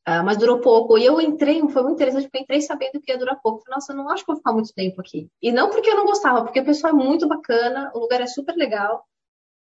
Ah, 0.03 0.23
mas 0.23 0.37
durou 0.37 0.59
pouco. 0.59 0.97
E 0.97 1.05
eu 1.05 1.21
entrei, 1.21 1.61
foi 1.69 1.83
muito 1.83 1.95
interessante, 1.95 2.23
porque 2.23 2.39
eu 2.39 2.41
entrei 2.41 2.61
sabendo 2.61 2.99
que 2.99 3.11
ia 3.11 3.17
durar 3.17 3.39
pouco. 3.39 3.61
Falei, 3.61 3.75
nossa, 3.75 3.93
eu 3.93 3.97
não 3.97 4.09
acho 4.09 4.23
que 4.23 4.31
vou 4.31 4.37
ficar 4.37 4.51
muito 4.51 4.73
tempo 4.73 4.99
aqui. 4.99 5.29
E 5.39 5.51
não 5.51 5.69
porque 5.69 5.87
eu 5.87 5.95
não 5.95 6.07
gostava, 6.07 6.41
porque 6.41 6.59
o 6.59 6.65
pessoal 6.65 6.91
é 6.91 6.95
muito 6.95 7.27
bacana, 7.27 7.91
o 7.93 7.99
lugar 7.99 8.19
é 8.19 8.25
super 8.25 8.55
legal. 8.55 9.05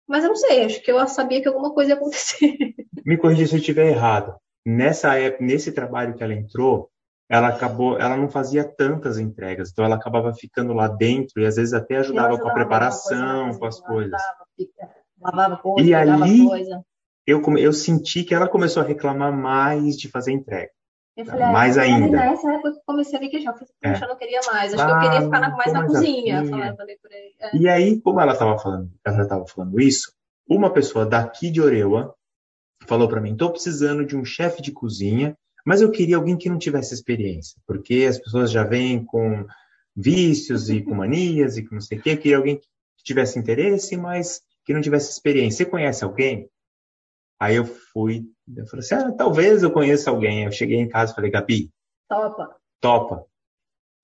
Mas 0.08 0.24
eu 0.24 0.28
não 0.30 0.36
sei, 0.36 0.64
acho 0.64 0.82
que 0.82 0.90
eu 0.90 1.06
sabia 1.08 1.40
que 1.40 1.48
alguma 1.48 1.72
coisa 1.72 1.90
ia 1.92 1.96
acontecer. 1.96 2.56
Me 3.06 3.16
corrija 3.16 3.46
se 3.46 3.54
eu 3.54 3.58
estiver 3.58 3.88
errado. 3.88 4.34
Nessa 4.64 5.14
época, 5.18 5.44
nesse 5.44 5.72
trabalho 5.72 6.14
que 6.14 6.22
ela 6.22 6.34
entrou, 6.34 6.88
ela 7.28 7.48
acabou, 7.48 7.98
ela 7.98 8.16
não 8.16 8.28
fazia 8.28 8.62
tantas 8.62 9.18
entregas, 9.18 9.70
então 9.70 9.84
ela 9.84 9.96
acabava 9.96 10.32
ficando 10.34 10.72
lá 10.72 10.86
dentro 10.86 11.40
e 11.40 11.46
às 11.46 11.56
vezes 11.56 11.72
até 11.72 11.96
ajudava, 11.96 12.38
com 12.38 12.48
a 12.48 12.52
preparação, 12.52 13.58
com 13.58 13.64
as 13.64 13.80
coisas. 13.80 14.20
Lavava 15.20 15.56
coisa, 15.56 15.88
E 15.88 15.94
ali- 15.94 16.46
coisa. 16.46 16.84
Eu, 17.26 17.40
eu 17.56 17.72
senti 17.72 18.24
que 18.24 18.34
ela 18.34 18.48
começou 18.48 18.82
a 18.82 18.86
reclamar 18.86 19.32
mais 19.32 19.96
de 19.96 20.08
fazer 20.10 20.32
entrega. 20.32 20.70
Eu 21.16 21.26
falei, 21.26 21.42
ah, 21.42 21.52
Mais 21.52 21.76
ainda. 21.76 22.08
Nessa 22.08 22.50
época 22.54 22.72
que 22.72 22.78
eu 22.78 22.82
comecei 22.86 23.18
a 23.18 23.20
ver 23.20 23.28
que 23.28 23.40
já, 23.40 23.54
É. 23.82 23.94
eu 24.02 24.08
não 24.08 24.16
queria 24.16 24.40
mais. 24.46 24.72
Acho 24.72 24.84
que 24.86 24.90
Ah, 24.92 24.94
eu 24.94 25.00
queria 25.00 25.22
ficar 25.22 25.56
mais 25.56 25.72
na 25.72 25.86
cozinha. 25.86 26.46
Falei, 26.46 26.98
é. 27.40 27.56
E 27.56 27.68
aí, 27.68 28.00
como 28.00 28.20
ela 28.20 28.32
estava 28.32 28.58
falando, 28.58 28.90
ela 29.04 29.22
estava 29.22 29.46
falando 29.46 29.78
isso, 29.80 30.12
uma 30.48 30.72
pessoa 30.72 31.04
daqui 31.04 31.50
de 31.50 31.60
Oreua 31.60 32.14
falou 32.86 33.08
para 33.08 33.20
mim: 33.20 33.32
"Estou 33.32 33.50
precisando 33.50 34.06
de 34.06 34.16
um 34.16 34.24
chefe 34.24 34.62
de 34.62 34.72
cozinha, 34.72 35.36
mas 35.66 35.82
eu 35.82 35.90
queria 35.90 36.16
alguém 36.16 36.36
que 36.36 36.48
não 36.48 36.58
tivesse 36.58 36.94
experiência, 36.94 37.60
porque 37.66 38.06
as 38.08 38.18
pessoas 38.18 38.50
já 38.50 38.64
vêm 38.64 39.04
com 39.04 39.46
vícios 39.94 40.70
e 40.70 40.80
com 40.80 40.94
manias 40.96 41.58
e 41.58 41.62
com 41.62 41.74
não 41.74 41.82
sei 41.82 41.98
o 41.98 42.02
quê. 42.02 42.10
Eu 42.12 42.18
queria 42.18 42.36
alguém 42.38 42.56
que 42.56 43.04
tivesse 43.04 43.38
interesse, 43.38 43.96
mas 43.98 44.40
que 44.64 44.72
não 44.72 44.80
tivesse 44.80 45.10
experiência. 45.10 45.58
Você 45.64 45.70
conhece 45.70 46.02
alguém?" 46.04 46.48
Aí 47.38 47.56
eu 47.56 47.64
fui, 47.66 48.24
eu 48.56 48.66
falei 48.66 48.84
assim: 48.84 48.94
"Ah, 48.94 49.12
talvez 49.12 49.62
eu 49.62 49.72
conheça 49.72 50.10
alguém." 50.10 50.44
Eu 50.44 50.52
cheguei 50.52 50.78
em 50.78 50.88
casa 50.88 51.12
e 51.12 51.14
falei: 51.14 51.30
"Gabi, 51.30 51.70
Topa. 52.08 52.56
topa?" 52.80 53.26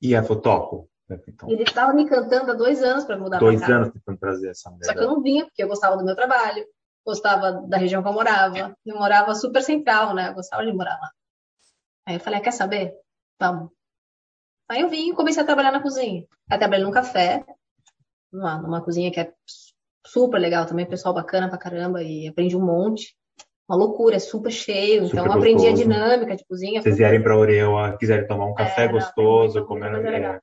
E 0.00 0.14
ela 0.14 0.26
falou: 0.26 0.42
"Topo." 0.42 0.90
Então, 1.26 1.50
Ele 1.50 1.62
estava 1.62 1.94
me 1.94 2.06
cantando 2.06 2.50
há 2.50 2.54
dois 2.54 2.82
anos 2.82 3.04
para 3.04 3.16
mudar 3.16 3.38
dois 3.38 3.62
anos 3.62 3.90
tentando 3.90 4.18
trazer 4.18 4.50
essa 4.50 4.70
mulher. 4.70 4.84
Só 4.84 4.92
que 4.92 4.98
eu 4.98 5.06
não 5.06 5.22
vinha, 5.22 5.46
porque 5.46 5.62
eu 5.62 5.68
gostava 5.68 5.96
do 5.96 6.04
meu 6.04 6.14
trabalho, 6.14 6.66
gostava 7.04 7.52
da 7.66 7.78
região 7.78 8.02
que 8.02 8.08
eu 8.08 8.12
morava. 8.12 8.76
Eu 8.84 8.96
morava 8.96 9.34
super 9.34 9.62
central, 9.62 10.14
né? 10.14 10.28
Eu 10.28 10.34
gostava 10.34 10.66
de 10.66 10.72
morar 10.72 10.98
lá. 11.00 11.10
Aí 12.06 12.16
eu 12.16 12.20
falei, 12.20 12.38
ah, 12.38 12.42
quer 12.42 12.52
saber? 12.52 12.94
Vamos. 13.40 13.70
Aí 14.68 14.82
eu 14.82 14.88
vim 14.90 15.10
e 15.10 15.14
comecei 15.14 15.42
a 15.42 15.46
trabalhar 15.46 15.72
na 15.72 15.82
cozinha. 15.82 16.26
Aí 16.50 16.58
trabalhei 16.58 16.84
num 16.84 16.90
café, 16.90 17.44
numa, 18.30 18.58
numa 18.60 18.84
cozinha 18.84 19.10
que 19.10 19.20
é 19.20 19.32
super 20.06 20.38
legal 20.38 20.66
também, 20.66 20.86
pessoal 20.86 21.14
bacana 21.14 21.48
pra 21.48 21.56
caramba, 21.56 22.02
e 22.02 22.28
aprendi 22.28 22.54
um 22.54 22.64
monte. 22.64 23.16
Uma 23.68 23.76
loucura, 23.76 24.16
é 24.16 24.18
super 24.18 24.50
cheio. 24.50 25.04
Super 25.06 25.12
então 25.20 25.26
eu 25.26 25.32
aprendi 25.32 25.66
a 25.66 25.70
gostoso. 25.70 25.82
dinâmica 25.90 26.36
de 26.36 26.44
cozinha. 26.46 26.80
vocês 26.82 26.96
vierem 26.96 27.22
para 27.22 27.36
Oreua, 27.36 27.96
quiserem 27.98 28.26
tomar 28.26 28.46
um 28.46 28.54
café 28.54 28.84
É, 28.84 28.88
gostoso, 28.88 29.64
comer 29.66 29.90
legal. 29.92 30.34
é, 30.36 30.40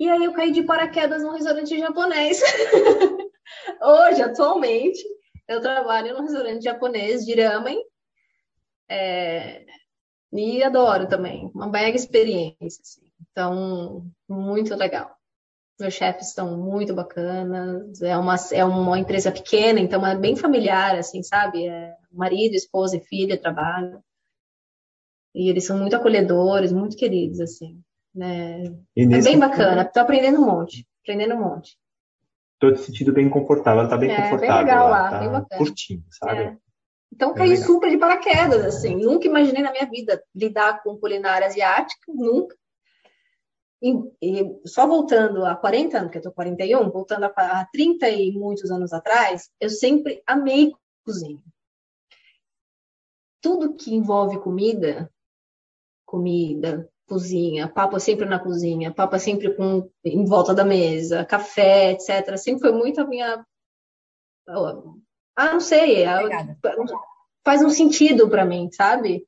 E 0.00 0.08
aí 0.08 0.24
eu 0.24 0.32
caí 0.32 0.50
de 0.50 0.62
paraquedas 0.64 1.22
num 1.22 1.32
restaurante 1.32 1.78
japonês. 1.78 2.40
Hoje, 3.82 4.22
atualmente, 4.22 4.98
Eu 5.46 5.60
trabalho 5.62 6.12
num 6.14 6.22
restaurante 6.22 6.62
japonês 6.64 7.24
de 7.24 7.40
ramen. 7.40 7.80
É, 8.90 9.64
e 10.32 10.62
adoro 10.62 11.06
também. 11.08 11.50
Uma 11.54 11.68
mega 11.68 11.96
experiência. 11.96 12.82
Assim. 12.82 13.02
Então, 13.30 14.04
muito 14.28 14.74
legal. 14.74 15.16
Meus 15.78 15.94
chefes 15.94 16.28
estão 16.28 16.56
muito 16.56 16.92
bacanas. 16.92 18.02
É 18.02 18.16
uma, 18.16 18.34
é 18.52 18.64
uma 18.64 18.98
empresa 18.98 19.30
pequena, 19.30 19.78
então 19.78 20.04
é 20.04 20.16
bem 20.16 20.34
familiar, 20.34 20.96
assim, 20.96 21.22
sabe? 21.22 21.66
É 21.66 21.94
marido, 22.10 22.54
esposa 22.54 22.96
e 22.96 23.00
filha 23.00 23.40
trabalham. 23.40 24.02
E 25.34 25.48
eles 25.48 25.64
são 25.64 25.78
muito 25.78 25.94
acolhedores, 25.94 26.72
muito 26.72 26.96
queridos, 26.96 27.38
assim. 27.38 27.80
Né? 28.14 28.64
É 28.96 29.06
bem 29.06 29.38
bacana. 29.38 29.82
Estou 29.82 30.02
aprendendo 30.02 30.40
um 30.40 30.46
monte. 30.46 30.84
Aprendendo 31.02 31.34
um 31.34 31.40
monte. 31.40 31.78
Estou 32.54 32.72
te 32.72 32.80
sentindo 32.80 33.12
bem 33.12 33.30
confortável. 33.30 33.80
Ela 33.80 33.88
tá 33.88 33.96
bem 33.96 34.10
é, 34.10 34.16
confortável. 34.16 34.56
Bem 34.56 34.64
legal 34.64 34.90
lá, 34.90 35.10
tá 35.10 35.18
bem 35.20 35.30
bacana. 35.30 35.58
curtindo, 35.58 36.04
sabe? 36.10 36.40
É. 36.40 36.56
Então 37.12 37.32
caí 37.34 37.56
super 37.56 37.88
de 37.88 37.96
paraquedas, 37.96 38.64
assim. 38.64 38.96
Nunca 38.96 39.28
imaginei 39.28 39.62
na 39.62 39.70
minha 39.70 39.86
vida 39.86 40.22
lidar 40.34 40.82
com 40.82 40.98
culinária 40.98 41.46
asiática, 41.46 42.02
nunca. 42.08 42.56
E, 43.80 43.92
e, 44.20 44.60
só 44.66 44.86
voltando 44.86 45.44
a 45.44 45.54
40 45.54 45.98
anos, 45.98 46.10
que 46.10 46.18
eu 46.18 46.22
tô 46.22 46.32
41, 46.32 46.90
voltando 46.90 47.24
a, 47.24 47.60
a 47.60 47.64
30 47.66 48.08
e 48.10 48.32
muitos 48.32 48.70
anos 48.70 48.92
atrás, 48.92 49.50
eu 49.60 49.70
sempre 49.70 50.22
amei 50.26 50.72
cozinha. 51.04 51.42
Tudo 53.40 53.74
que 53.74 53.94
envolve 53.94 54.40
comida, 54.40 55.10
comida, 56.04 56.90
cozinha, 57.06 57.68
papo 57.68 57.98
sempre 57.98 58.26
na 58.26 58.38
cozinha, 58.38 58.92
papo 58.92 59.18
sempre 59.18 59.54
com, 59.54 59.88
em 60.04 60.24
volta 60.24 60.54
da 60.54 60.64
mesa, 60.64 61.24
café, 61.24 61.92
etc. 61.92 62.36
Sempre 62.36 62.60
foi 62.60 62.72
muito 62.72 63.00
a 63.00 63.06
minha. 63.06 63.46
Ah, 65.36 65.52
não 65.52 65.60
sei. 65.60 66.04
faz 67.44 67.62
um 67.62 67.70
sentido 67.70 68.28
para 68.28 68.44
mim, 68.44 68.68
sabe? 68.72 69.26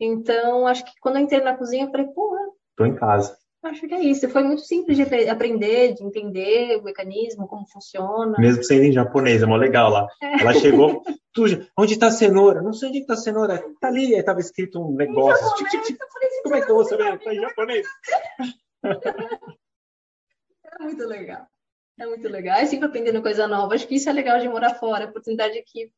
Então, 0.00 0.66
acho 0.66 0.84
que 0.84 0.92
quando 1.00 1.16
eu 1.16 1.22
entrei 1.22 1.40
na 1.40 1.56
cozinha, 1.56 1.84
eu 1.84 1.90
falei, 1.90 2.06
porra, 2.08 2.37
Estou 2.78 2.86
em 2.86 2.94
casa. 2.94 3.36
Acho 3.64 3.88
que 3.88 3.94
é 3.94 4.00
isso. 4.00 4.28
Foi 4.28 4.44
muito 4.44 4.62
simples 4.62 4.96
de 4.96 5.02
aprender, 5.28 5.94
de 5.94 6.04
entender 6.04 6.76
o 6.76 6.84
mecanismo, 6.84 7.48
como 7.48 7.66
funciona. 7.66 8.38
Mesmo 8.38 8.62
sendo 8.62 8.84
em 8.84 8.92
japonês, 8.92 9.42
é 9.42 9.46
mó 9.46 9.56
legal 9.56 9.90
lá. 9.90 10.06
É. 10.22 10.42
Ela 10.42 10.54
chegou, 10.54 11.02
tu, 11.32 11.42
onde 11.76 11.94
está 11.94 12.06
a 12.06 12.12
cenoura? 12.12 12.62
Não 12.62 12.72
sei 12.72 12.90
onde 12.90 12.98
está 12.98 13.14
a 13.14 13.16
cenoura. 13.16 13.54
Está 13.54 13.88
ali, 13.88 14.14
estava 14.14 14.38
escrito 14.38 14.80
um 14.80 14.94
negócio. 14.94 15.44
Japonês, 15.44 15.70
tipo, 15.72 15.84
tipo, 15.86 16.04
como 16.44 16.54
é 16.54 16.60
que 16.60 16.70
eu 16.70 16.74
vou 16.76 16.84
saber? 16.84 17.14
Está 17.14 17.34
em 17.34 17.40
japonês. 17.40 17.86
É 20.80 20.84
muito 20.84 21.06
legal. 21.08 21.46
É 21.98 22.06
muito 22.06 22.28
legal. 22.28 22.58
É 22.58 22.66
sempre 22.66 22.86
aprendendo 22.86 23.22
coisa 23.22 23.48
nova. 23.48 23.74
Acho 23.74 23.88
que 23.88 23.96
isso 23.96 24.08
é 24.08 24.12
legal 24.12 24.38
de 24.38 24.48
morar 24.48 24.74
fora. 24.74 25.06
A 25.06 25.08
oportunidade 25.08 25.60
que 25.66 25.90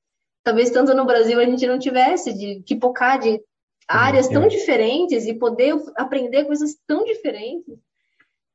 talvez 0.42 0.70
tanto 0.70 0.94
no 0.94 1.04
Brasil 1.04 1.38
a 1.38 1.44
gente 1.44 1.66
não 1.66 1.78
tivesse 1.78 2.32
de 2.32 2.62
que 2.62 2.78
focar 2.80 3.18
de 3.18 3.42
áreas 3.90 4.28
tão 4.28 4.46
diferentes 4.46 5.26
e 5.26 5.34
poder 5.34 5.74
aprender 5.96 6.44
coisas 6.44 6.76
tão 6.86 7.04
diferentes. 7.04 7.76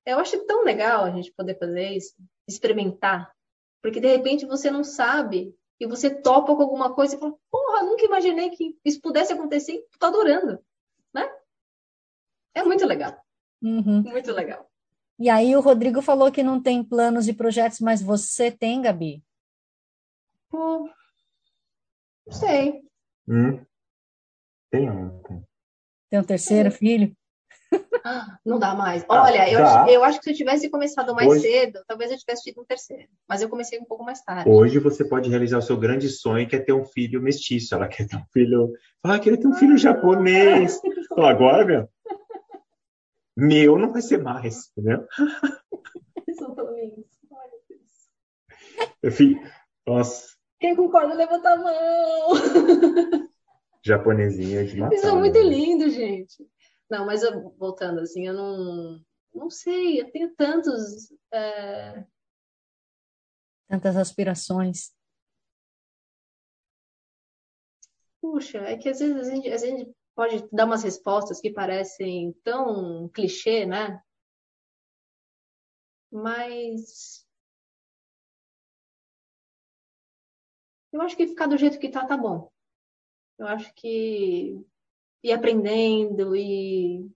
Eu 0.05 0.19
acho 0.19 0.39
tão 0.45 0.63
legal 0.63 1.03
a 1.03 1.11
gente 1.11 1.33
poder 1.33 1.57
fazer 1.59 1.89
isso, 1.89 2.15
experimentar. 2.47 3.33
Porque 3.81 3.99
de 3.99 4.07
repente 4.07 4.45
você 4.45 4.71
não 4.71 4.83
sabe 4.83 5.53
e 5.79 5.85
você 5.85 6.09
topa 6.09 6.55
com 6.55 6.61
alguma 6.61 6.93
coisa 6.93 7.15
e 7.15 7.19
fala, 7.19 7.35
porra, 7.51 7.83
nunca 7.83 8.05
imaginei 8.05 8.49
que 8.49 8.77
isso 8.85 9.01
pudesse 9.01 9.33
acontecer 9.33 9.73
e 9.73 9.81
tu 9.91 9.99
tá 9.99 10.07
adorando, 10.07 10.59
né? 11.13 11.29
É 12.53 12.63
muito 12.63 12.85
legal. 12.85 13.19
Uhum. 13.61 14.03
Muito 14.03 14.31
legal. 14.31 14.71
E 15.19 15.29
aí 15.29 15.55
o 15.55 15.61
Rodrigo 15.61 16.01
falou 16.01 16.31
que 16.31 16.43
não 16.43 16.61
tem 16.61 16.83
planos 16.83 17.27
e 17.27 17.33
projetos, 17.33 17.79
mas 17.79 18.01
você 18.01 18.51
tem, 18.51 18.81
Gabi? 18.81 19.23
Hum, 20.53 20.89
não 22.25 22.33
sei. 22.33 22.81
Hum. 23.27 23.65
Tem 24.75 24.91
um. 24.91 25.21
Tem 26.09 26.19
um 26.19 26.23
terceiro 26.23 26.69
filho? 26.69 27.15
Não 28.45 28.59
dá 28.59 28.75
mais. 28.75 29.05
Ah, 29.09 29.23
Olha, 29.23 29.49
eu, 29.49 29.65
acho, 29.65 29.89
eu 29.89 30.03
acho 30.03 30.19
que 30.19 30.25
se 30.25 30.31
eu 30.31 30.35
tivesse 30.35 30.69
começado 30.69 31.15
mais 31.15 31.29
Hoje... 31.29 31.41
cedo, 31.41 31.79
talvez 31.87 32.11
eu 32.11 32.17
tivesse 32.17 32.43
tido 32.43 32.61
um 32.61 32.65
terceiro. 32.65 33.07
Mas 33.27 33.41
eu 33.41 33.49
comecei 33.49 33.79
um 33.79 33.85
pouco 33.85 34.03
mais 34.03 34.21
tarde. 34.21 34.49
Hoje 34.49 34.77
você 34.79 35.07
pode 35.07 35.29
realizar 35.29 35.57
o 35.59 35.61
seu 35.61 35.77
grande 35.77 36.09
sonho, 36.09 36.47
que 36.47 36.57
é 36.57 36.59
ter 36.59 36.73
um 36.73 36.83
filho 36.83 37.21
mestiço. 37.21 37.73
Ela 37.73 37.87
quer 37.87 38.05
ter 38.05 38.17
um 38.17 38.25
filho. 38.33 38.73
Ah, 39.01 39.17
queria 39.17 39.39
ter 39.39 39.47
um 39.47 39.53
filho 39.53 39.77
japonês. 39.77 40.79
então, 40.83 41.25
agora, 41.25 41.65
meu. 41.65 41.89
Meu 43.35 43.77
não 43.77 43.93
vai 43.93 44.01
ser 44.01 44.21
mais, 44.21 44.69
entendeu? 44.71 45.07
Exatamente. 46.27 47.07
Olha 47.31 47.51
isso. 47.69 49.15
Filho, 49.17 49.41
nossa. 49.87 50.35
Quem 50.59 50.75
concorda, 50.75 51.13
levanta 51.13 51.49
a 51.49 51.55
mão. 51.55 53.25
japonesinha 53.85 54.65
de 54.65 54.75
matar. 54.77 54.95
Isso 54.95 55.07
é 55.07 55.11
muito 55.11 55.37
né? 55.37 55.43
lindo, 55.43 55.89
gente. 55.89 56.43
Não, 56.89 57.05
mas 57.05 57.21
eu, 57.21 57.51
voltando 57.51 57.99
assim, 57.99 58.25
eu 58.25 58.33
não, 58.33 58.99
não 59.33 59.49
sei, 59.49 60.01
eu 60.01 60.11
tenho 60.11 60.33
tantos. 60.35 61.11
É... 61.31 62.03
Tantas 63.67 63.95
aspirações. 63.95 64.93
Puxa, 68.19 68.57
é 68.59 68.75
que 68.75 68.89
às 68.89 68.99
vezes 68.99 69.15
a 69.15 69.23
gente, 69.23 69.49
a 69.49 69.57
gente 69.57 69.95
pode 70.15 70.47
dar 70.51 70.65
umas 70.65 70.83
respostas 70.83 71.39
que 71.39 71.51
parecem 71.51 72.33
tão 72.43 73.07
clichê, 73.09 73.65
né? 73.67 74.01
Mas. 76.11 77.23
Eu 80.91 81.01
acho 81.01 81.15
que 81.15 81.27
ficar 81.27 81.47
do 81.47 81.57
jeito 81.57 81.77
que 81.77 81.89
tá, 81.89 82.05
tá 82.07 82.15
bom. 82.15 82.49
Eu 83.37 83.47
acho 83.47 83.73
que 83.75 84.59
ir 85.23 85.31
aprendendo 85.31 86.35
e 86.35 87.09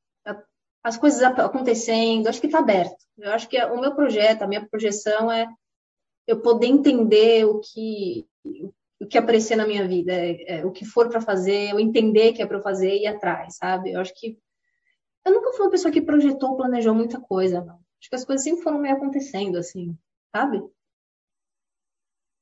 as 0.83 0.97
coisas 0.97 1.21
acontecendo, 1.21 2.27
acho 2.27 2.39
que 2.39 2.47
está 2.47 2.59
aberto. 2.59 2.97
Eu 3.17 3.33
acho 3.33 3.47
que 3.49 3.61
o 3.65 3.79
meu 3.79 3.93
projeto, 3.93 4.43
a 4.43 4.47
minha 4.47 4.65
projeção 4.67 5.31
é 5.31 5.47
eu 6.25 6.41
poder 6.41 6.67
entender 6.67 7.45
o 7.45 7.59
que 7.59 8.25
o 9.01 9.07
que 9.07 9.17
aparecer 9.17 9.55
na 9.55 9.65
minha 9.65 9.87
vida, 9.87 10.11
é, 10.11 10.59
é, 10.59 10.65
o 10.65 10.71
que 10.71 10.83
for 10.83 11.07
para 11.07 11.21
fazer, 11.21 11.69
eu 11.69 11.79
entender 11.79 12.33
que 12.33 12.41
é 12.41 12.45
para 12.45 12.61
fazer 12.61 12.95
e 12.95 13.03
ir 13.03 13.07
atrás, 13.07 13.55
sabe? 13.55 13.93
Eu 13.93 14.01
acho 14.01 14.13
que 14.13 14.37
eu 15.25 15.33
nunca 15.33 15.53
fui 15.53 15.65
uma 15.65 15.71
pessoa 15.71 15.91
que 15.91 16.01
projetou, 16.01 16.57
planejou 16.57 16.93
muita 16.93 17.19
coisa, 17.19 17.61
não. 17.61 17.75
Acho 17.75 18.09
que 18.09 18.15
as 18.15 18.25
coisas 18.25 18.43
sempre 18.43 18.61
foram 18.61 18.77
meio 18.77 18.95
acontecendo 18.95 19.57
assim, 19.57 19.97
sabe? 20.35 20.61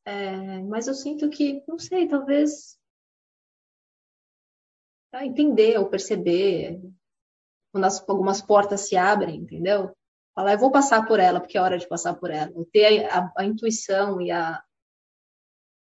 É, 0.05 0.59
mas 0.63 0.87
eu 0.87 0.95
sinto 0.95 1.29
que, 1.29 1.63
não 1.67 1.77
sei, 1.77 2.07
talvez 2.07 2.76
entender 5.13 5.77
ou 5.77 5.89
perceber 5.89 6.79
quando 7.71 7.85
as, 7.85 8.07
algumas 8.07 8.41
portas 8.41 8.81
se 8.81 8.95
abrem, 8.95 9.37
entendeu? 9.37 9.95
Falar, 10.35 10.53
eu 10.53 10.59
vou 10.59 10.71
passar 10.71 11.05
por 11.05 11.19
ela, 11.19 11.39
porque 11.39 11.57
é 11.57 11.61
hora 11.61 11.77
de 11.77 11.87
passar 11.87 12.13
por 12.15 12.29
ela. 12.29 12.51
ter 12.71 13.05
a, 13.05 13.19
a, 13.19 13.33
a 13.37 13.45
intuição 13.45 14.21
e 14.21 14.29
a, 14.31 14.61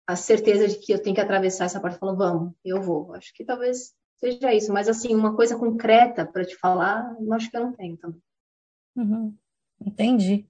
a 0.07 0.15
certeza 0.15 0.67
de 0.67 0.75
que 0.77 0.91
eu 0.91 1.01
tenho 1.01 1.15
que 1.15 1.21
atravessar 1.21 1.65
essa 1.65 1.79
porta. 1.79 1.97
Falar, 1.97 2.13
vamos, 2.13 2.53
eu 2.63 2.81
vou. 2.81 3.13
Acho 3.13 3.33
que 3.33 3.45
talvez 3.45 3.93
seja 4.17 4.53
isso. 4.53 4.73
Mas, 4.73 4.87
assim, 4.89 5.15
uma 5.15 5.35
coisa 5.35 5.57
concreta 5.57 6.25
para 6.25 6.45
te 6.45 6.55
falar, 6.57 7.15
eu 7.19 7.33
acho 7.33 7.49
que 7.49 7.57
eu 7.57 7.61
não 7.61 7.73
tenho 7.73 7.97
também. 7.97 8.21
Uhum. 8.95 9.37
Entendi. 9.85 10.47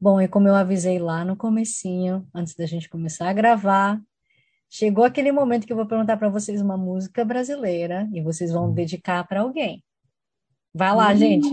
Bom, 0.00 0.20
e 0.20 0.28
como 0.28 0.48
eu 0.48 0.54
avisei 0.54 0.98
lá 0.98 1.24
no 1.24 1.36
comecinho, 1.36 2.28
antes 2.34 2.54
da 2.54 2.66
gente 2.66 2.88
começar 2.88 3.28
a 3.28 3.32
gravar, 3.32 4.00
Chegou 4.68 5.04
aquele 5.04 5.32
momento 5.32 5.66
que 5.66 5.72
eu 5.72 5.76
vou 5.76 5.86
perguntar 5.86 6.16
para 6.16 6.28
vocês 6.28 6.60
uma 6.60 6.76
música 6.76 7.24
brasileira 7.24 8.08
e 8.12 8.20
vocês 8.20 8.52
vão 8.52 8.72
dedicar 8.72 9.26
para 9.26 9.40
alguém. 9.40 9.82
Vai 10.74 10.94
lá, 10.94 11.12
uh. 11.12 11.16
gente. 11.16 11.48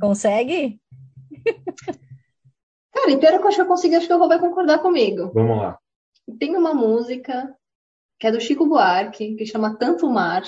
Consegue? 0.00 0.80
Cara, 2.92 3.10
e 3.10 3.18
pior 3.18 3.38
que 3.38 3.44
eu 3.44 3.48
acho 3.48 3.56
que 3.56 3.62
eu 3.62 3.66
consigo, 3.66 3.96
acho 3.96 4.06
que 4.06 4.12
o 4.12 4.18
Rô 4.18 4.28
vai 4.28 4.38
concordar 4.38 4.78
comigo. 4.78 5.30
Vamos 5.34 5.58
lá. 5.58 5.78
Tem 6.38 6.56
uma 6.56 6.72
música 6.72 7.54
que 8.18 8.26
é 8.26 8.32
do 8.32 8.40
Chico 8.40 8.66
Buarque, 8.66 9.34
que 9.34 9.46
chama 9.46 9.76
Tanto 9.76 10.08
Mar. 10.08 10.42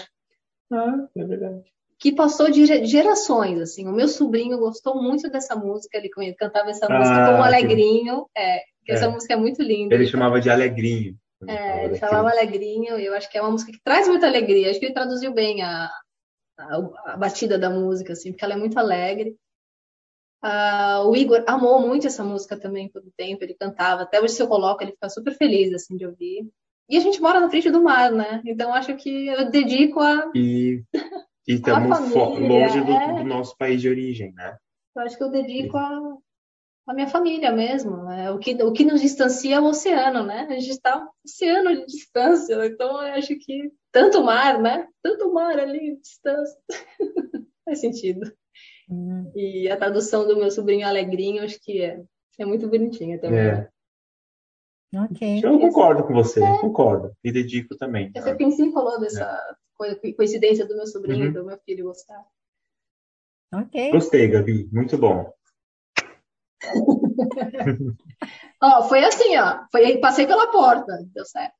Ah, 0.72 1.06
é 1.16 1.24
verdade. 1.24 1.64
Que 1.98 2.12
passou 2.12 2.50
de 2.50 2.64
gerações, 2.86 3.60
assim. 3.60 3.86
O 3.86 3.92
meu 3.92 4.08
sobrinho 4.08 4.58
gostou 4.58 5.02
muito 5.02 5.28
dessa 5.28 5.56
música, 5.56 5.98
ele 5.98 6.10
cantava 6.34 6.70
essa 6.70 6.88
música 6.88 7.24
ah, 7.24 7.32
como 7.32 7.42
Alegrinho. 7.42 8.26
Que... 8.34 8.40
É, 8.40 8.60
que 8.84 8.92
é. 8.92 8.94
essa 8.94 9.10
música 9.10 9.34
é 9.34 9.36
muito 9.36 9.62
linda. 9.62 9.94
Ele 9.94 10.06
chamava 10.06 10.40
de 10.40 10.48
Alegrinho. 10.48 11.16
É, 11.46 11.84
ele 11.84 11.96
falava 11.96 12.30
alegrinho, 12.30 12.98
eu 12.98 13.14
acho 13.14 13.30
que 13.30 13.38
é 13.38 13.40
uma 13.40 13.50
música 13.50 13.70
que 13.70 13.80
traz 13.82 14.08
muita 14.08 14.26
alegria. 14.26 14.70
Acho 14.70 14.80
que 14.80 14.86
ele 14.86 14.94
traduziu 14.94 15.32
bem 15.32 15.62
a, 15.62 15.88
a, 16.58 16.76
a 17.12 17.16
batida 17.16 17.58
da 17.58 17.70
música, 17.70 18.12
assim, 18.12 18.32
porque 18.32 18.44
ela 18.44 18.54
é 18.54 18.56
muito 18.56 18.78
alegre. 18.78 19.36
Uh, 20.44 21.08
o 21.08 21.16
Igor 21.16 21.42
amou 21.48 21.80
muito 21.80 22.06
essa 22.06 22.22
música 22.22 22.56
também 22.56 22.88
por 22.88 23.02
um 23.02 23.10
tempo, 23.16 23.42
ele 23.42 23.54
cantava. 23.54 24.02
Até 24.02 24.20
hoje, 24.20 24.34
se 24.34 24.42
eu 24.42 24.48
coloco, 24.48 24.82
ele 24.82 24.92
fica 24.92 25.08
super 25.08 25.34
feliz 25.34 25.72
assim, 25.74 25.96
de 25.96 26.06
ouvir. 26.06 26.48
E 26.88 26.96
a 26.96 27.00
gente 27.00 27.20
mora 27.20 27.40
na 27.40 27.50
frente 27.50 27.70
do 27.70 27.82
mar, 27.82 28.10
né? 28.10 28.40
Então 28.46 28.72
acho 28.72 28.96
que 28.96 29.26
eu 29.26 29.50
dedico 29.50 30.00
a. 30.00 30.30
E, 30.34 30.82
e 31.46 31.54
estamos 31.54 31.98
longe 32.10 32.80
do, 32.80 32.92
é... 32.92 33.14
do, 33.14 33.24
nosso 33.24 33.56
país 33.56 33.80
de 33.80 33.88
origem, 33.88 34.32
né? 34.32 34.56
Eu 34.96 35.02
acho 35.02 35.16
que 35.16 35.22
eu 35.22 35.30
dedico 35.30 35.76
a, 35.76 36.16
a 36.88 36.94
minha 36.94 37.06
família 37.06 37.52
mesmo. 37.52 38.10
É, 38.10 38.30
o, 38.30 38.38
que, 38.38 38.54
o 38.62 38.72
que 38.72 38.84
nos 38.84 39.02
distancia 39.02 39.56
é 39.56 39.60
o 39.60 39.66
oceano, 39.66 40.24
né? 40.24 40.46
A 40.48 40.54
gente 40.54 40.70
está 40.70 40.98
um 40.98 41.08
oceano 41.24 41.76
de 41.76 41.86
distância, 41.86 42.66
então 42.66 43.06
eu 43.06 43.14
acho 43.14 43.38
que 43.38 43.70
tanto 43.92 44.24
mar, 44.24 44.60
né? 44.60 44.88
Tanto 45.02 45.32
mar 45.32 45.58
ali, 45.58 45.96
distância. 46.00 46.58
Faz 47.64 47.80
sentido. 47.80 48.32
Hum. 48.90 49.30
E 49.36 49.68
a 49.68 49.76
tradução 49.76 50.26
do 50.26 50.36
meu 50.36 50.50
sobrinho 50.50 50.86
Alegrinho, 50.86 51.44
acho 51.44 51.60
que 51.60 51.82
é, 51.82 52.02
é 52.38 52.46
muito 52.46 52.66
bonitinha 52.66 53.20
também. 53.20 53.38
É. 53.38 53.68
Ok. 54.96 55.40
Eu 55.44 55.60
concordo 55.60 56.04
com 56.04 56.14
você, 56.14 56.42
é. 56.42 56.58
concordo. 56.58 57.12
Me 57.22 57.30
dedico 57.30 57.76
também. 57.76 58.10
Você 58.16 58.50
sim 58.50 58.72
falou 58.72 58.98
dessa 58.98 59.38
é. 59.82 60.12
coincidência 60.14 60.66
do 60.66 60.74
meu 60.74 60.86
sobrinho 60.86 61.24
uhum. 61.24 61.30
e 61.30 61.34
do 61.34 61.44
meu 61.44 61.58
filho 61.58 61.84
gostar. 61.84 62.24
Ok. 63.52 63.90
Gostei, 63.90 64.28
Gabi. 64.28 64.66
Muito 64.72 64.96
bom. 64.96 65.30
ó, 68.62 68.82
foi 68.88 69.04
assim, 69.04 69.36
ó. 69.36 69.60
Foi, 69.70 69.98
passei 69.98 70.26
pela 70.26 70.50
porta, 70.50 70.92
deu 71.14 71.24
certo. 71.24 71.54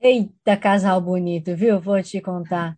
Eita, 0.00 0.56
casal 0.56 1.00
bonito, 1.00 1.54
viu? 1.56 1.80
Vou 1.80 2.02
te 2.02 2.20
contar. 2.20 2.76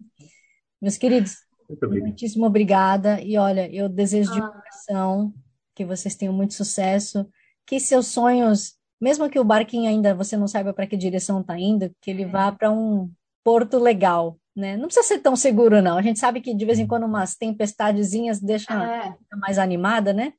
Meus 0.80 0.96
queridos, 0.96 1.36
muitíssimo 1.82 2.46
obrigada. 2.46 3.20
E 3.20 3.36
olha, 3.36 3.68
eu 3.74 3.88
desejo 3.88 4.32
de 4.32 4.40
ah. 4.40 4.48
coração 4.48 5.34
que 5.74 5.84
vocês 5.84 6.16
tenham 6.16 6.34
muito 6.34 6.54
sucesso, 6.54 7.28
que 7.66 7.78
seus 7.78 8.08
sonhos, 8.08 8.74
mesmo 9.00 9.28
que 9.30 9.38
o 9.38 9.44
barquinho 9.44 9.88
ainda 9.88 10.14
você 10.14 10.36
não 10.36 10.48
saiba 10.48 10.72
para 10.72 10.86
que 10.86 10.96
direção 10.96 11.40
está 11.40 11.58
indo, 11.58 11.94
que 12.00 12.10
ele 12.10 12.24
vá 12.24 12.50
para 12.50 12.70
um 12.70 13.10
porto 13.44 13.78
legal, 13.78 14.38
né? 14.56 14.76
Não 14.76 14.86
precisa 14.86 15.06
ser 15.06 15.20
tão 15.20 15.36
seguro, 15.36 15.80
não. 15.80 15.96
A 15.96 16.02
gente 16.02 16.18
sabe 16.18 16.40
que 16.40 16.54
de 16.54 16.64
vez 16.64 16.78
em 16.78 16.86
quando 16.86 17.04
umas 17.04 17.36
tempestadezinhas 17.36 18.40
deixam 18.40 18.82
é. 18.82 19.16
mais 19.36 19.58
animada, 19.58 20.12
né? 20.12 20.32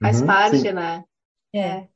Faz 0.00 0.20
uhum, 0.20 0.26
parte, 0.26 0.58
sim. 0.58 0.72
né? 0.72 1.04
É. 1.54 1.60
é. 1.60 1.88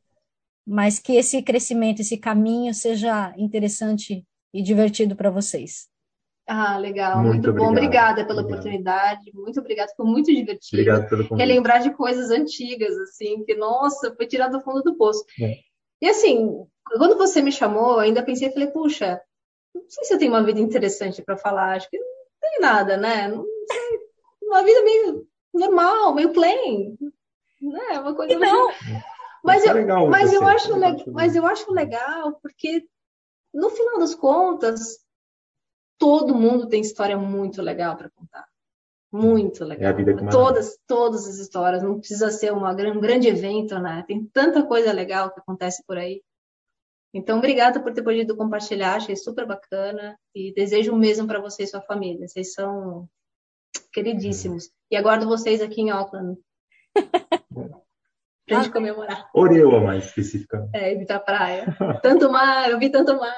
Mas 0.66 0.99
que 0.99 1.16
esse 1.16 1.42
crescimento, 1.42 2.01
esse 2.01 2.18
caminho 2.18 2.74
seja 2.74 3.34
interessante 3.36 4.24
e 4.53 4.62
divertido 4.62 5.16
para 5.16 5.30
vocês. 5.30 5.88
Ah, 6.46 6.78
legal, 6.78 7.22
muito, 7.22 7.49
muito 7.49 7.53
bom. 7.53 7.70
Obrigada 7.70 8.26
pela 8.26 8.40
obrigado. 8.40 8.61
oportunidade, 8.61 9.30
muito 9.34 9.61
obrigada, 9.61 9.92
foi 9.94 10.07
muito 10.07 10.34
divertido. 10.34 10.80
Obrigado 10.80 11.09
pelo 11.09 11.28
convite. 11.28 11.46
Relembrar 11.46 11.82
de 11.82 11.90
coisas 11.92 12.30
antigas, 12.30 12.96
assim, 12.96 13.44
que, 13.44 13.55
nossa, 13.55 14.14
foi 14.16 14.26
tirado 14.26 14.53
do 14.53 14.64
fundo 14.64 14.82
do 14.82 14.96
poço. 14.96 15.24
É. 15.40 15.57
E 16.01 16.09
assim, 16.09 16.66
quando 16.96 17.18
você 17.18 17.42
me 17.42 17.53
chamou, 17.53 17.92
eu 17.92 17.99
ainda 18.01 18.22
pensei, 18.22 18.51
falei, 18.51 18.68
puxa, 18.68 19.20
não 19.74 19.84
sei 19.88 20.05
se 20.05 20.14
eu 20.14 20.18
tenho 20.18 20.32
uma 20.32 20.42
vida 20.42 20.59
interessante 20.59 21.22
para 21.22 21.36
falar, 21.36 21.76
acho 21.76 21.90
que 21.90 21.99
não 21.99 22.07
tem 22.40 22.61
nada, 22.61 22.96
né? 22.96 23.28
Não 23.28 23.44
sei, 23.70 23.99
uma 24.42 24.62
vida 24.62 24.82
meio 24.82 25.26
normal, 25.53 26.14
meio 26.14 26.32
plain, 26.32 26.96
né? 27.61 28.00
Uma 28.00 28.14
coisa 28.14 28.38
não. 28.38 28.70
Mas, 29.42 29.64
eu, 29.64 29.74
legal 29.74 30.09
mas, 30.09 30.32
eu 30.32 30.46
acho, 30.46 31.12
mas 31.12 31.36
eu 31.36 31.46
acho 31.46 31.72
legal 31.72 32.38
porque, 32.42 32.84
no 33.54 33.70
final 33.70 33.98
das 33.98 34.14
contas, 34.14 34.98
todo 35.98 36.34
mundo 36.34 36.68
tem 36.68 36.80
história 36.80 37.16
muito 37.16 37.62
legal 37.62 37.96
para 37.96 38.11
contar. 38.11 38.46
Muito 39.11 39.64
legal. 39.64 39.86
É 39.86 39.92
a 39.92 39.96
vida 39.96 40.14
que 40.14 40.28
todas, 40.28 40.78
todas 40.86 41.26
as 41.26 41.38
histórias. 41.38 41.82
Não 41.82 41.98
precisa 41.98 42.30
ser 42.30 42.52
uma, 42.52 42.72
um 42.72 43.00
grande 43.00 43.28
evento, 43.28 43.78
né? 43.78 44.04
Tem 44.06 44.24
tanta 44.26 44.62
coisa 44.66 44.92
legal 44.92 45.32
que 45.32 45.40
acontece 45.40 45.82
por 45.86 45.96
aí. 45.96 46.22
Então, 47.14 47.38
obrigada 47.38 47.80
por 47.80 47.92
ter 47.94 48.02
podido 48.02 48.36
compartilhar. 48.36 48.96
Achei 48.96 49.16
super 49.16 49.46
bacana. 49.46 50.18
E 50.34 50.52
desejo 50.52 50.92
o 50.92 50.98
mesmo 50.98 51.26
para 51.26 51.40
você 51.40 51.62
e 51.62 51.66
sua 51.66 51.80
família. 51.80 52.28
Vocês 52.28 52.52
são 52.52 53.09
queridíssimos. 53.92 54.70
E 54.90 54.96
aguardo 54.96 55.26
vocês 55.26 55.62
aqui 55.62 55.80
em 55.80 55.90
Auckland. 55.90 56.38
Pra 58.46 58.62
gente 58.62 58.72
comemorar. 58.72 59.28
Oreua, 59.34 59.80
mais 59.80 60.07
especificamente. 60.07 60.70
É, 60.74 60.92
evitar 60.92 61.20
praia. 61.20 61.76
Tanto 62.03 62.30
mar, 62.30 62.70
eu 62.70 62.78
vi 62.78 62.90
tanto 62.90 63.16
mar. 63.16 63.34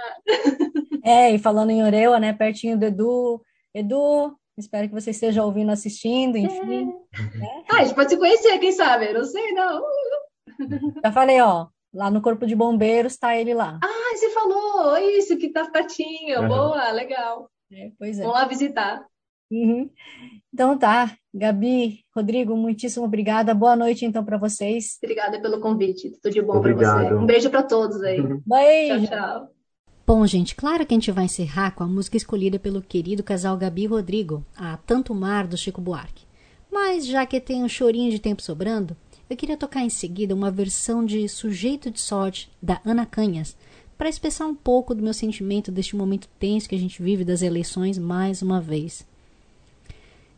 É, 1.05 1.31
e 1.31 1.39
falando 1.39 1.71
em 1.71 1.83
Oreua, 1.83 2.21
né, 2.21 2.33
pertinho 2.33 2.79
do 2.79 2.85
Edu. 2.85 3.43
Edu, 3.75 4.37
espero 4.57 4.89
que 4.89 4.95
você 4.95 5.11
esteja 5.11 5.45
ouvindo, 5.45 5.71
assistindo, 5.71 6.37
enfim. 6.37 6.93
É. 7.15 7.39
Né? 7.39 7.65
Ah, 7.71 7.81
a 7.81 7.85
gente 7.85 7.95
pode 7.95 8.11
se 8.11 8.17
conhecer, 8.17 8.59
quem 8.59 8.73
sabe? 8.73 9.07
Eu 9.07 9.15
não 9.15 9.25
sei, 9.25 9.53
não. 9.53 9.83
Já 11.03 11.13
falei, 11.13 11.41
ó, 11.41 11.69
lá 11.93 12.11
no 12.11 12.21
Corpo 12.21 12.47
de 12.47 12.55
Bombeiros 12.55 13.17
tá 13.17 13.37
ele 13.37 13.55
lá. 13.55 13.79
Ah, 13.83 14.17
você 14.17 14.31
falou 14.31 14.99
isso, 14.99 15.37
que 15.39 15.51
tá 15.51 15.69
pertinho. 15.71 16.43
Uhum. 16.43 16.49
Boa, 16.49 16.91
legal. 16.93 17.51
É, 17.73 17.91
pois 17.99 18.19
é. 18.19 18.23
Vamos 18.23 18.39
lá 18.39 18.47
visitar. 18.47 19.05
Uhum. 19.51 19.91
Então 20.53 20.79
tá, 20.79 21.17
Gabi, 21.35 22.05
Rodrigo, 22.15 22.57
muitíssimo 22.57 23.05
obrigada. 23.05 23.55
Boa 23.55 23.75
noite 23.75 24.05
então 24.05 24.25
para 24.25 24.39
vocês. 24.39 24.99
Obrigada 25.03 25.41
pelo 25.41 25.61
convite. 25.61 26.11
Tudo 26.23 26.33
de 26.33 26.43
bom 26.43 26.61
para 26.61 26.75
você. 26.75 27.15
Um 27.15 27.27
beijo 27.27 27.51
para 27.51 27.63
todos 27.63 28.01
aí. 28.03 28.21
Beijo. 28.47 29.07
Tchau, 29.07 29.19
tchau. 29.19 29.51
Bom, 30.07 30.27
gente, 30.27 30.57
claro 30.57 30.85
que 30.85 30.93
a 30.93 30.97
gente 30.97 31.13
vai 31.13 31.27
encerrar 31.27 31.71
com 31.71 31.85
a 31.85 31.87
música 31.87 32.17
escolhida 32.17 32.59
pelo 32.59 32.83
querido 32.83 33.23
casal 33.23 33.57
Gabi 33.57 33.85
e 33.85 33.87
Rodrigo, 33.87 34.45
a 34.57 34.77
Tanto 34.77 35.15
Mar 35.15 35.47
do 35.47 35.57
Chico 35.57 35.81
Buarque. 35.81 36.25
Mas 36.71 37.07
já 37.07 37.25
que 37.25 37.41
tem 37.41 37.63
um 37.63 37.69
chorinho 37.69 38.11
de 38.11 38.19
tempo 38.19 38.43
sobrando, 38.43 38.97
eu 39.29 39.37
queria 39.37 39.57
tocar 39.57 39.83
em 39.83 39.89
seguida 39.89 40.35
uma 40.35 40.51
versão 40.51 41.05
de 41.05 41.29
Sujeito 41.29 41.91
de 41.93 42.01
Sorte 42.01 42.51
da 42.61 42.81
Ana 42.85 43.07
Canhas, 43.07 43.57
para 43.97 44.09
expressar 44.09 44.47
um 44.47 44.55
pouco 44.55 44.95
do 44.95 45.03
meu 45.03 45.15
sentimento 45.15 45.71
deste 45.71 45.95
momento 45.95 46.29
tenso 46.39 46.69
que 46.69 46.75
a 46.75 46.79
gente 46.79 47.01
vive 47.03 47.25
das 47.25 47.43
eleições 47.43 47.97
mais 47.97 48.43
uma 48.43 48.61
vez. 48.61 49.07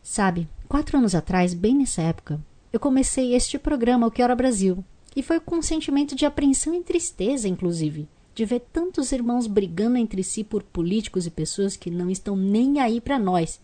Sabe, 0.03 0.49
quatro 0.67 0.97
anos 0.97 1.15
atrás, 1.15 1.53
bem 1.53 1.77
nessa 1.77 2.01
época, 2.01 2.37
eu 2.73 2.79
comecei 2.79 3.33
este 3.33 3.57
programa 3.57 4.05
O 4.05 4.11
Que 4.11 4.21
Hora 4.21 4.35
Brasil, 4.35 4.83
e 5.15 5.23
foi 5.23 5.39
com 5.39 5.55
um 5.55 5.61
sentimento 5.61 6.13
de 6.13 6.25
apreensão 6.25 6.75
e 6.75 6.83
tristeza, 6.83 7.47
inclusive, 7.47 8.09
de 8.35 8.43
ver 8.43 8.59
tantos 8.73 9.13
irmãos 9.13 9.47
brigando 9.47 9.97
entre 9.97 10.21
si 10.21 10.43
por 10.43 10.61
políticos 10.61 11.25
e 11.25 11.31
pessoas 11.31 11.77
que 11.77 11.89
não 11.89 12.09
estão 12.09 12.35
nem 12.35 12.81
aí 12.81 12.99
para 12.99 13.17
nós. 13.17 13.61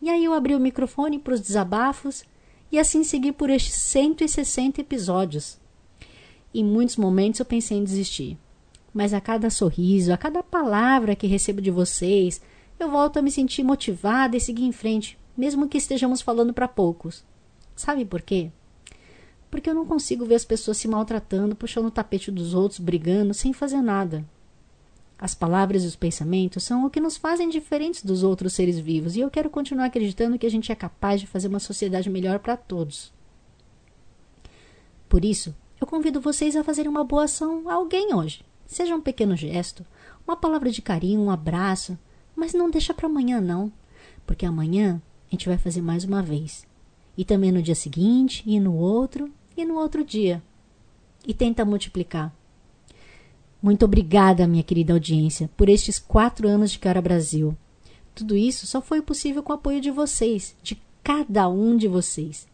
E 0.00 0.08
aí 0.08 0.24
eu 0.24 0.32
abri 0.32 0.54
o 0.54 0.60
microfone 0.60 1.18
para 1.18 1.34
os 1.34 1.40
desabafos 1.40 2.22
e 2.70 2.78
assim 2.78 3.02
segui 3.02 3.32
por 3.32 3.50
estes 3.50 3.74
160 3.74 4.80
episódios. 4.80 5.58
Em 6.54 6.62
muitos 6.62 6.96
momentos 6.96 7.40
eu 7.40 7.46
pensei 7.46 7.78
em 7.78 7.84
desistir, 7.84 8.38
mas 8.92 9.12
a 9.12 9.20
cada 9.20 9.50
sorriso, 9.50 10.12
a 10.12 10.16
cada 10.16 10.40
palavra 10.40 11.16
que 11.16 11.26
recebo 11.26 11.60
de 11.60 11.72
vocês, 11.72 12.40
eu 12.78 12.88
volto 12.88 13.18
a 13.18 13.22
me 13.22 13.30
sentir 13.32 13.64
motivada 13.64 14.36
e 14.36 14.40
seguir 14.40 14.64
em 14.64 14.72
frente, 14.72 15.18
mesmo 15.36 15.68
que 15.68 15.78
estejamos 15.78 16.20
falando 16.20 16.52
para 16.52 16.68
poucos. 16.68 17.24
Sabe 17.74 18.04
por 18.04 18.22
quê? 18.22 18.50
Porque 19.50 19.70
eu 19.70 19.74
não 19.74 19.86
consigo 19.86 20.24
ver 20.24 20.34
as 20.34 20.44
pessoas 20.44 20.76
se 20.76 20.88
maltratando, 20.88 21.54
puxando 21.54 21.86
o 21.86 21.90
tapete 21.90 22.30
dos 22.30 22.54
outros, 22.54 22.80
brigando, 22.80 23.34
sem 23.34 23.52
fazer 23.52 23.80
nada. 23.80 24.24
As 25.18 25.34
palavras 25.34 25.84
e 25.84 25.86
os 25.86 25.96
pensamentos 25.96 26.64
são 26.64 26.84
o 26.84 26.90
que 26.90 27.00
nos 27.00 27.16
fazem 27.16 27.48
diferentes 27.48 28.02
dos 28.02 28.22
outros 28.22 28.52
seres 28.52 28.78
vivos, 28.78 29.16
e 29.16 29.20
eu 29.20 29.30
quero 29.30 29.48
continuar 29.48 29.86
acreditando 29.86 30.38
que 30.38 30.46
a 30.46 30.50
gente 30.50 30.72
é 30.72 30.74
capaz 30.74 31.20
de 31.20 31.26
fazer 31.26 31.48
uma 31.48 31.60
sociedade 31.60 32.10
melhor 32.10 32.40
para 32.40 32.56
todos. 32.56 33.12
Por 35.08 35.24
isso, 35.24 35.54
eu 35.80 35.86
convido 35.86 36.20
vocês 36.20 36.56
a 36.56 36.64
fazerem 36.64 36.90
uma 36.90 37.04
boa 37.04 37.24
ação 37.24 37.68
a 37.68 37.74
alguém 37.74 38.14
hoje. 38.14 38.44
Seja 38.66 38.96
um 38.96 39.00
pequeno 39.00 39.36
gesto, 39.36 39.86
uma 40.26 40.36
palavra 40.36 40.70
de 40.70 40.82
carinho, 40.82 41.20
um 41.20 41.30
abraço, 41.30 41.96
mas 42.34 42.52
não 42.52 42.70
deixa 42.70 42.92
para 42.92 43.06
amanhã 43.06 43.40
não, 43.40 43.72
porque 44.26 44.44
amanhã 44.44 45.00
a 45.34 45.36
gente 45.36 45.48
vai 45.48 45.58
fazer 45.58 45.82
mais 45.82 46.04
uma 46.04 46.22
vez. 46.22 46.64
E 47.18 47.24
também 47.24 47.50
no 47.50 47.60
dia 47.60 47.74
seguinte, 47.74 48.42
e 48.46 48.60
no 48.60 48.76
outro, 48.76 49.30
e 49.56 49.64
no 49.64 49.74
outro 49.74 50.04
dia. 50.04 50.40
E 51.26 51.34
tenta 51.34 51.64
multiplicar. 51.64 52.32
Muito 53.60 53.84
obrigada, 53.84 54.46
minha 54.46 54.62
querida 54.62 54.92
audiência, 54.92 55.50
por 55.56 55.68
estes 55.68 55.98
quatro 55.98 56.46
anos 56.46 56.70
de 56.70 56.78
Cara 56.78 57.02
Brasil. 57.02 57.56
Tudo 58.14 58.36
isso 58.36 58.66
só 58.66 58.80
foi 58.80 59.02
possível 59.02 59.42
com 59.42 59.52
o 59.52 59.56
apoio 59.56 59.80
de 59.80 59.90
vocês, 59.90 60.54
de 60.62 60.80
cada 61.02 61.48
um 61.48 61.76
de 61.76 61.88
vocês. 61.88 62.46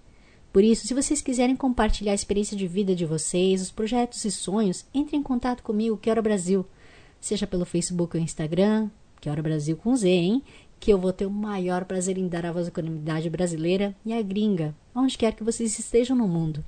Por 0.53 0.65
isso, 0.65 0.87
se 0.87 0.95
vocês 0.95 1.21
quiserem 1.21 1.55
compartilhar 1.55 2.13
a 2.13 2.15
experiência 2.15 2.57
de 2.57 2.67
vida 2.67 2.95
de 2.95 3.05
vocês, 3.05 3.61
os 3.61 3.71
projetos 3.71 4.25
e 4.25 4.31
sonhos, 4.31 4.87
entre 4.95 5.17
em 5.17 5.23
contato 5.23 5.63
comigo, 5.63 5.99
Que 5.99 6.09
Hora 6.09 6.23
Brasil, 6.23 6.65
seja 7.21 7.47
pelo 7.47 7.67
Facebook 7.67 8.17
ou 8.17 8.23
Instagram, 8.23 8.89
Que 9.21 9.29
Hora 9.29 9.43
Brasil 9.43 9.77
com 9.77 9.95
Z, 9.95 10.09
hein? 10.09 10.43
Que 10.81 10.91
eu 10.91 10.99
vou 10.99 11.13
ter 11.13 11.27
o 11.27 11.31
maior 11.31 11.85
prazer 11.85 12.17
em 12.17 12.27
dar 12.27 12.47
a 12.47 12.53
voz 12.53 12.67
à 12.67 12.71
comunidade 12.71 13.29
brasileira 13.29 13.95
e 14.05 14.15
à 14.15 14.23
gringa, 14.23 14.75
onde 14.95 15.19
quer 15.19 15.35
que 15.35 15.45
vocês 15.45 15.79
estejam 15.79 16.17
no 16.17 16.27
mundo. 16.27 16.65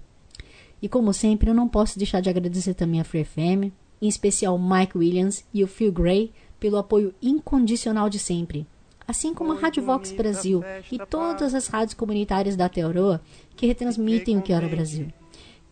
E 0.82 0.88
como 0.88 1.14
sempre, 1.14 1.48
eu 1.48 1.54
não 1.54 1.66
posso 1.66 1.98
deixar 1.98 2.20
de 2.20 2.28
agradecer 2.28 2.74
também 2.74 3.00
a 3.00 3.04
Free 3.04 3.24
FM, 3.24 3.72
em 4.02 4.08
especial 4.08 4.58
Mike 4.58 4.98
Williams 4.98 5.44
e 5.54 5.64
o 5.64 5.66
Phil 5.66 5.90
Gray, 5.90 6.30
pelo 6.60 6.76
apoio 6.76 7.14
incondicional 7.22 8.10
de 8.10 8.18
sempre, 8.18 8.66
assim 9.08 9.32
como 9.32 9.52
a 9.52 9.56
Rádio 9.56 9.82
Vox 9.82 10.12
Brasil 10.12 10.62
e 10.92 10.98
todas 10.98 11.54
as 11.54 11.66
rádios 11.66 11.94
comunitárias 11.94 12.54
da 12.54 12.68
Teoroa 12.68 13.20
que 13.56 13.66
retransmitem 13.66 14.36
o 14.36 14.42
Que 14.42 14.52
Era 14.52 14.68
Brasil. 14.68 15.08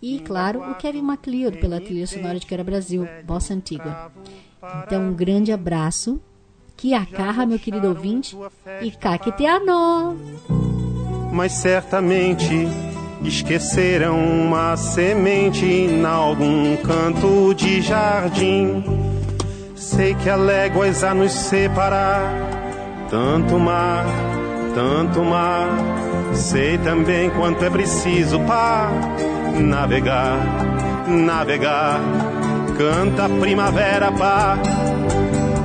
E, 0.01 0.18
claro, 0.20 0.62
o 0.62 0.74
Kevin 0.76 1.03
MacLeod 1.03 1.59
pela 1.59 1.80
trilha 1.80 2.07
sonora 2.07 2.41
de 2.41 2.47
Que 2.47 2.55
Era 2.55 2.64
Brasil, 2.64 3.07
Bossa 3.24 3.53
Antiga. 3.53 4.11
Então, 4.82 5.11
um 5.11 5.14
grande 5.14 5.53
abraço 5.53 6.20
que 6.81 6.95
acarra, 6.95 7.47
meu 7.47 7.59
querido 7.59 7.89
ouvinte, 7.89 8.37
e 8.81 8.91
caqueteanó. 8.91 10.14
Mas 11.33 11.53
certamente 11.53 12.68
Esqueceram 13.22 14.18
uma 14.18 14.76
semente 14.78 15.66
em 15.66 16.05
algum 16.07 16.74
canto 16.78 17.55
de 17.55 17.83
jardim. 17.83 18.83
Sei 19.76 20.14
que 20.14 20.31
há 20.31 20.37
léguas 20.37 21.05
a 21.05 21.12
nos 21.12 21.33
separar, 21.33 22.22
tanto 23.11 23.59
mar, 23.59 24.07
tanto 24.74 25.22
mar. 25.22 25.68
Sei 26.33 26.78
também 26.78 27.28
quanto 27.31 27.62
é 27.62 27.68
preciso 27.68 28.41
para 28.41 28.91
navegar, 29.61 31.07
navegar. 31.07 32.01
Canta 32.78 33.28
primavera, 33.28 34.11
pá. 34.12 34.59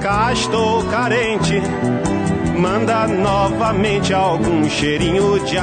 Cá 0.05 0.31
estou 0.31 0.83
carente, 0.83 1.59
manda 2.55 3.07
novamente 3.07 4.13
algum 4.13 4.69
cheirinho 4.69 5.39
de 5.43 5.57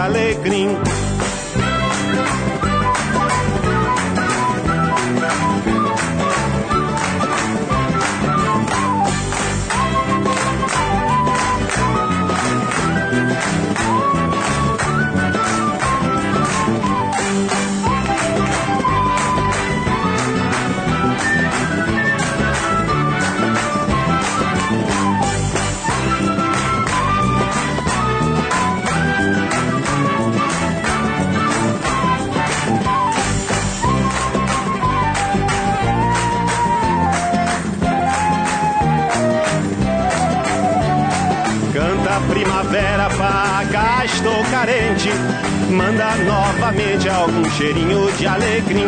alegria 42.72 44.02
estou 44.06 44.42
carente. 44.50 45.10
Manda 45.70 46.16
novamente 46.24 47.06
algum 47.06 47.44
cheirinho 47.50 48.10
de 48.12 48.26
alegria. 48.26 48.86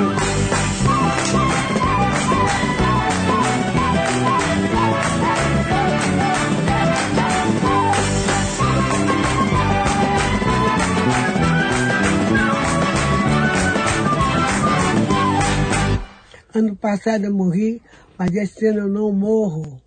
Ano 16.55 16.77
passado 16.77 17.25
eu 17.25 17.35
morri, 17.35 17.83
mas 18.17 18.35
esse 18.35 18.67
ano 18.69 18.81
eu 18.81 18.89
não 18.89 19.13
morro. 19.13 19.83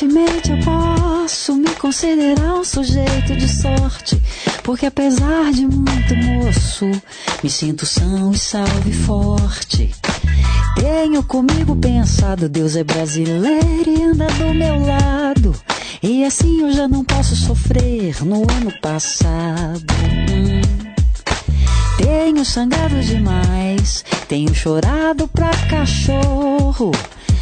Presentemente 0.00 0.50
eu 0.50 0.58
posso 0.60 1.54
me 1.56 1.68
considerar 1.74 2.54
um 2.54 2.64
sujeito 2.64 3.36
de 3.36 3.46
sorte, 3.46 4.18
porque 4.62 4.86
apesar 4.86 5.52
de 5.52 5.66
muito 5.66 6.16
moço, 6.16 6.86
me 7.42 7.50
sinto 7.50 7.84
são 7.84 8.32
e 8.32 8.38
salve 8.38 8.94
forte. 8.94 9.94
Tenho 10.74 11.22
comigo 11.22 11.76
pensado, 11.76 12.48
Deus 12.48 12.76
é 12.76 12.82
brasileiro 12.82 13.90
e 13.90 14.02
anda 14.02 14.26
do 14.26 14.54
meu 14.54 14.86
lado. 14.86 15.54
E 16.02 16.24
assim 16.24 16.62
eu 16.62 16.72
já 16.72 16.88
não 16.88 17.04
posso 17.04 17.36
sofrer 17.36 18.24
no 18.24 18.40
ano 18.50 18.72
passado. 18.80 19.84
Hum. 20.32 20.62
Tenho 21.98 22.42
sangrado 22.42 22.98
demais, 23.02 24.02
tenho 24.26 24.54
chorado 24.54 25.28
pra 25.28 25.50
cachorro. 25.68 26.90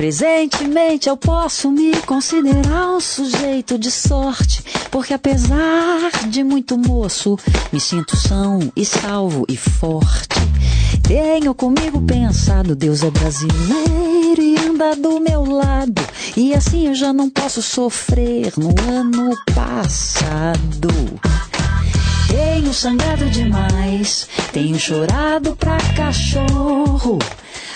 Presentemente 0.00 1.10
eu 1.10 1.16
posso 1.18 1.70
me 1.70 1.94
considerar 2.06 2.88
um 2.88 3.00
sujeito 3.00 3.78
de 3.78 3.90
sorte, 3.90 4.64
porque 4.90 5.12
apesar 5.12 6.10
de 6.26 6.42
muito 6.42 6.78
moço, 6.78 7.38
me 7.70 7.78
sinto 7.78 8.16
são 8.16 8.72
e 8.74 8.82
salvo 8.82 9.44
e 9.46 9.58
forte. 9.58 10.40
Tenho 11.06 11.54
comigo 11.54 12.00
pensado, 12.00 12.74
Deus 12.74 13.02
é 13.02 13.10
brasileiro 13.10 14.40
e 14.40 14.56
anda 14.56 14.96
do 14.96 15.20
meu 15.20 15.44
lado, 15.44 16.00
e 16.34 16.54
assim 16.54 16.88
eu 16.88 16.94
já 16.94 17.12
não 17.12 17.28
posso 17.28 17.60
sofrer 17.60 18.54
no 18.56 18.70
ano 18.90 19.36
passado. 19.54 20.88
Tenho 22.26 22.72
sangrado 22.72 23.28
demais, 23.28 24.26
tenho 24.50 24.80
chorado 24.80 25.54
pra 25.56 25.76
cachorro. 25.94 27.18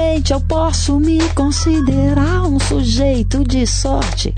Presentemente 0.00 0.32
eu 0.32 0.40
posso 0.40 0.98
me 0.98 1.18
considerar 1.34 2.46
um 2.46 2.58
sujeito 2.58 3.44
de 3.44 3.66
sorte, 3.66 4.34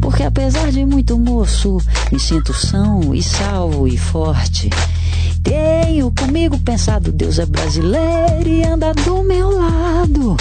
porque 0.00 0.24
apesar 0.24 0.72
de 0.72 0.84
muito 0.84 1.16
moço, 1.16 1.78
me 2.10 2.18
sinto 2.18 2.52
são 2.52 3.14
e 3.14 3.22
salvo 3.22 3.86
e 3.86 3.96
forte. 3.96 4.70
Tenho 5.40 6.10
comigo 6.10 6.58
pensado, 6.58 7.12
Deus 7.12 7.38
é 7.38 7.46
brasileiro 7.46 8.48
e 8.48 8.64
anda 8.64 8.92
do 8.92 9.22
meu 9.22 9.56
lado. 9.56 10.36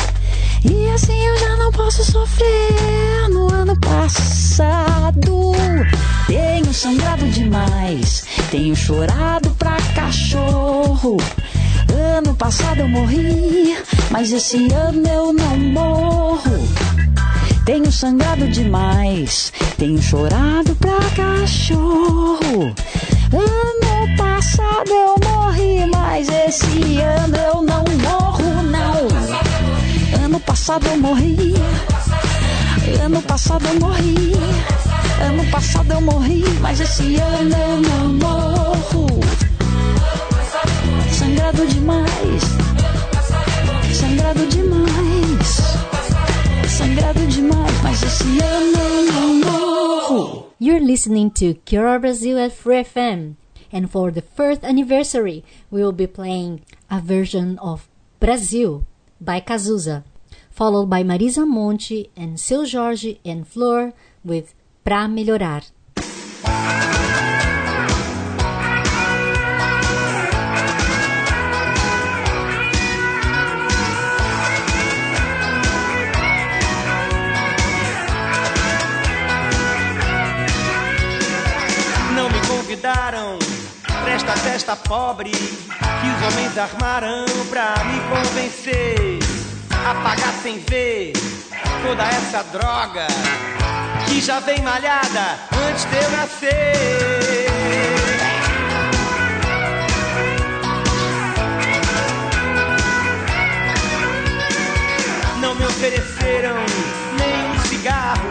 E 0.65 0.89
assim 0.89 1.23
eu 1.23 1.37
já 1.37 1.55
não 1.57 1.71
posso 1.71 2.03
sofrer 2.03 3.29
no 3.29 3.53
ano 3.53 3.79
passado. 3.79 5.51
Tenho 6.25 6.73
sangrado 6.73 7.27
demais, 7.29 8.25
tenho 8.49 8.75
chorado 8.75 9.51
pra 9.51 9.77
cachorro. 9.93 11.17
Ano 11.93 12.33
passado 12.35 12.79
eu 12.79 12.87
morri, 12.87 13.77
mas 14.09 14.31
esse 14.31 14.67
ano 14.73 15.07
eu 15.07 15.31
não 15.31 15.55
morro. 15.57 16.67
Tenho 17.65 17.91
sangrado 17.91 18.47
demais, 18.47 19.53
tenho 19.77 20.01
chorado 20.01 20.75
pra 20.75 20.97
cachorro. 21.15 22.73
Ano 23.31 24.17
passado 24.17 24.89
eu 24.89 25.15
morri, 25.23 25.85
mas 25.91 26.27
esse 26.29 26.99
ano 26.99 27.37
eu 27.37 27.61
não 27.61 27.83
morro, 27.83 28.63
não. 28.63 30.23
Ano 30.25 30.39
passado 30.39 30.87
eu 30.87 30.97
morri, 30.97 31.53
ano 33.03 33.21
passado 33.21 33.67
eu 33.67 33.79
morri. 33.79 34.33
Ano 35.21 35.45
passado 35.51 35.91
eu 35.93 36.01
morri, 36.01 36.43
mas 36.59 36.79
esse 36.79 37.15
ano 37.17 37.55
eu 37.55 37.81
não 37.81 38.13
morro. 38.13 38.72
Sangrado 41.33 41.65
demais, 41.65 42.43
sangrado 43.91 44.45
demais, 44.45 45.47
sangrado 46.69 47.27
demais, 47.27 47.81
mas 47.81 48.03
esse 48.03 48.39
ano 48.39 49.11
não 49.11 49.35
morro. 49.39 50.53
You're 50.59 50.79
listening 50.79 51.31
to 51.31 51.55
Cura 51.65 51.97
Brasil 51.99 52.37
at 52.37 52.51
Free 52.51 52.83
FM, 52.83 53.35
and 53.71 53.87
for 53.89 54.11
the 54.11 54.21
first 54.21 54.63
anniversary, 54.63 55.43
we 55.71 55.81
will 55.81 55.91
be 55.91 56.05
playing 56.05 56.61
a 56.89 56.99
version 56.99 57.57
of 57.59 57.87
Brasil 58.19 58.85
by 59.19 59.41
Cazuza, 59.41 60.03
followed 60.51 60.87
by 60.87 61.03
Marisa 61.03 61.47
Monte 61.47 62.11
and 62.15 62.39
Seu 62.39 62.63
Jorge 62.63 63.17
and 63.25 63.47
Flor 63.47 63.93
with 64.23 64.53
Pra 64.85 65.07
Melhorar. 65.07 65.63
Esta 84.33 84.37
festa 84.37 84.75
pobre 84.75 85.29
que 85.29 86.07
os 86.07 86.33
homens 86.33 86.57
armaram 86.57 87.25
pra 87.49 87.75
me 87.85 87.99
convencer 88.09 89.19
a 89.69 89.93
pagar 89.95 90.33
sem 90.41 90.59
ver 90.59 91.13
toda 91.85 92.03
essa 92.03 92.43
droga 92.45 93.05
que 94.07 94.19
já 94.19 94.39
vem 94.39 94.59
malhada 94.61 95.37
antes 95.69 95.85
de 95.85 95.95
eu 95.95 96.11
nascer. 96.11 97.47
Não 105.39 105.53
me 105.55 105.65
ofereceram 105.65 106.55
nem 107.19 107.51
um 107.51 107.65
cigarro. 107.65 108.29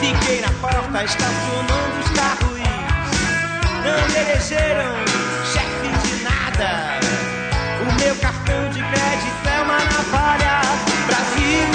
Fiquei 0.00 0.40
na 0.40 0.50
porta 0.60 1.04
estacionando. 1.04 1.85
Não 3.86 4.08
me 4.08 4.18
elegeram 4.18 4.96
chefe 5.44 5.88
de 6.02 6.24
nada. 6.24 6.98
O 7.82 8.00
meu 8.00 8.16
cartão 8.16 8.68
de 8.70 8.80
crédito 8.82 9.48
é 9.48 9.62
uma 9.62 9.78
navalha. 9.78 10.60
Brasil, 11.06 11.68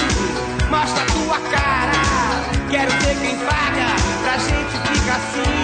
mostra 0.70 1.06
tua 1.06 1.40
cara. 1.40 2.02
Quero 2.70 2.92
ver 2.92 3.16
quem 3.22 3.38
paga 3.40 3.96
pra 4.24 4.38
gente 4.38 5.00
ficar 5.00 5.16
assim. 5.16 5.61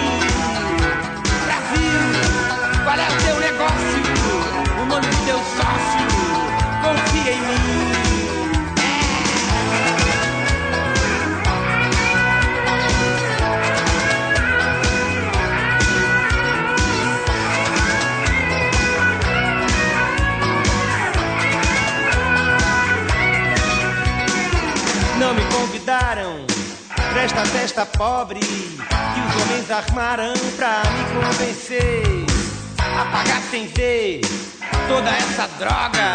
Toda 35.08 35.16
essa 35.16 35.48
droga 35.58 36.14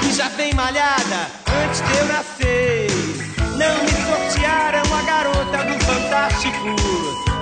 que 0.00 0.12
já 0.12 0.28
vem 0.30 0.52
malhada 0.54 1.28
antes 1.64 1.80
de 1.80 1.96
eu 1.96 2.06
nascer. 2.06 2.88
Não 3.56 3.84
me 3.84 3.92
sortearam 3.92 4.82
a 4.82 5.02
garota 5.02 5.58
do 5.58 5.84
Fantástico, 5.84 6.76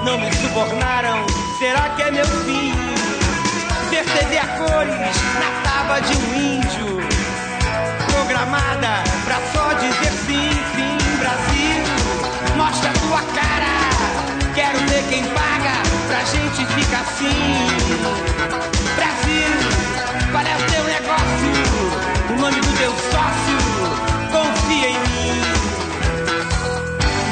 não 0.05 0.19
me 0.19 0.31
subornaram. 0.35 1.25
Será 1.59 1.89
que 1.91 2.03
é 2.03 2.11
meu 2.11 2.27
fim? 2.27 2.73
TV 3.91 4.37
a 4.37 4.47
cores 4.59 5.17
na 5.39 5.71
tábua 5.71 6.01
de 6.01 6.17
um 6.17 6.35
índio 6.35 6.99
programada 8.13 9.05
pra 9.25 9.37
só 9.53 9.73
dizer 9.75 10.13
sim, 10.27 10.51
sim, 10.75 11.17
Brasil. 11.19 12.57
Mostra 12.57 12.91
a 12.91 12.93
tua 12.93 13.23
cara, 13.33 14.53
quero 14.55 14.79
ver 14.89 15.03
quem 15.09 15.25
paga 15.25 15.83
pra 16.09 16.25
gente 16.25 16.67
ficar 16.75 17.01
assim. 17.01 18.03
Brasil, 18.97 20.02
é 20.41 20.57
o 20.57 20.71
teu 20.71 20.85
negócio? 20.85 21.53
O 22.31 22.41
nome 22.41 22.61
do 22.61 22.73
teu 22.79 22.91
sócio? 22.91 23.59
Confia 24.33 24.89
em 24.89 24.99
mim. 24.99 25.43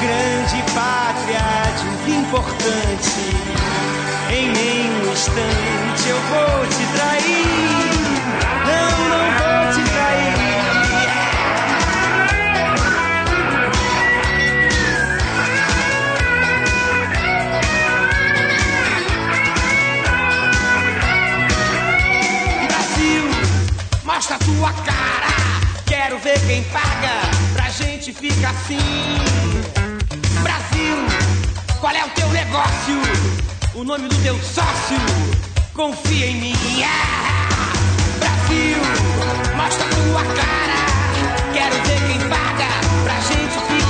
Grande 0.02 0.62
pátria 0.74 1.40
desimportante, 2.04 3.20
em 4.30 4.50
nenhum 4.52 5.12
instante 5.12 6.08
eu 6.08 6.16
vou 6.16 6.66
te 6.66 6.86
trair. 6.94 7.89
Mostra 24.60 24.60
a 24.60 24.72
tua 24.72 24.72
cara. 24.84 25.28
Quero 25.86 26.18
ver 26.18 26.38
quem 26.46 26.62
paga 26.64 27.22
pra 27.52 27.68
gente 27.70 28.12
ficar 28.12 28.50
assim. 28.50 28.78
Brasil, 30.42 30.96
qual 31.80 31.94
é 31.94 32.04
o 32.04 32.08
teu 32.10 32.28
negócio? 32.28 33.00
O 33.74 33.84
nome 33.84 34.08
do 34.08 34.16
teu 34.22 34.38
sócio? 34.38 34.98
Confia 35.74 36.26
em 36.26 36.40
mim. 36.40 36.54
Ah! 36.84 37.72
Brasil, 38.18 38.76
mostra 39.56 39.86
tua 39.88 40.22
cara. 40.34 40.80
Quero 41.52 41.74
ver 41.86 42.00
quem 42.06 42.20
paga 42.28 42.68
pra 43.04 43.14
gente 43.20 43.56
ficar 43.66 43.89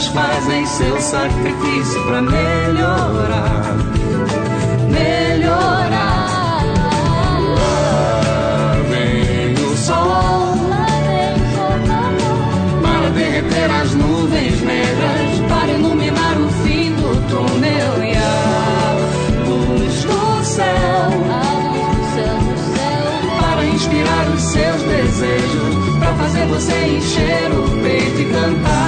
Todos 0.00 0.06
fazem 0.08 0.66
seu 0.66 1.00
sacrifício 1.00 2.02
para 2.04 2.22
melhorar. 2.22 3.76
Melhorar. 4.88 6.64
Lá 7.54 8.76
vem 8.88 9.52
o 9.54 9.76
sol 9.76 10.56
para 12.82 13.10
derreter 13.10 13.70
as 13.70 13.94
nuvens 13.94 14.60
negras, 14.62 15.40
para 15.48 15.72
iluminar 15.72 16.40
o 16.40 16.48
fim 16.62 16.92
do 16.92 17.14
túnel 17.28 18.04
e 18.04 18.16
a 18.16 18.96
luz 19.46 20.04
do 20.04 20.44
céu. 20.44 21.10
Para 23.40 23.64
inspirar 23.66 24.28
os 24.34 24.42
seus 24.42 24.82
desejos, 24.82 25.98
para 25.98 26.14
fazer 26.14 26.46
você 26.46 26.86
encher 26.86 27.50
o 27.52 27.82
peito 27.82 28.20
e 28.20 28.24
cantar. 28.32 28.79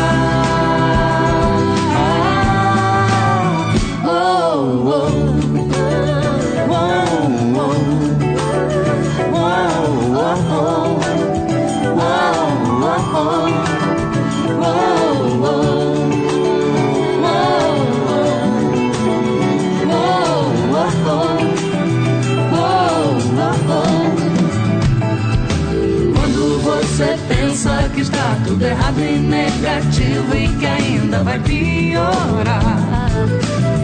Tudo 28.62 28.66
errado 28.66 29.00
e 29.00 29.18
negativo 29.18 30.36
e 30.36 30.48
que 30.56 30.66
ainda 30.66 31.24
vai 31.24 31.38
piorar, 31.40 32.62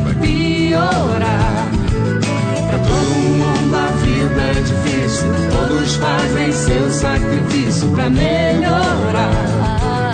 vai 0.04 0.14
piorar. 0.14 1.68
Pra 2.68 2.78
todo 2.78 3.14
mundo 3.38 3.76
a 3.76 3.88
vida 4.04 4.40
é 4.40 4.54
difícil, 4.54 5.28
todos 5.50 5.96
fazem 5.96 6.52
seu 6.52 6.90
sacrifício 6.90 7.88
pra 7.90 8.08
melhorar. 8.08 9.32
Melhorar. 9.32 10.07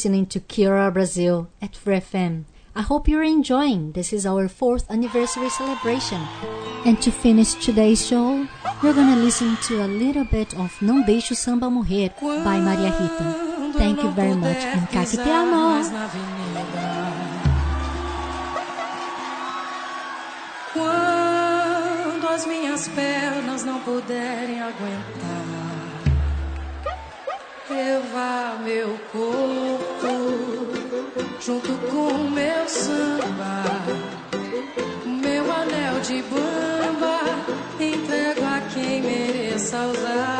Listening 0.00 0.24
to 0.24 0.40
Kira 0.40 0.90
Brazil 0.90 1.50
at 1.60 1.76
Free 1.76 2.00
FM. 2.00 2.44
I 2.74 2.80
hope 2.80 3.06
you're 3.06 3.22
enjoying. 3.22 3.92
This 3.92 4.14
is 4.14 4.24
our 4.24 4.48
fourth 4.48 4.90
anniversary 4.90 5.50
celebration. 5.50 6.22
And 6.86 6.96
to 7.02 7.10
finish 7.10 7.52
today's 7.52 8.06
show, 8.06 8.48
we're 8.82 8.94
gonna 8.94 9.20
listen 9.20 9.58
to 9.68 9.84
a 9.84 9.88
little 10.02 10.24
bit 10.24 10.56
of 10.56 10.72
Não 10.80 11.04
Deixe 11.04 11.32
o 11.32 11.36
Samba 11.36 11.68
Morrer 11.68 12.08
by 12.18 12.56
Maria 12.64 12.96
Rita. 12.96 13.76
Thank 13.76 14.02
you 14.02 14.10
very 14.12 14.34
much 14.34 14.64
and 14.64 14.88
kaki 14.88 15.18
te 15.18 15.30
amo. 15.30 15.84
Quando 20.72 22.26
as 22.26 22.46
minhas 22.46 22.88
pernas 22.88 23.64
não 23.64 23.80
puderem 23.80 24.62
aguentar, 24.62 25.39
levar 27.70 28.60
meu 28.64 28.98
corpo 29.12 30.10
junto 31.40 31.72
com 31.90 32.30
meu 32.30 32.68
samba, 32.68 33.64
meu 35.06 35.52
anel 35.52 36.00
de 36.00 36.22
bamba, 36.22 37.20
entrego 37.78 38.44
a 38.44 38.60
quem 38.72 39.02
mereça 39.02 39.78
usar. 39.86 40.39